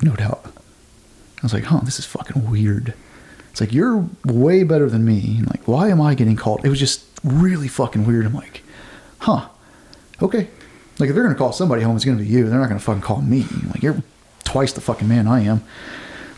[0.02, 0.46] no doubt.
[0.46, 2.94] I was like, huh, this is fucking weird.
[3.50, 5.38] It's like you're way better than me.
[5.40, 6.64] And like, why am I getting called?
[6.64, 8.26] It was just really fucking weird.
[8.26, 8.62] I'm like,
[9.20, 9.48] huh,
[10.22, 10.48] okay.
[11.00, 12.48] Like if they're gonna call somebody home, it's gonna be you.
[12.48, 13.46] They're not gonna fucking call me.
[13.68, 14.02] Like you're
[14.44, 15.64] twice the fucking man I am.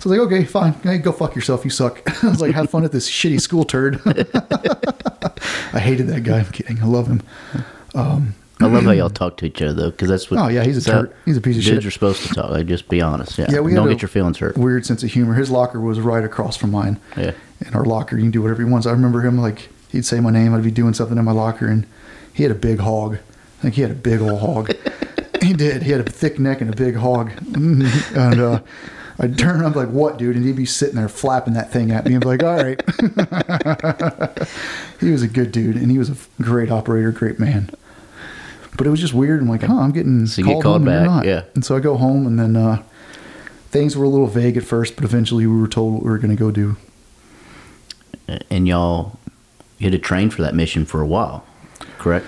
[0.04, 0.74] So I was like, okay, fine.
[0.84, 1.64] Hey, go fuck yourself.
[1.64, 2.02] You suck.
[2.26, 4.02] I was like, have fun at this shitty school turd.
[4.06, 6.40] I hated that guy.
[6.40, 6.82] I'm kidding.
[6.84, 7.22] I love him.
[7.96, 10.42] I love how y'all talk to each other though, because that's what.
[10.42, 11.16] Oh, yeah, he's a turd.
[11.24, 11.86] He's a piece of dudes shit.
[11.86, 12.50] are supposed to talk.
[12.50, 13.38] Like, just be honest.
[13.38, 13.46] Yeah.
[13.50, 14.58] Yeah, we don't get your feelings hurt.
[14.58, 15.36] Weird sense of humor.
[15.36, 17.00] His locker was right across from mine.
[17.16, 17.32] Yeah.
[17.66, 18.86] In our locker, you can do whatever he wants.
[18.86, 20.54] I remember him like he'd say my name.
[20.54, 21.88] I'd be doing something in my locker, and
[22.34, 23.20] he had a big hog.
[23.60, 24.74] I think he had a big old hog.
[25.42, 25.84] he did.
[25.84, 27.32] He had a thick neck and a big hog.
[27.56, 28.60] and uh,
[29.20, 31.92] I'd turn around, I'd like, "What, dude?" And he'd be sitting there flapping that thing
[31.92, 32.82] at me, and be like, "All right."
[35.00, 37.70] he was a good dude, and he was a great operator, great man.
[38.78, 39.40] But it was just weird.
[39.42, 41.26] I'm like, huh, I'm getting So you get called, called back, not.
[41.26, 41.44] yeah.
[41.54, 42.82] And so I go home, and then uh,
[43.70, 46.18] things were a little vague at first, but eventually we were told what we were
[46.18, 46.76] going to go do.
[48.50, 49.20] And y'all,
[49.78, 51.46] you had to train for that mission for a while,
[52.00, 52.26] correct?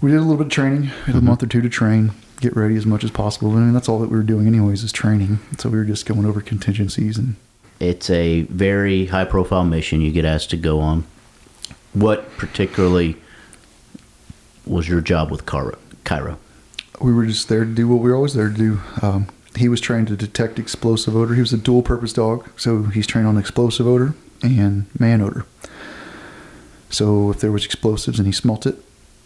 [0.00, 1.18] We did a little bit of training, Mm-hmm.
[1.18, 3.50] a month or two to train, get ready as much as possible.
[3.52, 5.40] I mean, that's all that we were doing, anyways, is training.
[5.58, 7.36] So we were just going over contingencies and
[7.80, 11.04] It's a very high profile mission you get asked to go on.
[11.92, 13.16] What particularly
[14.66, 15.78] was your job with Cairo?
[16.04, 16.38] Cairo?
[17.00, 18.80] we were just there to do what we were always there to do.
[19.02, 21.34] Um, he was trained to detect explosive odor.
[21.34, 25.46] He was a dual purpose dog, so he's trained on explosive odor and man odor.
[26.90, 28.82] So if there was explosives and he smelt it,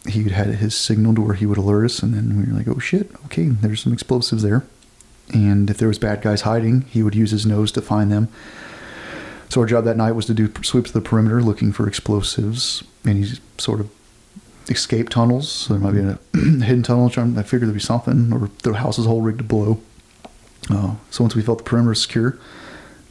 [0.09, 2.69] he had his signal to where he would alert us, and then we were like,
[2.69, 4.65] "Oh shit, okay, there's some explosives there."
[5.33, 8.29] And if there was bad guys hiding, he would use his nose to find them.
[9.49, 12.83] So our job that night was to do sweeps of the perimeter, looking for explosives,
[13.07, 13.27] any
[13.59, 13.91] sort of
[14.69, 15.51] escape tunnels.
[15.51, 16.19] So there might be a
[16.65, 17.07] hidden tunnel.
[17.07, 19.81] I figured there'd be something, or the house is whole rigged to blow.
[20.71, 22.39] Uh, so once we felt the perimeter secure,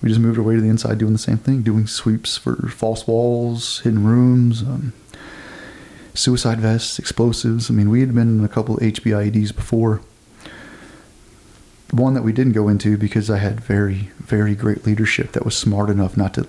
[0.02, 2.56] we just moved our way to the inside, doing the same thing, doing sweeps for
[2.70, 4.94] false walls, hidden rooms, um,
[6.14, 7.70] suicide vests, explosives.
[7.70, 10.02] I mean, we had been in a couple HBIEDs before.
[11.92, 15.58] One that we didn't go into because I had very, very great leadership that was
[15.58, 16.48] smart enough not to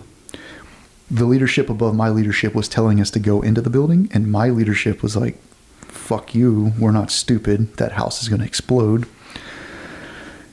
[1.12, 4.48] the leadership above my leadership was telling us to go into the building, and my
[4.48, 5.36] leadership was like,
[5.82, 7.76] "Fuck you, we're not stupid.
[7.76, 9.06] That house is going to explode."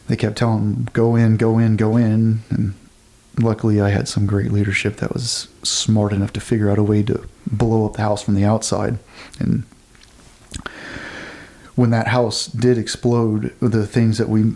[0.07, 2.73] They kept telling them, "Go in, go in, go in," and
[3.41, 7.03] luckily, I had some great leadership that was smart enough to figure out a way
[7.03, 8.97] to blow up the house from the outside.
[9.39, 9.63] And
[11.75, 14.53] when that house did explode, the things that we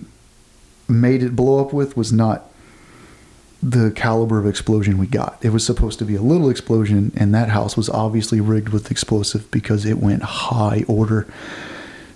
[0.87, 2.49] made it blow up with was not
[3.61, 5.37] the caliber of explosion we got.
[5.41, 8.91] It was supposed to be a little explosion, and that house was obviously rigged with
[8.91, 11.25] explosive because it went high order.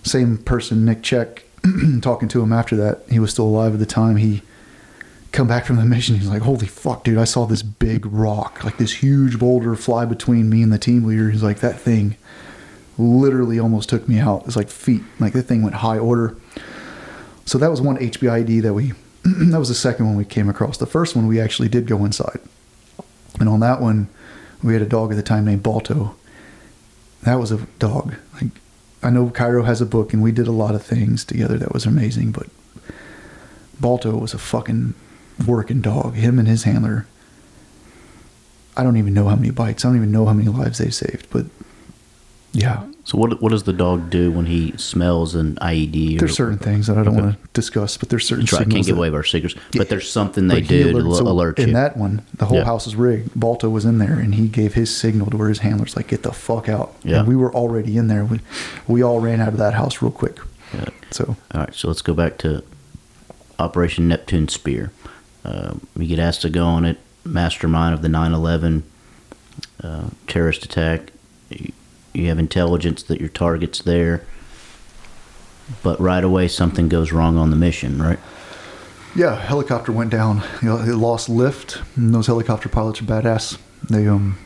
[0.04, 1.44] Same person, Nick Checque,
[2.02, 4.18] talking to him after that, he was still alive at the time.
[4.18, 4.42] He
[5.32, 6.16] come back from the mission.
[6.16, 7.18] He's like, "Holy fuck, dude!
[7.18, 11.04] I saw this big rock, like this huge boulder, fly between me and the team
[11.04, 12.16] leader." He's like, "That thing
[12.98, 14.44] literally almost took me out.
[14.46, 15.04] It's like feet.
[15.20, 16.36] Like that thing went high order."
[17.46, 18.94] So that was one HBIED that we.
[19.24, 20.78] that was the second one we came across.
[20.78, 22.40] The first one we actually did go inside,
[23.40, 24.08] and on that one,
[24.64, 26.16] we had a dog at the time named Balto.
[27.24, 28.16] That was a dog.
[28.34, 28.52] Like
[29.04, 31.74] I know Cairo has a book, and we did a lot of things together that
[31.74, 32.32] was amazing.
[32.32, 32.48] But
[33.80, 34.94] Balto was a fucking
[35.46, 36.16] working dog.
[36.16, 37.06] Him and his handler.
[38.76, 39.84] I don't even know how many bites.
[39.84, 41.28] I don't even know how many lives they saved.
[41.32, 41.46] But
[42.54, 42.84] Yeah.
[43.04, 46.16] So what what does the dog do when he smells an IED?
[46.18, 47.24] Or, There's certain things that I don't Okay.
[47.24, 48.62] want to discuss, but there's certain That's right.
[48.62, 51.28] I can't give that- away our secrets, but there's something they do to alerted- so
[51.28, 51.66] alert you.
[51.66, 52.66] in that one, the whole Yeah.
[52.66, 53.30] house was rigged.
[53.34, 56.24] Balto was in there, and he gave his signal to where his handlers like, "Get
[56.24, 57.20] the fuck out!" Yeah.
[57.20, 58.26] And we were already in there.
[58.26, 58.42] We,
[58.88, 60.40] we all ran out of that house real quick.
[60.74, 60.86] Yeah.
[61.12, 62.62] So All right, so let's go back to
[63.58, 64.92] Operation Neptune Spear.
[65.48, 68.84] Uh, you get asked to go on it, mastermind of the 9 11
[69.84, 71.12] uh, terrorist attack.
[71.50, 71.72] You,
[72.14, 74.26] you have intelligence that your target's there,
[75.82, 78.20] but right away something goes wrong on the mission, right?
[79.18, 80.44] yeah, helicopter went down.
[80.62, 81.82] You know, it lost lift.
[81.96, 83.58] And those helicopter pilots are badass.
[83.90, 84.38] They um,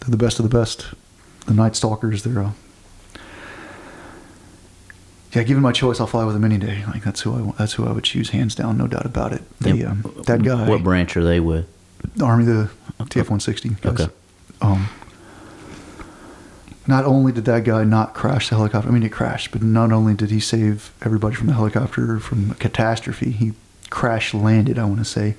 [0.00, 0.86] they're the best of the best.
[1.46, 2.22] The Night Stalkers.
[2.22, 2.52] They're uh,
[5.34, 5.42] yeah.
[5.42, 6.84] Given my choice, I'll fly with them any day.
[6.86, 9.32] Like that's who I want- that's who I would choose, hands down, no doubt about
[9.32, 9.42] it.
[9.60, 9.90] They, Yeah.
[9.90, 10.68] um, that guy.
[10.68, 11.66] What branch are they with?
[12.22, 12.70] Army, the
[13.10, 13.76] TF 160.
[13.84, 14.08] Okay.
[14.62, 14.88] Um,
[16.86, 19.90] not only did that guy not crash the helicopter, I mean, it crashed, but not
[19.90, 23.52] only did he save everybody from the helicopter from a catastrophe, he
[23.90, 25.34] crash landed, I want to say.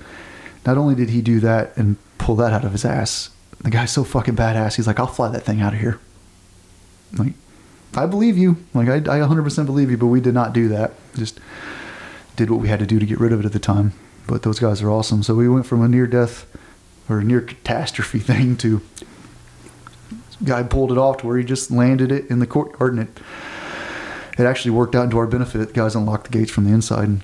[0.66, 3.92] Not only did he do that and pull that out of his ass, the guy's
[3.92, 6.00] so fucking badass, he's like, I'll fly that thing out of here.
[7.16, 7.34] Like,
[7.96, 8.56] I believe you.
[8.74, 10.92] Like, I, I 100% believe you, but we did not do that.
[11.14, 11.40] Just
[12.36, 13.92] did what we had to do to get rid of it at the time.
[14.26, 15.22] But those guys are awesome.
[15.22, 16.46] So we went from a near death
[17.08, 18.82] or near catastrophe thing to
[20.44, 23.22] guy pulled it off to where he just landed it in the courtyard and it
[24.38, 25.68] it actually worked out into our benefit.
[25.68, 27.22] The guys unlocked the gates from the inside and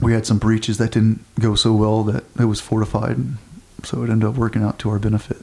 [0.00, 3.36] we had some breaches that didn't go so well that it was fortified and
[3.82, 5.38] so it ended up working out to our benefit.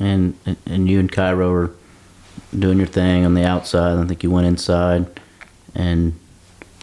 [0.00, 1.70] And and you and Cairo are
[2.56, 3.98] doing your thing on the outside.
[3.98, 5.06] I think you went inside,
[5.74, 6.14] and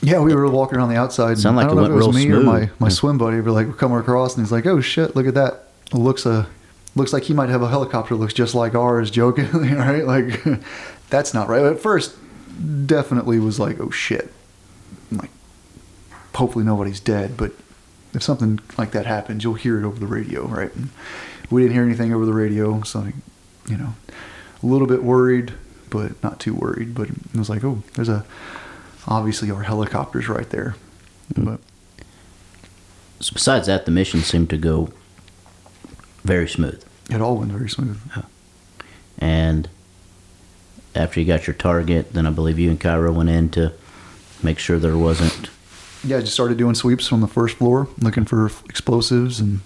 [0.01, 1.31] Yeah, we were walking around the outside.
[1.31, 2.87] and Sound like I don't it know if it was real me or my, my
[2.87, 2.93] Yeah.
[2.93, 3.39] swim buddy.
[3.39, 5.69] We're like, we're coming across, and he's like, "Oh shit, look at that!
[5.91, 6.47] It looks a
[6.95, 8.13] looks like he might have a helicopter.
[8.15, 10.05] that Looks just like ours." Jokingly, right?
[10.05, 10.43] Like,
[11.09, 11.63] that's not right.
[11.63, 12.15] At first,
[12.85, 14.31] definitely was like, "Oh shit!"
[15.11, 15.31] I'm like,
[16.35, 17.51] hopefully nobody's dead, but
[18.13, 20.73] if something like that happens, you'll hear it over the radio, right?
[20.75, 20.89] And
[21.49, 23.07] we didn't hear anything over the radio, so
[23.67, 23.93] you know,
[24.63, 25.53] a little bit worried,
[25.89, 26.95] but not too worried.
[26.95, 28.25] But it was like, oh, there's a
[29.07, 30.75] obviously our helicopters right there.
[31.35, 31.45] Hmm.
[31.45, 31.59] But
[33.19, 34.91] so besides that, the mission seemed to go
[36.23, 36.83] very smooth.
[37.09, 37.99] it all went very smooth.
[38.15, 38.23] Yeah.
[39.19, 39.69] And
[40.95, 43.73] after you got your target, then I believe you and Cairo went in to
[44.41, 45.49] make sure there wasn't.
[46.03, 49.61] Yeah, I just started doing sweeps on the first floor, looking for explosives, and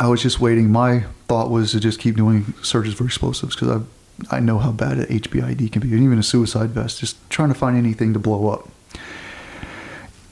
[0.00, 0.72] I was just waiting.
[0.72, 3.80] My thought was to just keep doing searches for explosives because I
[4.28, 7.00] I know how bad an HBIED can be, and even a suicide vest.
[7.00, 8.68] Just trying to find anything to blow up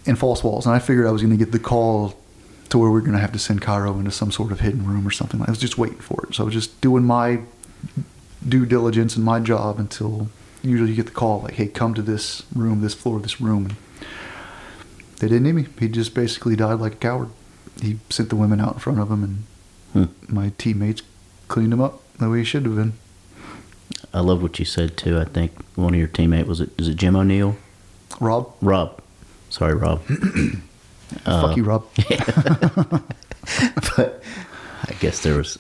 [0.06, 0.66] and false walls.
[0.66, 2.18] And I figured I was going to get the call
[2.68, 4.86] to where we are going to have to send Cairo into some sort of hidden
[4.86, 5.40] room or something.
[5.42, 6.34] I was just waiting for it.
[6.34, 7.40] So I was just doing my
[8.46, 10.28] due diligence and my job until
[10.62, 13.76] usually you get the call like, "Hey, come to this room, this floor, this room."
[15.20, 15.66] They didn't need me.
[15.78, 17.30] He just basically died like a coward.
[17.80, 19.44] He sent the women out in front of him, and
[19.92, 20.04] Hmm.
[20.28, 21.02] my teammates
[21.48, 22.94] cleaned him up the way he should have been.
[24.12, 25.18] I love what you said too.
[25.18, 26.70] I think one of your teammate was it?
[26.78, 27.56] Is it Jim O'Neill?
[28.20, 29.00] Rob, Rob.
[29.50, 30.02] Sorry, Rob.
[31.24, 31.86] fuck you, Rob.
[33.96, 34.22] but
[34.84, 35.58] I guess there was,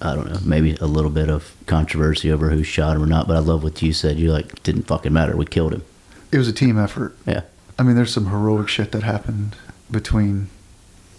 [0.00, 3.28] I don't know, maybe a little bit of controversy over who shot him or not.
[3.28, 4.18] But I love what you said.
[4.18, 5.36] You like didn't fucking matter.
[5.36, 5.84] We killed him.
[6.32, 7.16] It was a team effort.
[7.26, 7.42] Yeah.
[7.78, 9.56] I mean, there's some heroic shit that happened
[9.90, 10.48] between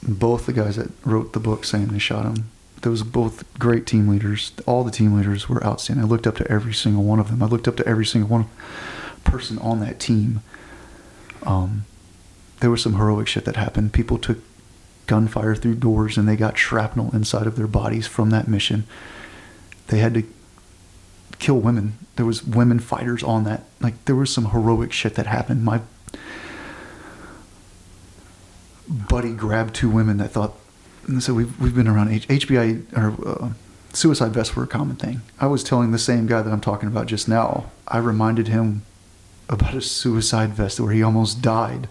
[0.08, 2.50] both the guys that wrote the book saying they shot him.
[2.82, 4.52] those was both great team leaders.
[4.66, 6.06] All the team leaders were outstanding.
[6.06, 7.44] I looked up to every single one of them.
[7.44, 8.46] I looked up to every single one
[9.24, 10.42] person on that team.
[11.44, 11.86] Um,
[12.60, 13.94] there was some heroic shit that happened.
[13.94, 14.40] People took
[15.06, 18.86] gunfire through doors and they got shrapnel inside of their bodies from that mission.
[19.88, 20.24] They had to
[21.40, 21.98] kill women.
[22.16, 23.64] There was women fighters on that.
[23.80, 25.64] Like there was some heroic shit that happened.
[25.64, 25.82] My
[28.90, 30.54] buddy grabbed two women that thought.
[31.08, 33.50] And so we've we've been around H- HBI or uh,
[33.94, 35.22] suicide vests were a common thing.
[35.40, 37.72] I was telling the same guy that I'm talking about just now.
[37.88, 38.84] I reminded him
[39.50, 41.88] about a suicide vest where he almost died.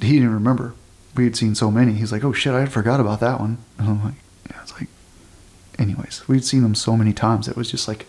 [0.00, 0.74] He didn't remember.
[1.16, 1.92] We had seen so many.
[1.92, 4.14] He's like, "Oh shit, I forgot about that one." And I'm like,
[4.50, 4.88] "Yeah." It's like,
[5.78, 7.46] anyways, we'd seen them so many times.
[7.46, 8.06] It was just like,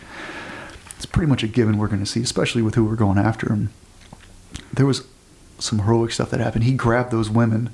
[0.95, 3.51] it's pretty much a given we're going to see, especially with who we're going after.
[3.51, 3.69] And
[4.73, 5.05] there was
[5.59, 6.63] some heroic stuff that happened.
[6.63, 7.69] He grabbed those women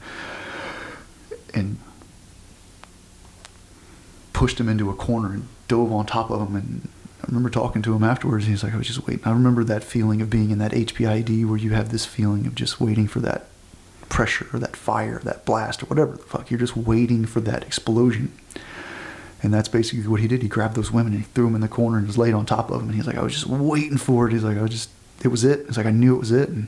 [1.53, 1.77] and
[4.33, 6.55] pushed them into a corner and dove on top of them.
[6.55, 6.87] And
[7.21, 8.45] I remember talking to him afterwards.
[8.45, 9.25] He's like, I was just waiting.
[9.25, 12.55] I remember that feeling of being in that HBIED where you have this feeling of
[12.55, 13.45] just waiting for that
[14.09, 16.51] pressure or that fire, or that blast or whatever the fuck.
[16.51, 18.31] You're just waiting for that explosion.
[19.43, 20.41] And that's basically what he did.
[20.41, 22.45] He grabbed those women and he threw them in the corner and was laid on
[22.45, 22.89] top of them.
[22.89, 24.33] And he's like, I was just waiting for it.
[24.33, 24.89] He's like, I was just,
[25.23, 25.61] it was it.
[25.61, 26.49] It's like, I knew it was it.
[26.49, 26.67] And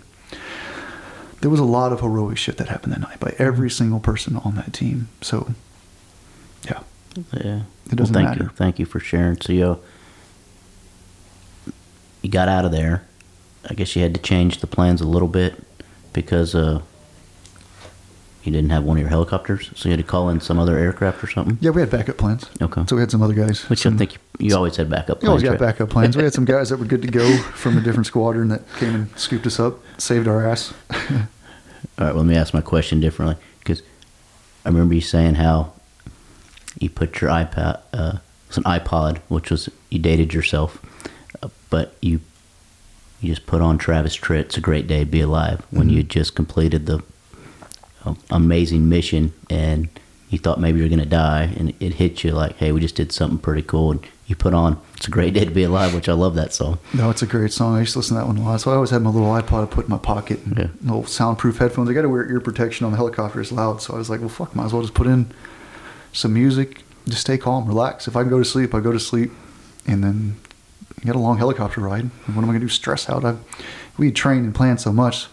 [1.43, 4.37] there was a lot of heroic shit that happened that night by every single person
[4.37, 5.09] on that team.
[5.19, 5.53] So,
[6.63, 6.79] yeah.
[7.33, 7.63] Yeah.
[7.91, 8.43] It doesn't thank matter.
[8.45, 8.49] you.
[8.55, 9.41] Thank you for sharing.
[9.41, 9.77] So you,
[12.21, 13.03] you got out of there.
[13.69, 15.61] I guess you had to change the plans a little bit
[16.13, 16.81] because uh,
[18.43, 20.77] you didn't have one of your helicopters, so you had to call in some other
[20.77, 21.57] aircraft or something.
[21.59, 22.49] Yeah, we had backup plans.
[22.61, 22.83] Okay.
[22.87, 23.69] So we had some other guys.
[23.69, 25.59] Which some, I think you, you always had backup We always got right?
[25.59, 26.15] backup plans.
[26.15, 28.95] We had some guys that were good to go from a different squadron that came
[28.95, 30.73] and scooped us up, saved our ass.
[31.97, 33.81] All right, let me ask my question differently because
[34.65, 35.73] I remember you saying how
[36.79, 40.83] you put your iPad, uh, it's an iPod, which was you dated yourself,
[41.41, 42.19] uh, but you
[43.21, 46.35] you just put on Travis Tritt's a great day to be alive when you just
[46.35, 47.01] completed the
[48.05, 49.87] uh, amazing mission and
[50.29, 52.95] you thought maybe you were gonna die, and it hit you like, hey, we just
[52.95, 55.93] did something pretty cool, and you put on "It's a Great Day to Be Alive,"
[55.93, 56.79] which I love that song.
[56.93, 57.75] No, it's a great song.
[57.75, 58.61] I used to listen to that one a lot.
[58.61, 60.67] So I always had my little iPod I put in my pocket, and Yeah.
[60.81, 61.89] little soundproof headphones.
[61.89, 63.41] I got to wear ear protection on the helicopter.
[63.41, 63.81] It's loud.
[63.81, 65.27] So I was like, well, fuck, might as well just put in
[66.13, 66.83] some music.
[67.07, 68.07] Just stay calm, relax.
[68.07, 69.31] If I can go to sleep, I go to sleep,
[69.85, 70.37] and then
[71.01, 72.09] you got a long helicopter ride.
[72.25, 72.69] And what am I gonna do?
[72.69, 73.25] Stress out?
[73.25, 73.39] I've,
[73.97, 75.27] we had trained and planned so much.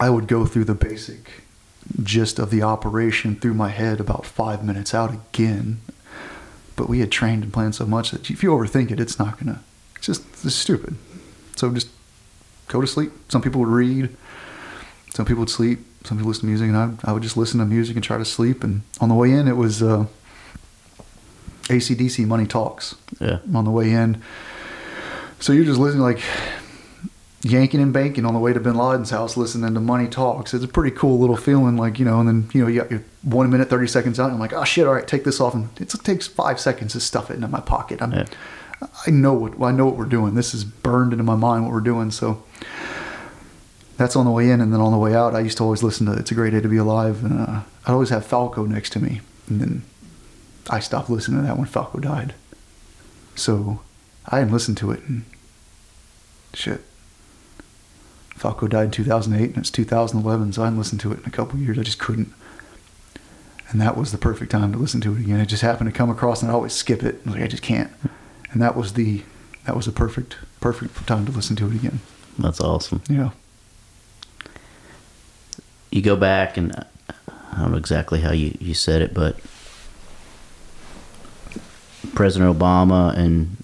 [0.00, 1.30] I would go through the basic
[2.02, 5.80] gist of the operation through my head about five minutes out again.
[6.76, 9.38] But we had trained and planned so much that if you overthink it, it's not
[9.38, 9.60] gonna.
[9.96, 10.96] It's just it's stupid.
[11.56, 11.88] So just
[12.68, 13.12] go to sleep.
[13.28, 14.14] Some people would read.
[15.14, 15.80] Some people would sleep.
[16.04, 18.18] Some people listen to music, and I, I would just listen to music and try
[18.18, 18.62] to sleep.
[18.62, 20.04] And on the way in, it was uh,
[21.70, 24.22] AC/DC Money Talks Yeah, on the way in.
[25.40, 26.20] So you're just listening like
[27.46, 30.52] yanking and banking on the way to Bin Laden's house, listening to Money Talks.
[30.52, 32.20] It's a pretty cool little feeling, like you know.
[32.20, 34.26] And then you know you got your one minute thirty seconds out.
[34.26, 34.86] And I'm like, oh shit!
[34.86, 37.60] All right, take this off, and it takes five seconds to stuff it into my
[37.60, 38.02] pocket.
[38.02, 38.26] I'm, Yeah.
[39.06, 40.34] I know what I know what we're doing.
[40.34, 42.10] This is burned into my mind what we're doing.
[42.10, 42.42] So
[43.96, 45.82] that's on the way in, and then on the way out, I used to always
[45.82, 48.66] listen to "It's a Great Day to Be Alive," and uh, I'd always have Falco
[48.66, 49.82] next to me, and then
[50.68, 52.34] I stopped listening to that when Falco died.
[53.34, 53.80] So
[54.26, 55.24] I hadn't listened to it and
[56.52, 56.82] shit.
[58.36, 61.30] Falco died in 2008 and it's 2011, so I hadn't listened to it in a
[61.30, 61.78] couple years.
[61.78, 62.32] I just couldn't.
[63.70, 65.40] And that was the perfect time to listen to it again.
[65.40, 67.16] It just happened to come across and I always skip it.
[67.24, 67.90] I was like, I just can't.
[68.52, 69.22] And that was the
[69.64, 71.98] that was the perfect perfect time to listen to it again.
[72.38, 73.02] that's awesome.
[73.08, 73.30] Yeah.
[75.90, 76.84] you go back and uh,
[77.52, 79.38] I don't know exactly how you, you said it, but
[82.14, 83.56] President Obama and,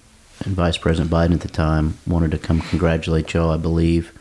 [0.43, 4.11] and Vice President Biden at the time wanted to come congratulate y'all, I believe.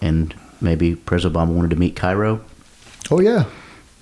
[0.00, 2.40] And maybe President Obama wanted to meet Cairo.
[3.10, 3.44] Oh yeah.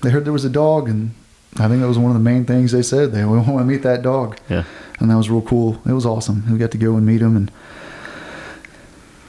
[0.03, 1.13] They heard there was a dog and
[1.59, 3.13] I think that was one of the main things they said.
[3.13, 4.39] They want to meet that dog.
[4.51, 4.65] Yeah.
[5.01, 5.81] and that was real cool.
[5.87, 6.45] It was awesome.
[6.53, 7.51] We got to go and meet him, and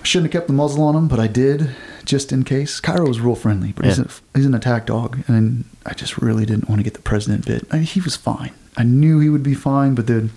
[0.01, 1.75] I shouldn't have kept the muzzle on him, but I did
[2.05, 2.79] just in case.
[2.79, 4.05] Cairo was real friendly, but he's, Yeah.
[4.33, 7.45] a, he's an attack dog, and I just really didn't want to get the president
[7.45, 7.65] bit.
[7.71, 8.51] I mean, he was fine.
[8.77, 10.31] I knew he would be fine, but then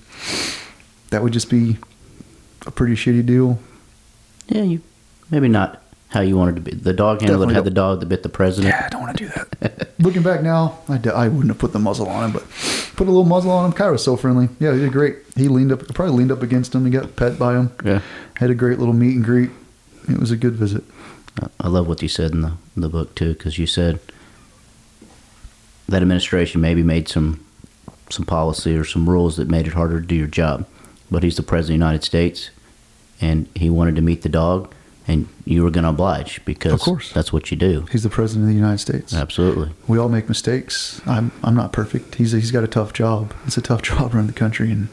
[1.10, 1.76] that would just be
[2.66, 3.58] a pretty shitty deal.
[4.48, 4.80] Yeah, you
[5.30, 5.80] maybe not
[6.10, 6.72] how you wanted to be.
[6.72, 8.74] The dog handler Definitely had the don't- dog that bit the president.
[8.74, 9.30] Yeah, I don't want to do
[9.60, 9.88] that.
[10.00, 12.42] Looking back now, I, d- I wouldn't have put the muzzle on him, but
[12.96, 13.72] put a little muzzle on him.
[13.72, 14.48] Cairo's so friendly.
[14.58, 15.16] Yeah, he did great.
[15.36, 16.84] He leaned up, probably leaned up against him.
[16.84, 17.72] He got pet by him.
[17.84, 18.00] Yeah.
[18.36, 19.50] Had a great little meet and greet.
[20.08, 20.82] It was a good visit.
[21.60, 24.00] I love what you said in the, in the book too, because you said
[25.88, 27.44] that administration maybe made some
[28.10, 30.66] some policy or some rules that made it harder to do your job,
[31.12, 32.50] but he's the president of the United States,
[33.20, 34.72] and he wanted to meet the dog,
[35.10, 37.12] and you were going to oblige because Of course.
[37.12, 37.86] that's what you do.
[37.92, 39.12] He's the president of the United States.
[39.12, 39.70] Absolutely.
[39.88, 41.00] We all make mistakes.
[41.06, 42.14] I'm I'm not perfect.
[42.14, 43.34] He's he's got a tough job.
[43.46, 44.88] It's a tough job running the country, and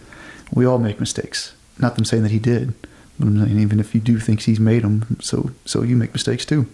[0.52, 1.54] we all make mistakes.
[1.80, 2.74] Not them saying that he did,
[3.20, 6.14] but I'm saying even if you do think he's made them, so so you make
[6.14, 6.66] mistakes too.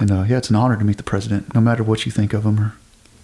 [0.00, 2.32] And uh, yeah, it's an honor to meet the president, no matter what you think
[2.32, 2.72] of him or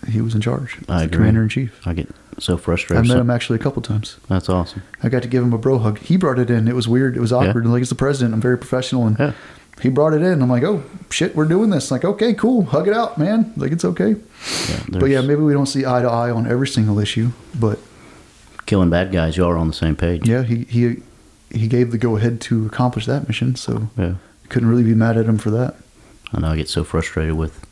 [0.09, 0.77] he was in charge.
[0.89, 1.17] I the agree.
[1.19, 1.81] commander in chief.
[1.87, 2.09] I get
[2.39, 3.05] so frustrated.
[3.05, 4.19] I met him actually a couple times.
[4.29, 4.83] That's awesome.
[5.03, 5.99] I got to give him a bro hug.
[5.99, 6.69] He brought it in.
[6.69, 7.17] It was weird.
[7.17, 7.67] It was awkward.
[7.67, 8.35] Like it's the president.
[8.35, 9.33] I'm very professional, and Yeah.
[9.81, 10.43] he brought it in.
[10.43, 11.91] I'm like, oh shit, we're doing this.
[11.91, 12.65] Like, okay, cool.
[12.67, 13.53] Hug it out, man.
[13.57, 14.17] Like it's okay.
[14.69, 17.31] Yeah, But yeah, maybe we don't see eye to eye on every single issue.
[17.59, 17.79] But
[18.67, 20.29] killing bad guys, y'all are on the same page.
[20.29, 21.03] yeah, he he
[21.51, 23.57] he gave the go ahead to accomplish that mission.
[23.57, 24.15] So Yeah.
[24.51, 25.77] couldn't really be mad at him for that.
[26.35, 27.66] I know I get so frustrated with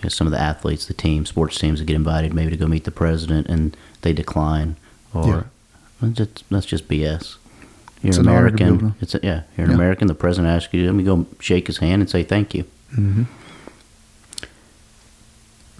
[0.00, 2.56] I guess some of the athletes, the teams, sports teams that get invited maybe to
[2.56, 4.76] go meet the president and they decline,
[5.12, 5.42] or Yeah.
[6.00, 7.36] That's, that's just BS.
[8.02, 8.94] You're It's an an honor to American.
[9.02, 9.76] It's a, yeah, you're an Yeah.
[9.76, 10.06] American.
[10.08, 12.64] The president asks you, let me go shake his hand and say thank you.
[12.94, 13.24] hmm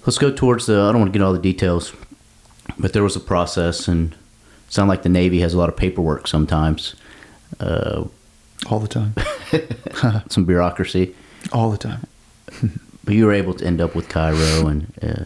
[0.07, 0.75] Let's go towards the.
[0.81, 1.93] I don't want to get all the details,
[2.79, 4.19] but there was a process, and it
[4.73, 6.95] sounded like the Navy has a lot of paperwork sometimes,
[7.61, 8.05] uh,
[8.71, 9.15] All the time.
[10.31, 11.15] some bureaucracy.
[11.53, 12.07] All the time.
[13.11, 15.25] But you were able to end up with Cairo, and uh,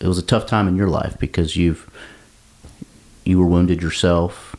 [0.00, 1.86] it was a tough time in your life because you've
[3.26, 4.56] you were wounded yourself,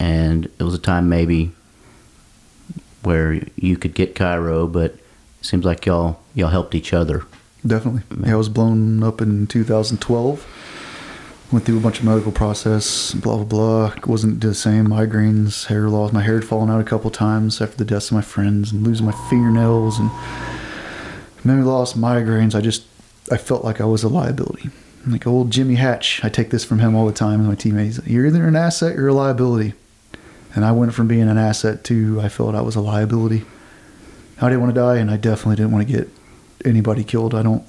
[0.00, 1.50] and it was a time maybe
[3.02, 5.04] where you could get Cairo, but it
[5.42, 7.26] seems like y'all y'all helped each other.
[7.66, 8.04] Definitely.
[8.26, 10.46] Yeah, I was blown up in 2012.
[11.52, 13.94] Went through a bunch of medical process, blah, blah, blah.
[14.06, 14.86] Wasn't the same.
[14.86, 16.14] Migraines, hair loss.
[16.14, 18.82] My hair had fallen out a couple times after the deaths of my friends and
[18.82, 20.10] losing my fingernails and
[21.44, 22.54] memory loss, migraines.
[22.54, 22.84] I just,
[23.30, 24.70] I felt like I was a liability.
[25.06, 26.22] Like old Jimmy Hatch.
[26.24, 28.00] I take this from him all the time my teammates.
[28.06, 29.74] You're either an asset or a liability.
[30.54, 33.44] And I went from being an asset to I felt I was a liability.
[34.40, 36.08] I didn't want to die, and I definitely didn't want to get
[36.64, 37.34] anybody killed.
[37.34, 37.64] I don't.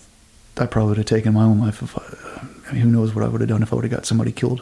[0.58, 2.70] I probably would have taken my own life if I.
[2.70, 4.32] I mean, who knows what I would have done if I would have got somebody
[4.32, 4.62] killed.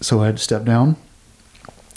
[0.00, 0.96] So I had to step down.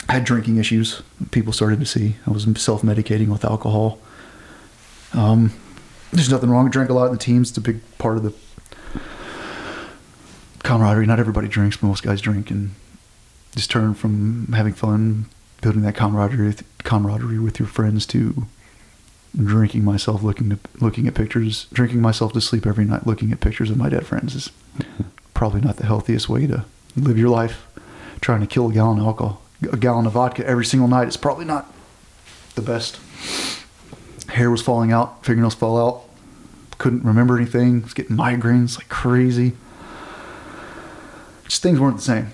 [0.07, 1.01] I had drinking issues.
[1.31, 3.99] People started to see I was self-medicating with alcohol.
[5.13, 5.53] Um,
[6.11, 6.67] there's nothing wrong.
[6.67, 7.49] I drank a lot in the teams.
[7.49, 8.33] It's a big part of the
[10.63, 11.05] camaraderie.
[11.05, 12.71] Not everybody drinks, but most guys drink, and
[13.55, 15.25] just turn from having fun,
[15.61, 18.45] building that camaraderie, camaraderie with your friends to
[19.35, 23.39] drinking myself, looking to, looking at pictures, drinking myself to sleep every night, looking at
[23.39, 24.51] pictures of my dead friends is
[25.33, 26.65] probably not the healthiest way to
[26.95, 27.65] live your life.
[28.21, 31.17] Trying to kill a gallon of alcohol, a gallon of vodka every single night is
[31.17, 31.73] probably not
[32.55, 32.99] the best.
[34.33, 36.01] Hair was falling out, fingernails fell out.
[36.79, 37.83] Couldn't remember anything.
[37.83, 39.53] Was getting migraines like crazy.
[41.45, 42.31] Just things weren't the same.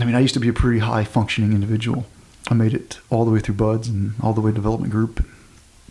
[0.00, 2.06] I mean, I used to be a pretty high functioning individual.
[2.48, 5.26] I made it all the way through BUD/S and all the way development group.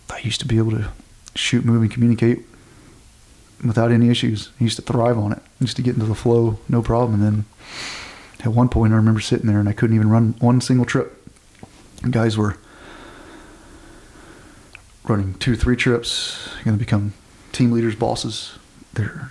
[0.08, 0.88] I used to be able to
[1.34, 2.46] shoot, move, and communicate
[3.62, 4.50] without any issues.
[4.58, 5.38] I used to thrive on it.
[5.38, 7.20] I used to get into the flow, no problem.
[7.20, 7.44] And then
[8.40, 11.28] at one point, I remember sitting there and I couldn't even run one single trip.
[12.02, 12.56] And guys were
[15.08, 17.12] running two, three trips, going to become
[17.52, 18.58] team leaders, bosses.
[18.94, 19.30] They're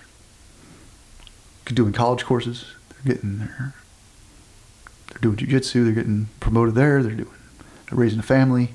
[1.65, 2.65] doing college courses.
[2.89, 3.73] They're getting their
[5.10, 5.84] they're doing jujitsu.
[5.85, 7.02] They're getting promoted there.
[7.02, 7.34] They're doing
[7.89, 8.73] they're raising a family.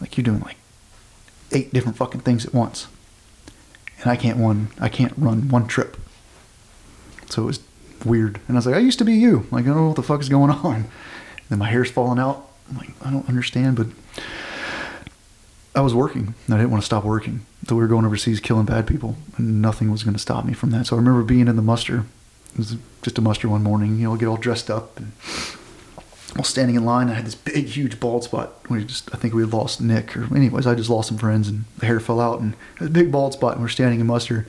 [0.00, 0.56] Like you're doing like
[1.52, 2.86] eight different fucking things at once,
[4.00, 5.96] and I can't one I can't run one trip.
[7.28, 7.60] So it was
[8.04, 9.46] weird, and I was like, I used to be you.
[9.50, 10.74] Like I don't know what the fuck is going on.
[10.74, 10.86] And
[11.50, 12.48] then my hair's falling out.
[12.70, 13.86] I'm like I don't understand, but
[15.78, 16.34] I was working.
[16.48, 17.46] I didn't want to stop working.
[17.68, 20.52] So we were going overseas killing bad people, and nothing was going to stop me
[20.52, 20.86] from that.
[20.86, 22.04] So I remember being in the muster.
[22.52, 23.96] It was just a muster one morning.
[23.98, 25.12] You know, get all dressed up and
[26.34, 28.54] while standing in line, I had this big, huge bald spot.
[28.68, 31.48] We just, I think we had lost Nick, or anyways, I just lost some friends,
[31.48, 33.52] and the hair fell out, and a big bald spot.
[33.52, 34.46] And we're standing in muster,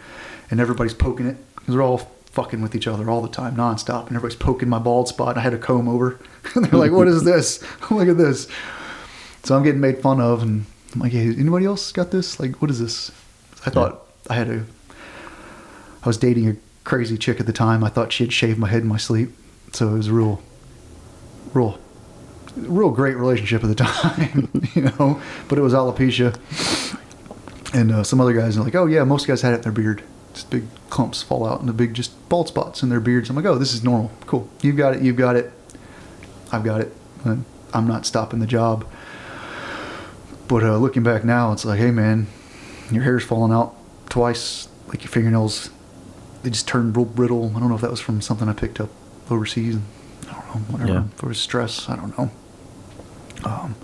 [0.50, 2.00] and everybody's poking it because we're all
[2.32, 5.30] fucking with each other all the time, nonstop, and everybody's poking my bald spot.
[5.30, 6.20] And I had a comb over,
[6.56, 7.64] and they're like, "What is this?
[7.92, 8.48] Look at this."
[9.44, 12.40] So I'm getting made fun of, and I'm like, "Hey, anybody else got this?
[12.40, 13.12] Like, what is this?"
[13.66, 14.66] I thought I had a.
[16.04, 17.84] I was dating a crazy chick at the time.
[17.84, 19.32] I thought she had shaved my head in my sleep,
[19.74, 20.42] so it was a real
[21.54, 21.80] real
[22.56, 25.22] real great relationship at the time, you know.
[25.48, 26.36] But it was alopecia,
[27.74, 29.72] and uh, some other guys are like, "Oh yeah, most guys had it in their
[29.72, 30.04] beard.
[30.34, 33.36] Just big clumps fall out and the big just bald spots in their beards." I'm
[33.36, 34.12] like, "Oh, this is normal.
[34.26, 34.50] Cool.
[34.62, 35.04] You've got it.
[35.04, 35.52] You've got it.
[36.52, 36.92] I've got it.
[37.74, 38.86] I'm not stopping the job."
[40.50, 42.28] But uh, looking back now, it's like, "Hey man,
[42.92, 43.76] your hair's falling out
[44.10, 44.68] twice.
[44.88, 45.70] Like your fingernails,
[46.44, 47.54] they just turned real brittle.
[47.56, 48.90] I don't know if that was from something I picked up
[49.30, 49.78] overseas."
[50.28, 50.92] I don't know, whatever.
[50.92, 51.04] Yeah.
[51.16, 52.30] If it was stress, I don't know.
[53.46, 53.76] Um,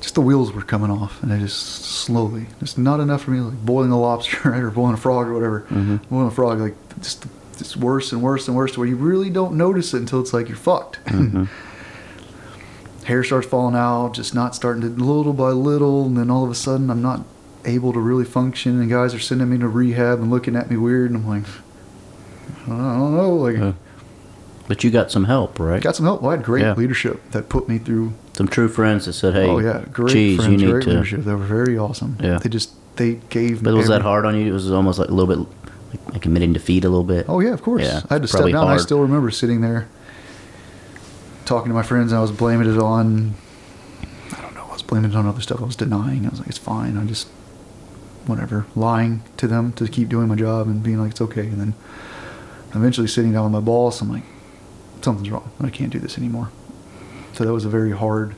[0.00, 3.40] just the wheels were coming off, and they just slowly, just not enough for me,
[3.40, 5.60] like boiling a lobster right, or boiling a frog or whatever.
[6.10, 7.24] Boiling a frog, like just,
[7.56, 10.32] just worse and worse and worse, to where you really don't notice it until it's
[10.32, 10.98] like you're fucked.
[13.08, 16.50] Hair starts falling out, just not starting to little by little, and then all of
[16.50, 17.24] a sudden I'm not
[17.64, 20.76] able to really function, and guys are sending me to rehab and looking at me
[20.76, 21.44] weird, and I'm like,
[22.66, 23.56] I don't know, like.
[23.56, 23.72] Yeah.
[24.66, 25.82] But you got some help, right?
[25.82, 26.20] Got some help.
[26.20, 26.74] Well, I had great Yeah.
[26.74, 28.12] leadership that put me through.
[28.34, 30.90] some true friends that said, "Hey, oh yeah, great geez, friends, you need great to."
[30.90, 31.24] leadership.
[31.24, 32.18] They were very awesome.
[32.20, 32.38] Yeah.
[32.38, 33.62] they just they gave.
[33.62, 34.46] But me was that hard on you?
[34.46, 35.48] It was almost like a little bit
[36.12, 37.24] like, admitting defeat a little bit.
[37.26, 37.82] Oh yeah, of course.
[37.84, 38.68] Yeah, I had to step down.
[38.68, 39.88] I still remember sitting there
[41.48, 42.12] talking to my friends.
[42.12, 43.34] and I was blaming it on.
[44.36, 44.66] I don't know.
[44.68, 45.60] I was blaming it on other stuff.
[45.60, 46.26] I was denying.
[46.26, 46.96] I was like, it's fine.
[46.96, 47.26] I just
[48.26, 51.46] whatever, lying to them to keep doing my job and being like, it's okay.
[51.46, 51.74] And then
[52.74, 54.24] eventually sitting down with my boss, I'm like,
[55.00, 55.50] something's wrong.
[55.62, 56.50] I can't do this anymore.
[57.32, 58.34] So that was a very hard,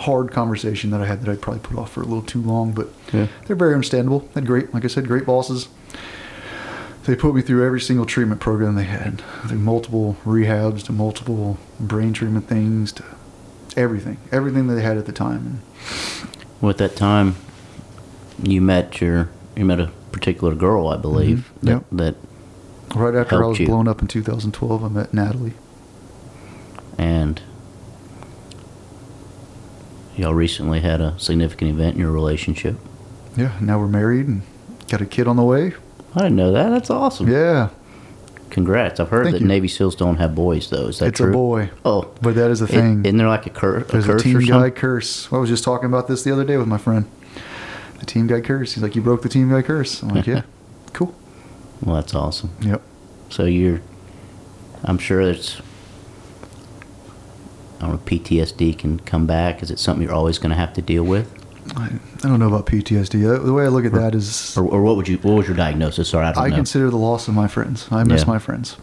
[0.00, 2.72] hard conversation that I had that I probably put off for a little too long.
[2.72, 3.28] But Yeah.
[3.46, 4.28] they're very understandable.
[4.34, 5.68] Had great, like I said, great bosses.
[7.08, 11.56] They put me through every single treatment program they had, through multiple rehabs to multiple
[11.80, 13.02] brain treatment things to
[13.78, 15.62] everything, everything that they had at the time.
[16.60, 17.36] Well, at that time,
[18.42, 21.50] you met your you met a particular girl, I believe.
[21.60, 21.62] Mhm.
[21.62, 21.84] That, Yep.
[21.92, 22.14] that
[22.94, 23.66] right after I was you.
[23.66, 25.54] blown up in 2012, I met Natalie.
[26.98, 27.40] and
[30.16, 32.76] y'all recently had a significant event in your relationship.
[33.36, 34.42] Yeah, now we're married and
[34.90, 35.74] got a kid on the way.
[36.14, 36.70] I didn't know that.
[36.70, 37.30] That's awesome.
[37.30, 37.68] Yeah,
[38.50, 38.98] Congrats.
[38.98, 39.46] I've heard Thank that you.
[39.48, 40.86] Navy SEALs don't have boys, though.
[40.88, 41.28] Is that it's true?
[41.30, 43.04] a boy, Oh, but that is a thing.
[43.04, 45.30] isn't there like a, cur- a There's a team guy curse.
[45.32, 47.04] I was just talking about this the other day with my friend.
[48.00, 48.72] The team guy curse.
[48.74, 50.42] He's like, "You broke the team guy curse." I'm like, "Yeah,
[50.92, 51.14] cool."
[51.82, 52.50] Well, that's awesome.
[52.62, 52.80] Yep.
[53.28, 53.80] So you're,
[54.84, 55.60] I'm sure it's,
[57.78, 59.62] I don't know, PTSD can come back.
[59.62, 61.32] Is it something you're always going to have to deal with?
[61.76, 61.86] I,
[62.24, 63.24] I don't know about PTSD.
[63.40, 65.46] Uh, The way I look at that is, Or, or what would you, what was
[65.46, 66.08] your diagnosis?
[66.08, 66.56] Sorry, I don't I know.
[66.56, 67.86] consider the loss of my friends.
[67.90, 68.28] I miss Yeah.
[68.28, 68.76] my friends,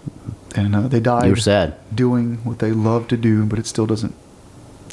[0.56, 1.26] and uh, they died.
[1.26, 1.76] you were sad.
[1.94, 4.14] doing what they love to do, but it still doesn't,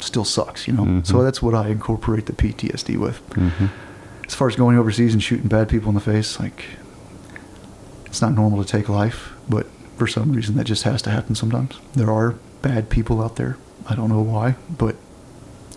[0.01, 0.83] still sucks, you know.
[0.83, 1.03] Mm-hmm.
[1.03, 3.21] So that's what I incorporate the PTSD with.
[4.25, 6.65] As far as going overseas and shooting bad people in the face, like
[8.05, 9.67] it's not normal to take life, but
[9.97, 11.75] for some reason that just has to happen sometimes.
[11.93, 13.57] There are bad people out there.
[13.87, 14.95] I don't know why, but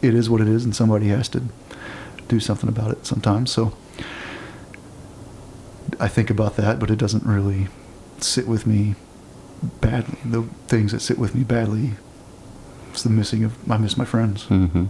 [0.01, 1.43] it is what it is, and somebody has to
[2.29, 3.51] do something about it sometimes.
[3.51, 3.73] So
[6.01, 7.69] I think about that, but it doesn't really
[8.19, 8.95] sit with me
[9.81, 10.19] badly.
[10.25, 11.93] The things that sit with me badly
[12.95, 14.45] is the missing of I miss my friends.
[14.45, 14.87] hmm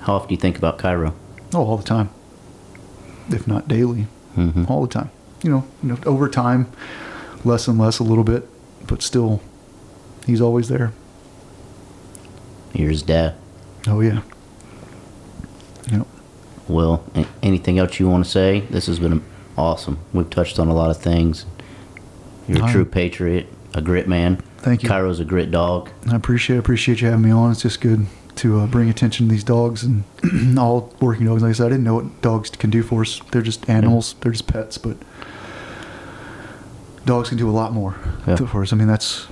[0.00, 1.14] How often do you think about Cairo?
[1.54, 2.10] Oh, all the time.
[3.30, 4.06] If not daily,
[4.36, 4.68] Mhm.
[4.68, 5.10] all the time.
[5.42, 6.66] You know, you know, over time,
[7.44, 8.48] less and less a little bit,
[8.86, 9.40] but still,
[10.26, 10.92] he's always there.
[12.74, 13.34] You're dad.
[13.86, 14.20] Oh yeah.
[16.68, 17.04] Well,
[17.42, 18.60] anything else you want to say?
[18.70, 19.22] This has been
[19.56, 19.98] awesome.
[20.12, 21.44] We've touched on a lot of things.
[22.48, 22.72] You're a Hi.
[22.72, 24.36] true patriot, a grit man.
[24.58, 24.88] Thank you.
[24.88, 25.90] Cairo's a grit dog.
[26.10, 27.50] I appreciate appreciate you having me on.
[27.52, 30.04] It's just good to uh, bring attention to these dogs and
[30.58, 31.42] all working dogs.
[31.42, 33.20] Like I said, I didn't know what dogs can do for us.
[33.30, 34.14] They're just animals.
[34.20, 34.96] They're just pets, but
[37.04, 37.96] dogs can do a lot more
[38.26, 38.36] Yeah.
[38.36, 38.72] for us.
[38.72, 39.26] I mean, that's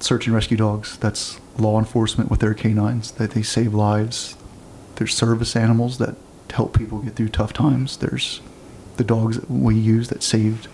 [0.00, 0.96] search and rescue dogs.
[0.98, 3.10] That's law enforcement with their canines.
[3.12, 4.36] That they save lives.
[4.96, 6.16] They're service animals that
[6.52, 7.96] help people get through tough times.
[7.96, 8.40] There's
[8.96, 10.68] the dogs that we use that saved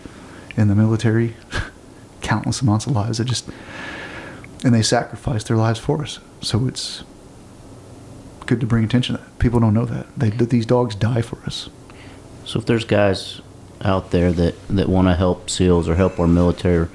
[0.56, 1.36] in the military
[2.20, 3.18] countless amounts of lives.
[3.18, 3.48] That just
[4.64, 6.20] and they sacrificed their lives for us.
[6.40, 7.05] So it's
[8.46, 9.38] good to bring attention to that.
[9.38, 10.06] People don't know that.
[10.16, 11.68] They that these dogs die for us.
[12.44, 13.40] So if there's guys
[13.82, 16.88] out there that, that want to help SEALs or help our military,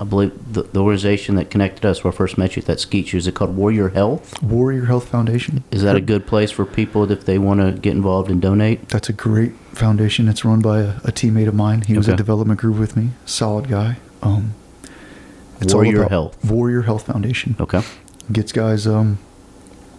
[0.00, 2.80] I believe the, the organization that connected us where I first met you at that
[2.80, 4.42] skeet shoot, is it called Warrior Health?
[4.42, 5.62] Warrior Health Foundation.
[5.70, 8.88] Is that a good place for people if they want to get involved and donate?
[8.88, 10.26] That's a great foundation.
[10.26, 11.82] It's run by a, a teammate of mine.
[11.82, 13.10] He was a development group with me.
[13.26, 13.98] Solid guy.
[14.22, 14.54] Um,
[15.68, 16.42] all Warrior Health.
[16.46, 17.82] Warrior Health Foundation Okay.
[18.32, 18.86] gets guys.
[18.86, 19.18] Um,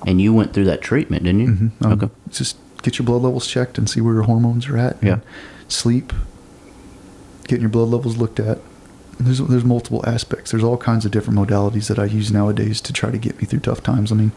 [0.08, 1.48] And you went through that treatment, didn't you?
[1.48, 2.10] mhm, um, Okay.
[2.32, 4.98] Just get your blood levels checked and see where your hormones are at.
[5.04, 5.20] Yeah.
[5.68, 6.12] Sleep.
[7.48, 8.58] Getting your blood levels looked at.
[9.24, 10.52] There's there's multiple aspects.
[10.52, 13.46] There's all kinds of different modalities that I use nowadays to try to get me
[13.46, 14.12] through tough times.
[14.12, 14.32] I mean,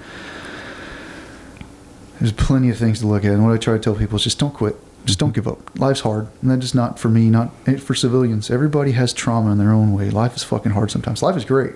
[2.18, 4.24] there's plenty of things to look at, and what I try to tell people is
[4.24, 4.76] just don't quit.
[5.04, 5.78] Just don't give up.
[5.78, 8.50] Life's hard, and that's just not for me, not eh, for civilians.
[8.50, 10.08] Everybody has trauma in their own way.
[10.08, 11.22] Life is fucking hard sometimes.
[11.22, 11.74] Life is great,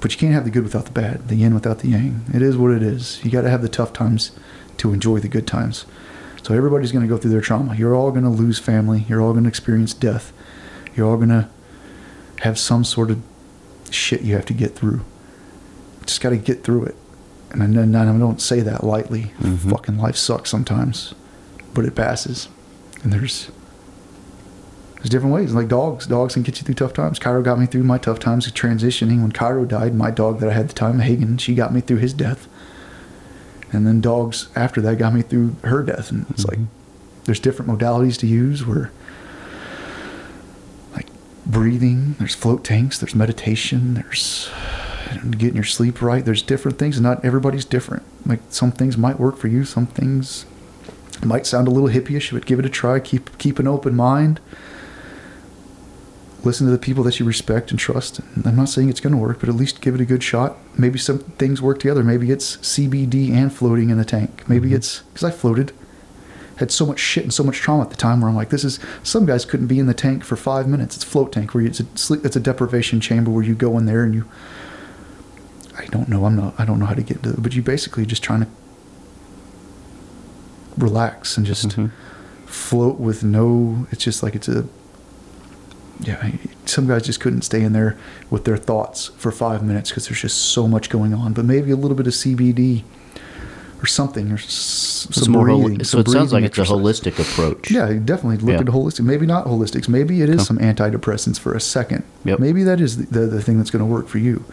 [0.00, 2.24] but you can't have the good without the bad, the yin without the yang.
[2.34, 3.24] It is what it is.
[3.24, 4.32] You got to have the tough times
[4.78, 5.86] to enjoy the good times.
[6.42, 7.74] So everybody's going to go through their trauma.
[7.74, 9.04] You're all going to lose family.
[9.08, 10.32] You're all going to experience death.
[10.94, 11.48] You're all going to
[12.40, 13.22] have some sort of
[13.90, 15.00] shit you have to get through.
[16.04, 16.96] Just got to get through it.
[17.50, 19.32] And I, and I don't say that lightly.
[19.40, 19.70] Mm-hmm.
[19.70, 21.14] Fucking life sucks sometimes,
[21.72, 22.48] but it passes.
[23.02, 23.50] And there's
[24.96, 25.54] there's different ways.
[25.54, 27.18] Like dogs, dogs can get you through tough times.
[27.18, 29.22] Cairo got me through my tough times transitioning.
[29.22, 31.98] When Cairo died, my dog that I had the time, Hagen, she got me through
[31.98, 32.48] his death.
[33.72, 36.10] And then dogs after that got me through her death.
[36.10, 37.24] And it's like mm-hmm.
[37.24, 38.90] there's different modalities to use where
[41.46, 44.50] breathing, there's float tanks, there's meditation, there's
[45.38, 46.24] getting your sleep right.
[46.24, 48.02] There's different things, and not everybody's different.
[48.26, 50.44] Like some things might work for you, some things
[51.24, 53.00] might sound a little hippie-ish, but give it a try.
[53.00, 54.40] Keep keep an open mind.
[56.44, 58.20] Listen to the people that you respect and trust.
[58.20, 60.22] And I'm not saying it's going to work, but at least give it a good
[60.22, 60.56] shot.
[60.78, 62.04] Maybe some things work together.
[62.04, 64.48] Maybe it's CBD and floating in the tank.
[64.48, 64.76] Maybe mm-hmm.
[64.76, 65.72] it's because I floated
[66.56, 68.64] had so much shit and so much trauma at the time where I'm like, this
[68.64, 70.96] is some guys couldn't be in the tank for five minutes.
[70.96, 73.76] It's float tank where you, it's a sleep, it's a deprivation chamber where you go
[73.78, 74.24] in there and you.
[75.78, 76.24] I don't know.
[76.24, 76.54] I'm not.
[76.58, 78.48] I don't know how to get into it, but you basically just trying to
[80.78, 81.88] relax and just mm-hmm.
[82.46, 83.86] float with no.
[83.90, 84.66] It's just like it's a
[86.00, 86.30] yeah,
[86.66, 87.96] some guys just couldn't stay in there
[88.30, 91.32] with their thoughts for five minutes because there's just so much going on.
[91.32, 92.84] But maybe a little bit of CBD
[93.82, 95.84] or something, or s- some more holi- breathing.
[95.84, 97.70] so some it sounds like breathing it's a holistic approach.
[97.70, 98.60] Yeah, definitely look Yeah.
[98.60, 99.00] at holistic.
[99.04, 99.88] Maybe not holistics.
[99.88, 102.04] Maybe it is some antidepressants for a second.
[102.24, 102.38] Yep.
[102.38, 104.44] Maybe that is the, the, the thing that's going to work for you.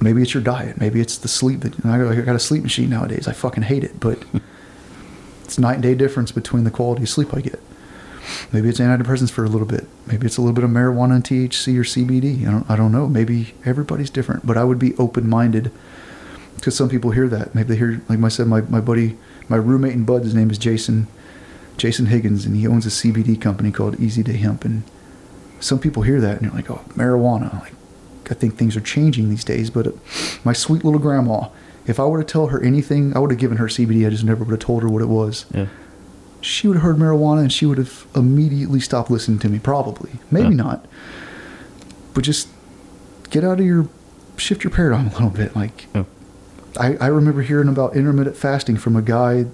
[0.00, 0.78] Maybe it's your diet.
[0.80, 1.60] Maybe it's the sleep.
[1.60, 3.28] That I got, I got a sleep machine nowadays.
[3.28, 4.22] I fucking hate it, but
[5.44, 7.60] it's night and day difference between the quality of sleep I get.
[8.52, 9.86] Maybe it's antidepressants for a little bit.
[10.06, 12.46] Maybe it's a little bit of marijuana and THC or CBD.
[12.46, 13.08] I don't, I don't know.
[13.08, 15.70] Maybe everybody's different, but I would be open minded
[16.62, 17.56] because some people hear that.
[17.56, 19.18] Maybe they hear, like I said, my, my buddy,
[19.48, 21.08] my roommate and bud, his name is Jason,
[21.76, 24.64] Jason Higgins, and he owns a CBD company called Easy Day Hemp.
[24.64, 24.84] And
[25.58, 27.52] some people hear that and you're like, oh, marijuana.
[27.62, 27.72] Like,
[28.30, 29.70] I think things are changing these days.
[29.70, 29.92] But uh,
[30.44, 31.48] my sweet little grandma,
[31.88, 34.06] if I were to tell her anything, I would have given her CBD.
[34.06, 35.46] I just never would have told her what it was.
[35.52, 35.66] Yeah.
[36.42, 39.58] She would have heard marijuana and she would have immediately stopped listening to me.
[39.58, 40.62] Probably, maybe Yeah.
[40.62, 40.86] not.
[42.14, 42.46] But just
[43.30, 43.88] get out of your,
[44.36, 45.56] shift your paradigm a little bit.
[45.56, 46.04] Like, Yeah.
[46.78, 49.46] I, I remember hearing about intermittent fasting from a guy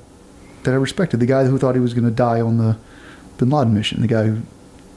[0.63, 2.77] that I respected, the guy who thought he was going to die on the
[3.39, 4.43] Bin Laden mission, the guy who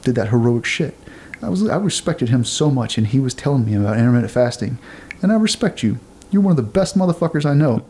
[0.02, 0.96] did that heroic shit.
[1.42, 4.78] I was I respected him so much, and he was telling me about intermittent fasting,
[5.20, 5.98] and I respect you.
[6.30, 7.84] You're one of the best motherfuckers I know.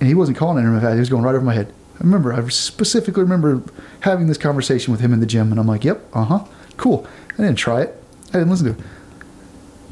[0.00, 1.72] And he wasn't calling it intermittent fasting; he was going right over my head.
[1.96, 3.62] I remember, I specifically remember
[4.00, 6.44] having this conversation with him in the gym, and I'm like, "Yep, uh huh,
[6.76, 8.02] cool." I didn't try it.
[8.28, 8.86] I didn't listen to it,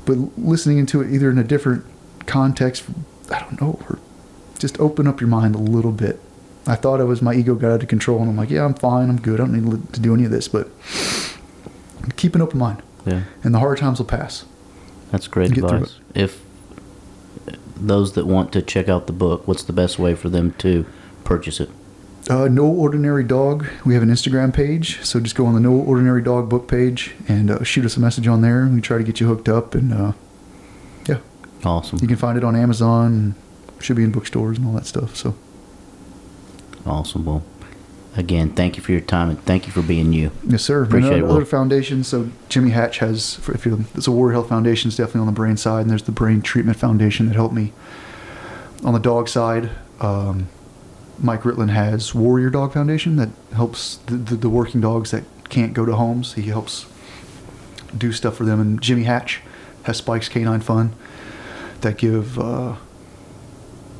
[0.04, 1.84] but listening into it either in a different
[2.26, 2.84] context,
[3.30, 3.98] I don't know, or
[4.58, 6.20] just open up your mind a little bit.
[6.66, 8.74] I thought it was my ego got out of control, and I'm like, yeah, I'm
[8.74, 10.68] fine, I'm good, I don't need to do any of this, but
[12.16, 13.22] keep an open mind, Yeah.
[13.44, 14.44] and the hard times will pass.
[15.12, 15.98] That's great advice.
[16.14, 16.42] If
[17.76, 20.86] those that want to check out the book, what's the best way for them to
[21.24, 21.70] purchase it?
[22.28, 25.72] Uh, no Ordinary Dog, we have an Instagram page, so just go on the No
[25.72, 28.66] Ordinary Dog book page and uh, shoot us a message on there.
[28.66, 30.12] We try to get you hooked up, and uh,
[31.66, 31.98] Awesome.
[32.00, 33.34] you can find it on Amazon,
[33.80, 35.16] should be in bookstores and all that stuff.
[35.16, 35.34] So,
[36.86, 37.24] Awesome.
[37.24, 37.42] Well,
[38.16, 40.30] again, thank you for your time and thank you for being you.
[40.44, 40.84] yes, sir.
[40.84, 42.06] Appreciate and it, other foundations.
[42.06, 45.32] So Jimmy Hatch has, if you're, it's a Warrior Health Foundation, it's definitely on the
[45.32, 47.72] brain side, and there's the Brain Treatment Foundation that helped me
[48.84, 49.70] on the dog side.
[50.00, 50.48] Um,
[51.18, 55.72] Mike Ritland has Warrior Dog Foundation that helps the, the, the working dogs that can't
[55.72, 56.34] go to homes.
[56.34, 56.86] He helps
[57.96, 58.60] do stuff for them.
[58.60, 59.40] And Jimmy Hatch
[59.84, 60.92] has Spike's K9 Fund
[61.82, 62.76] that give uh,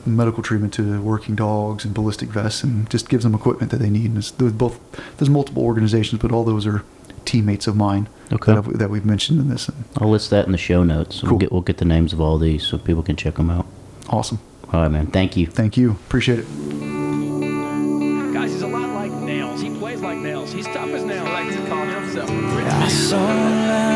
[0.05, 3.91] medical treatment to working dogs and ballistic vests and just gives them equipment that they
[3.91, 4.07] need.
[4.11, 4.79] And it's, there's both
[5.19, 6.83] there's multiple organizations, but all those are
[7.25, 8.53] teammates of mine Okay.
[8.55, 9.69] that, I've, that we've mentioned in this.
[9.99, 11.23] I'll list that in the show notes.
[11.23, 11.39] We'll Cool.
[11.39, 13.67] get we'll get the names of all these so people can check them out.
[14.09, 14.39] Awesome.
[14.73, 15.07] All right, man.
[15.09, 15.47] Thank you.
[15.47, 15.93] Thank you.
[15.93, 16.47] Appreciate it.
[18.33, 19.61] Guys, he's a lot like Nails.
[19.61, 20.53] He plays like Nails.
[20.53, 21.27] He's tough as Nails.
[21.27, 23.96] He likes to call himself I